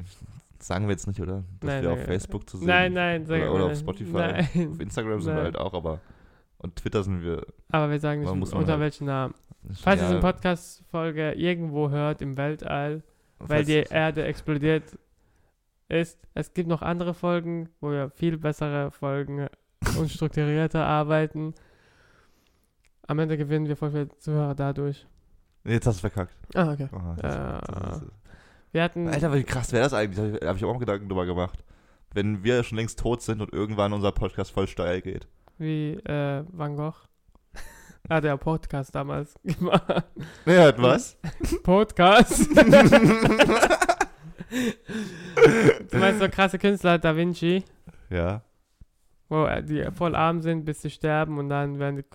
Sagen 0.63 0.85
wir 0.85 0.91
jetzt 0.91 1.07
nicht, 1.07 1.19
oder? 1.19 1.43
Dass 1.59 1.67
Nein, 1.67 1.83
wir 1.83 1.89
nein, 1.89 1.99
auf 1.99 2.05
Facebook 2.05 2.49
zu 2.49 2.57
sehen 2.57 2.67
Nein, 2.67 2.93
nein, 2.93 3.25
sagen 3.25 3.43
Oder, 3.43 3.53
oder 3.55 3.65
auf. 3.65 3.77
Spotify. 3.77 4.11
Nein. 4.13 4.47
Auf 4.71 4.79
Instagram 4.79 5.21
sind 5.21 5.35
wir 5.35 5.43
halt 5.43 5.57
auch, 5.57 5.73
aber. 5.73 5.99
Und 6.57 6.77
Twitter 6.77 7.03
sind 7.03 7.21
wir. 7.21 7.45
Aber 7.69 7.91
wir 7.91 7.99
sagen 7.99 8.21
nicht, 8.21 8.53
unter 8.53 8.71
halt- 8.71 8.79
welchem 8.79 9.07
Namen. 9.07 9.33
Falls 9.81 9.99
ihr 9.99 10.05
ja, 10.05 10.09
diese 10.11 10.19
Podcast-Folge 10.21 11.33
irgendwo 11.33 11.89
hört 11.89 12.21
im 12.21 12.37
Weltall, 12.37 13.03
weil 13.39 13.65
die 13.65 13.83
Erde 13.89 14.23
explodiert 14.23 14.97
ist, 15.89 16.17
es 16.33 16.53
gibt 16.53 16.69
noch 16.69 16.81
andere 16.81 17.13
Folgen, 17.13 17.69
wo 17.81 17.91
wir 17.91 18.09
viel 18.09 18.37
bessere 18.37 18.91
Folgen 18.91 19.47
und 19.99 20.09
strukturierter 20.09 20.85
arbeiten. 20.85 21.53
Am 23.07 23.19
Ende 23.19 23.37
gewinnen 23.37 23.67
wir 23.67 23.75
voll 23.75 23.91
viele 23.91 24.09
Zuhörer 24.17 24.55
dadurch. 24.55 25.05
Jetzt 25.65 25.87
hast 25.87 25.97
du 25.97 26.01
verkackt. 26.09 26.35
Ah, 26.55 26.71
okay. 26.71 26.87
Oh, 26.93 27.15
das, 27.17 27.35
Ja. 27.35 27.59
das 27.59 27.97
ist, 28.01 28.11
Wir 28.73 28.83
hatten. 28.83 29.07
Alter, 29.07 29.31
wie 29.33 29.43
krass 29.43 29.71
wäre 29.71 29.83
das 29.83 29.93
eigentlich? 29.93 30.17
Da 30.17 30.23
habe 30.23 30.37
ich, 30.37 30.47
hab 30.47 30.57
ich 30.57 30.65
auch 30.65 30.73
mal 30.73 30.79
Gedanken 30.79 31.07
drüber 31.07 31.27
gemacht. 31.27 31.63
Wenn 32.11 32.43
wir 32.43 32.63
schon 32.63 32.77
längst 32.79 32.99
tot 32.99 33.21
sind 33.21 33.39
und 33.39 33.53
irgendwann 33.53 33.93
unser 33.93 34.11
Podcast 34.11 34.51
voll 34.51 34.67
steil 34.67 35.01
geht. 35.01 35.27
Wie 35.59 35.93
äh, 35.93 36.43
Van 36.51 36.75
Gogh. 36.75 36.95
Hat 38.09 38.23
der 38.23 38.35
Podcast 38.37 38.95
damals 38.95 39.35
gemacht. 39.43 40.03
Wer 40.45 40.67
hat 40.67 40.81
was? 40.81 41.17
Podcast. 41.63 42.49
du 45.91 45.97
meinst 45.97 46.19
so 46.19 46.29
krasse 46.29 46.57
Künstler, 46.57 46.97
Da 46.97 47.15
Vinci, 47.15 47.63
ja. 48.09 48.41
wo 49.29 49.45
äh, 49.45 49.63
die 49.63 49.87
voll 49.95 50.15
arm 50.15 50.41
sind, 50.41 50.65
bis 50.65 50.81
sie 50.81 50.89
sterben 50.89 51.37
und 51.37 51.49
dann 51.49 51.79
werden 51.79 51.97
die 51.97 52.05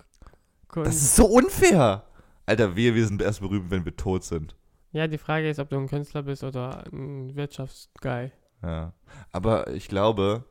Kunst. 0.67 0.87
Das 0.89 0.95
ist 0.97 1.15
so 1.15 1.25
unfair. 1.25 2.03
Alter, 2.45 2.75
wir, 2.75 2.93
wir 2.95 3.07
sind 3.07 3.21
erst 3.21 3.39
berühmt, 3.39 3.71
wenn 3.71 3.85
wir 3.85 3.95
tot 3.95 4.23
sind. 4.25 4.55
Ja, 4.91 5.07
die 5.07 5.17
Frage 5.17 5.49
ist, 5.49 5.59
ob 5.59 5.69
du 5.69 5.77
ein 5.77 5.87
Künstler 5.87 6.23
bist 6.23 6.43
oder 6.43 6.83
ein 6.91 7.35
Wirtschaftsguy. 7.35 8.31
Ja. 8.63 8.93
Aber 9.31 9.71
ich 9.73 9.87
glaube, 9.87 10.45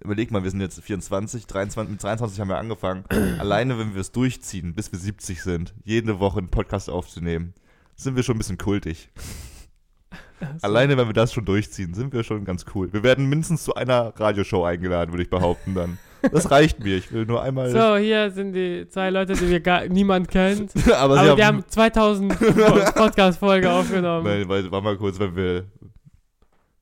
überleg 0.00 0.30
mal, 0.30 0.42
wir 0.42 0.50
sind 0.50 0.60
jetzt 0.60 0.80
24, 0.80 1.46
23, 1.46 1.92
mit 1.92 2.02
23 2.02 2.40
haben 2.40 2.48
wir 2.48 2.58
angefangen. 2.58 3.04
Alleine, 3.38 3.78
wenn 3.78 3.94
wir 3.94 4.00
es 4.00 4.12
durchziehen, 4.12 4.74
bis 4.74 4.90
wir 4.90 4.98
70 4.98 5.42
sind, 5.42 5.74
jede 5.84 6.18
Woche 6.18 6.38
einen 6.38 6.50
Podcast 6.50 6.90
aufzunehmen, 6.90 7.54
sind 7.94 8.16
wir 8.16 8.24
schon 8.24 8.36
ein 8.36 8.38
bisschen 8.38 8.58
kultig. 8.58 9.10
Alleine, 10.62 10.96
wenn 10.96 11.06
wir 11.06 11.14
das 11.14 11.32
schon 11.32 11.44
durchziehen, 11.44 11.94
sind 11.94 12.12
wir 12.12 12.24
schon 12.24 12.44
ganz 12.44 12.66
cool. 12.74 12.92
Wir 12.92 13.02
werden 13.02 13.26
mindestens 13.28 13.64
zu 13.64 13.74
einer 13.74 14.12
Radioshow 14.18 14.64
eingeladen, 14.64 15.12
würde 15.12 15.22
ich 15.22 15.30
behaupten 15.30 15.74
dann. 15.74 15.98
Das 16.32 16.50
reicht 16.50 16.80
mir. 16.80 16.96
Ich 16.96 17.12
will 17.12 17.26
nur 17.26 17.42
einmal. 17.42 17.70
So, 17.70 17.96
hier 17.96 18.30
sind 18.30 18.52
die 18.52 18.86
zwei 18.88 19.10
Leute, 19.10 19.34
die 19.34 19.48
wir 19.48 19.60
gar 19.60 19.86
niemand 19.88 20.28
kennt. 20.28 20.72
aber, 20.86 20.96
Aber 21.20 21.30
sie 21.30 21.36
die 21.36 21.44
haben 21.44 21.64
2000 21.66 22.38
Podcast-Folge 22.94 23.70
aufgenommen. 23.70 24.24
Nein, 24.26 24.48
weil, 24.48 24.70
warte 24.70 24.84
mal 24.84 24.96
kurz, 24.96 25.18
wenn 25.18 25.34
wir. 25.36 25.66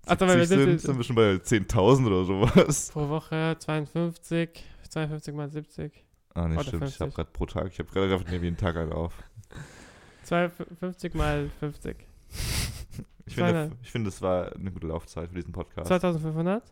Also, 0.07 0.27
wenn 0.29 0.39
wir 0.39 0.47
70 0.47 0.49
sind, 0.49 0.67
sind- 0.67 0.81
sind 0.81 0.97
wir 0.99 1.05
schon 1.05 1.17
bei 1.17 1.33
10.000 1.35 2.07
oder 2.07 2.25
sowas. 2.25 2.91
Pro 2.93 3.09
Woche 3.09 3.57
52, 3.59 4.65
52 4.91 5.35
mal 5.35 5.49
70. 5.51 6.05
Ah, 6.35 6.49
nee, 6.49 6.55
Oder 6.55 6.65
stimmt. 6.65 6.85
Ich 6.89 7.01
habe 7.01 7.11
50. 7.11 7.15
gerade 7.15 7.31
pro 7.33 7.47
Tag, 7.47 7.69
ich 7.73 7.79
habe 7.79 7.89
gerade 7.91 8.31
nehme 8.31 8.45
jeden 8.45 8.57
Tag 8.57 8.77
einen 8.77 8.93
auf. 8.93 9.13
52 10.25 11.15
mal 11.15 11.49
50. 11.61 11.97
Ich 13.27 13.37
finde, 13.37 13.71
ich 13.83 13.91
finde, 13.91 14.11
es 14.11 14.21
war 14.21 14.53
eine 14.55 14.71
gute 14.71 14.87
Laufzeit 14.89 15.31
für 15.31 15.35
diesen 15.37 15.51
Podcast. 15.53 15.87
2500? 15.89 16.63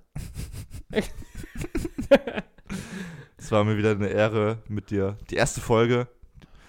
Es 3.36 3.50
war 3.50 3.64
mir 3.64 3.76
wieder 3.76 3.90
eine 3.90 4.08
Ehre 4.08 4.58
mit 4.68 4.90
dir. 4.90 5.16
Die 5.30 5.34
erste 5.34 5.60
Folge. 5.60 6.06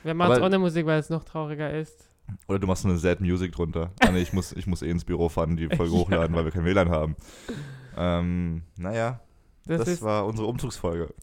Wir 0.03 0.13
machen 0.13 0.33
es 0.33 0.41
ohne 0.41 0.59
Musik, 0.59 0.85
weil 0.85 0.99
es 0.99 1.09
noch 1.09 1.23
trauriger 1.23 1.71
ist. 1.71 2.09
Oder 2.47 2.59
du 2.59 2.67
machst 2.67 2.85
eine 2.85 2.97
Sad 2.97 3.21
Music 3.21 3.51
drunter. 3.51 3.91
Ah, 3.99 4.11
nee, 4.11 4.21
ich 4.21 4.33
muss, 4.33 4.53
ich 4.53 4.65
muss 4.65 4.81
eh 4.81 4.89
ins 4.89 5.05
Büro 5.05 5.29
fahren 5.29 5.51
und 5.51 5.57
die 5.57 5.67
Folge 5.67 5.91
hochladen, 5.93 6.35
weil 6.35 6.45
wir 6.45 6.51
kein 6.51 6.65
WLAN 6.65 6.89
haben. 6.89 7.15
Ähm, 7.95 8.63
naja, 8.77 9.19
Das, 9.65 9.83
das, 9.83 10.01
war 10.01 10.25
unsere 10.25 10.47
Umzugsfolge. 10.47 11.13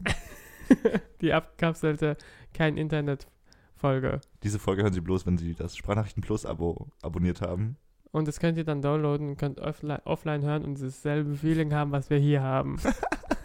die 1.20 1.32
abgekapselte 1.32 2.16
kein 2.54 2.76
Internet-Folge. 2.76 4.20
Diese 4.42 4.58
Folge 4.58 4.82
hören 4.82 4.92
Sie 4.92 5.00
bloß, 5.00 5.26
wenn 5.26 5.38
Sie 5.38 5.54
das 5.54 5.76
Sprachnachrichten 5.76 6.22
Plus 6.22 6.46
Abo 6.46 6.88
abonniert 7.02 7.40
haben. 7.40 7.76
Und 8.12 8.26
das 8.26 8.40
könnt 8.40 8.58
ihr 8.58 8.64
dann 8.64 8.82
downloaden 8.82 9.30
und 9.30 9.36
könnt 9.36 9.60
offline, 9.60 10.00
offline 10.04 10.42
hören 10.42 10.64
und 10.64 10.80
dasselbe 10.82 11.36
Feeling 11.36 11.72
haben, 11.72 11.92
was 11.92 12.10
wir 12.10 12.18
hier 12.18 12.42
haben. 12.42 12.78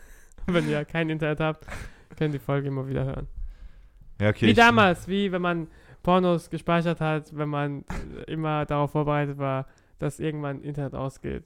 wenn 0.54 0.70
ihr 0.70 0.86
kein 0.86 1.10
Internet 1.10 1.40
habt, 1.40 1.66
könnt 2.18 2.34
ihr 2.34 2.40
die 2.40 2.46
Folge 2.46 2.68
immer 2.68 2.88
wieder 2.88 3.06
hören. 3.06 3.28
Ja, 4.22 4.30
okay. 4.30 4.48
wie 4.48 4.52
ich- 4.52 4.56
damals, 4.58 5.08
wie 5.08 5.32
wenn 5.32 5.42
man 5.42 5.68
Pornos 6.04 6.50
gespeichert 6.50 7.02
hat, 7.02 7.36
wenn 7.36 7.50
man 7.50 7.84
immer 8.28 8.66
darauf 8.66 8.92
vorbereitet 8.92 9.38
war, 9.38 9.66
dass 10.00 10.20
irgendwann 10.20 10.62
Internet 10.62 10.94
ausgeht. 10.94 11.46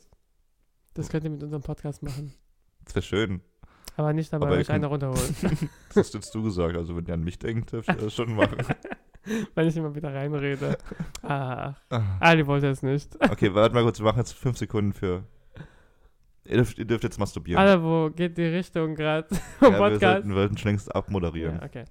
Das 0.95 1.09
könnt 1.09 1.23
ihr 1.23 1.29
mit 1.29 1.41
unserem 1.43 1.61
Podcast 1.63 2.03
machen. 2.03 2.33
Das 2.83 2.95
wäre 2.95 3.03
schön. 3.03 3.41
Aber 3.95 4.11
nicht 4.13 4.31
dabei 4.33 4.47
Aber 4.47 4.55
euch 4.57 4.69
eine 4.69 4.87
könnt- 4.89 5.03
runterholen, 5.03 5.35
Das 5.89 5.97
hast 5.97 6.13
jetzt 6.13 6.33
du 6.35 6.43
gesagt. 6.43 6.75
Also, 6.75 6.95
wenn 6.95 7.05
ihr 7.05 7.13
an 7.13 7.23
mich 7.23 7.39
denkt, 7.39 7.71
dürft 7.71 7.89
ihr 7.89 7.95
das 7.95 8.13
schon 8.13 8.33
machen. 8.35 8.57
wenn 9.55 9.67
ich 9.67 9.75
immer 9.77 9.93
wieder 9.95 10.13
reinrede. 10.13 10.77
Ah, 11.21 11.73
Ah. 11.89 12.01
Ali 12.19 12.45
wollte 12.47 12.67
es 12.67 12.81
nicht. 12.83 13.15
Okay, 13.31 13.53
warte 13.53 13.73
mal 13.75 13.83
kurz. 13.83 13.99
Wir 13.99 14.05
machen 14.05 14.19
jetzt 14.19 14.33
fünf 14.33 14.57
Sekunden 14.57 14.93
für. 14.93 15.23
Ihr 16.45 16.57
dürft, 16.57 16.77
ihr 16.79 16.85
dürft 16.85 17.03
jetzt 17.03 17.19
masturbieren. 17.19 17.61
Alle, 17.61 17.83
wo 17.83 18.09
geht 18.09 18.37
die 18.37 18.45
Richtung 18.45 18.95
gerade 18.95 19.27
ja, 19.31 19.37
wir, 19.61 19.77
Podcast? 19.77 20.01
sollten, 20.01 20.29
wir 20.29 20.35
wollten 20.35 20.57
schon 20.57 20.69
längst 20.71 20.95
abmoderieren. 20.95 21.57
Ja, 21.57 21.63
okay. 21.65 21.85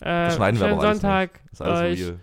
Äh, 0.00 0.30
schneiden 0.30 0.58
wir 0.60 0.68
aber 0.68 0.80
alles 0.80 1.00
Sonntag 1.00 1.40
ist 1.52 1.60
alles 1.60 1.80
euch. 1.80 2.06
real. 2.06 2.20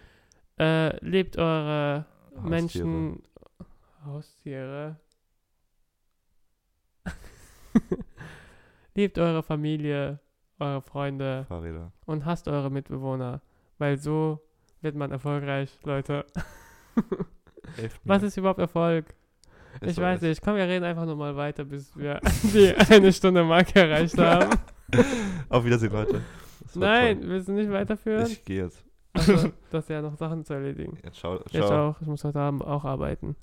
Äh, 0.60 1.06
lebt 1.06 1.38
eure 1.38 2.06
Haustiere. 2.36 2.50
Menschen. 2.50 3.24
Haustiere. 4.06 4.96
Liebt 8.96 9.20
eure 9.20 9.44
Familie, 9.44 10.20
eure 10.60 10.82
Freunde 10.82 11.46
Fahrräder. 11.48 11.92
und 12.06 12.26
hasst 12.26 12.48
eure 12.48 12.72
Mitbewohner. 12.72 13.42
Weil 13.78 13.98
so 13.98 14.40
wird 14.82 14.96
man 14.96 15.12
erfolgreich, 15.12 15.78
Leute. 15.84 16.26
Was 18.04 18.24
ist 18.24 18.38
überhaupt 18.38 18.60
Erfolg? 18.60 19.14
Ich 19.82 19.96
SOS. 19.96 20.02
weiß 20.02 20.22
nicht. 20.22 20.42
Komm, 20.42 20.56
wir 20.56 20.68
reden 20.68 20.86
einfach 20.86 21.06
nur 21.06 21.16
mal 21.16 21.36
weiter, 21.36 21.66
bis 21.66 21.96
wir 21.96 22.20
die 22.44 22.74
eine 22.76 23.12
Stunde 23.14 23.44
Marke 23.44 23.80
erreicht 23.80 24.18
haben. 24.18 24.58
Auf 25.50 25.66
Wiedersehen, 25.66 25.92
Leute. 25.94 26.22
Nein, 26.76 27.22
toll. 27.22 27.30
willst 27.30 27.48
du 27.48 27.54
nicht 27.54 27.72
weiterführen? 27.72 28.28
Ich 28.28 28.44
gehe 28.44 28.64
jetzt. 28.64 28.84
Also, 29.14 29.52
das 29.72 29.84
ist 29.86 29.90
ja 29.90 30.02
noch 30.02 30.16
Sachen 30.16 30.46
zu 30.46 30.54
erledigen. 30.54 30.98
Jetzt 31.04 31.20
ciao. 31.20 31.40
Jetzt 31.52 31.68
ciao. 31.68 31.90
auch. 31.90 32.02
Ich 32.02 32.08
muss 32.08 32.24
heute 32.24 32.40
Abend 32.40 32.64
auch 32.64 32.84
arbeiten. 32.86 33.36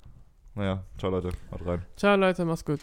Naja, 0.55 0.83
ciao 0.97 1.11
Leute. 1.11 1.29
Haut 1.51 1.65
rein. 1.65 1.85
Ciao, 1.97 2.15
Leute. 2.15 2.45
Mach's 2.45 2.63
gut. 2.63 2.79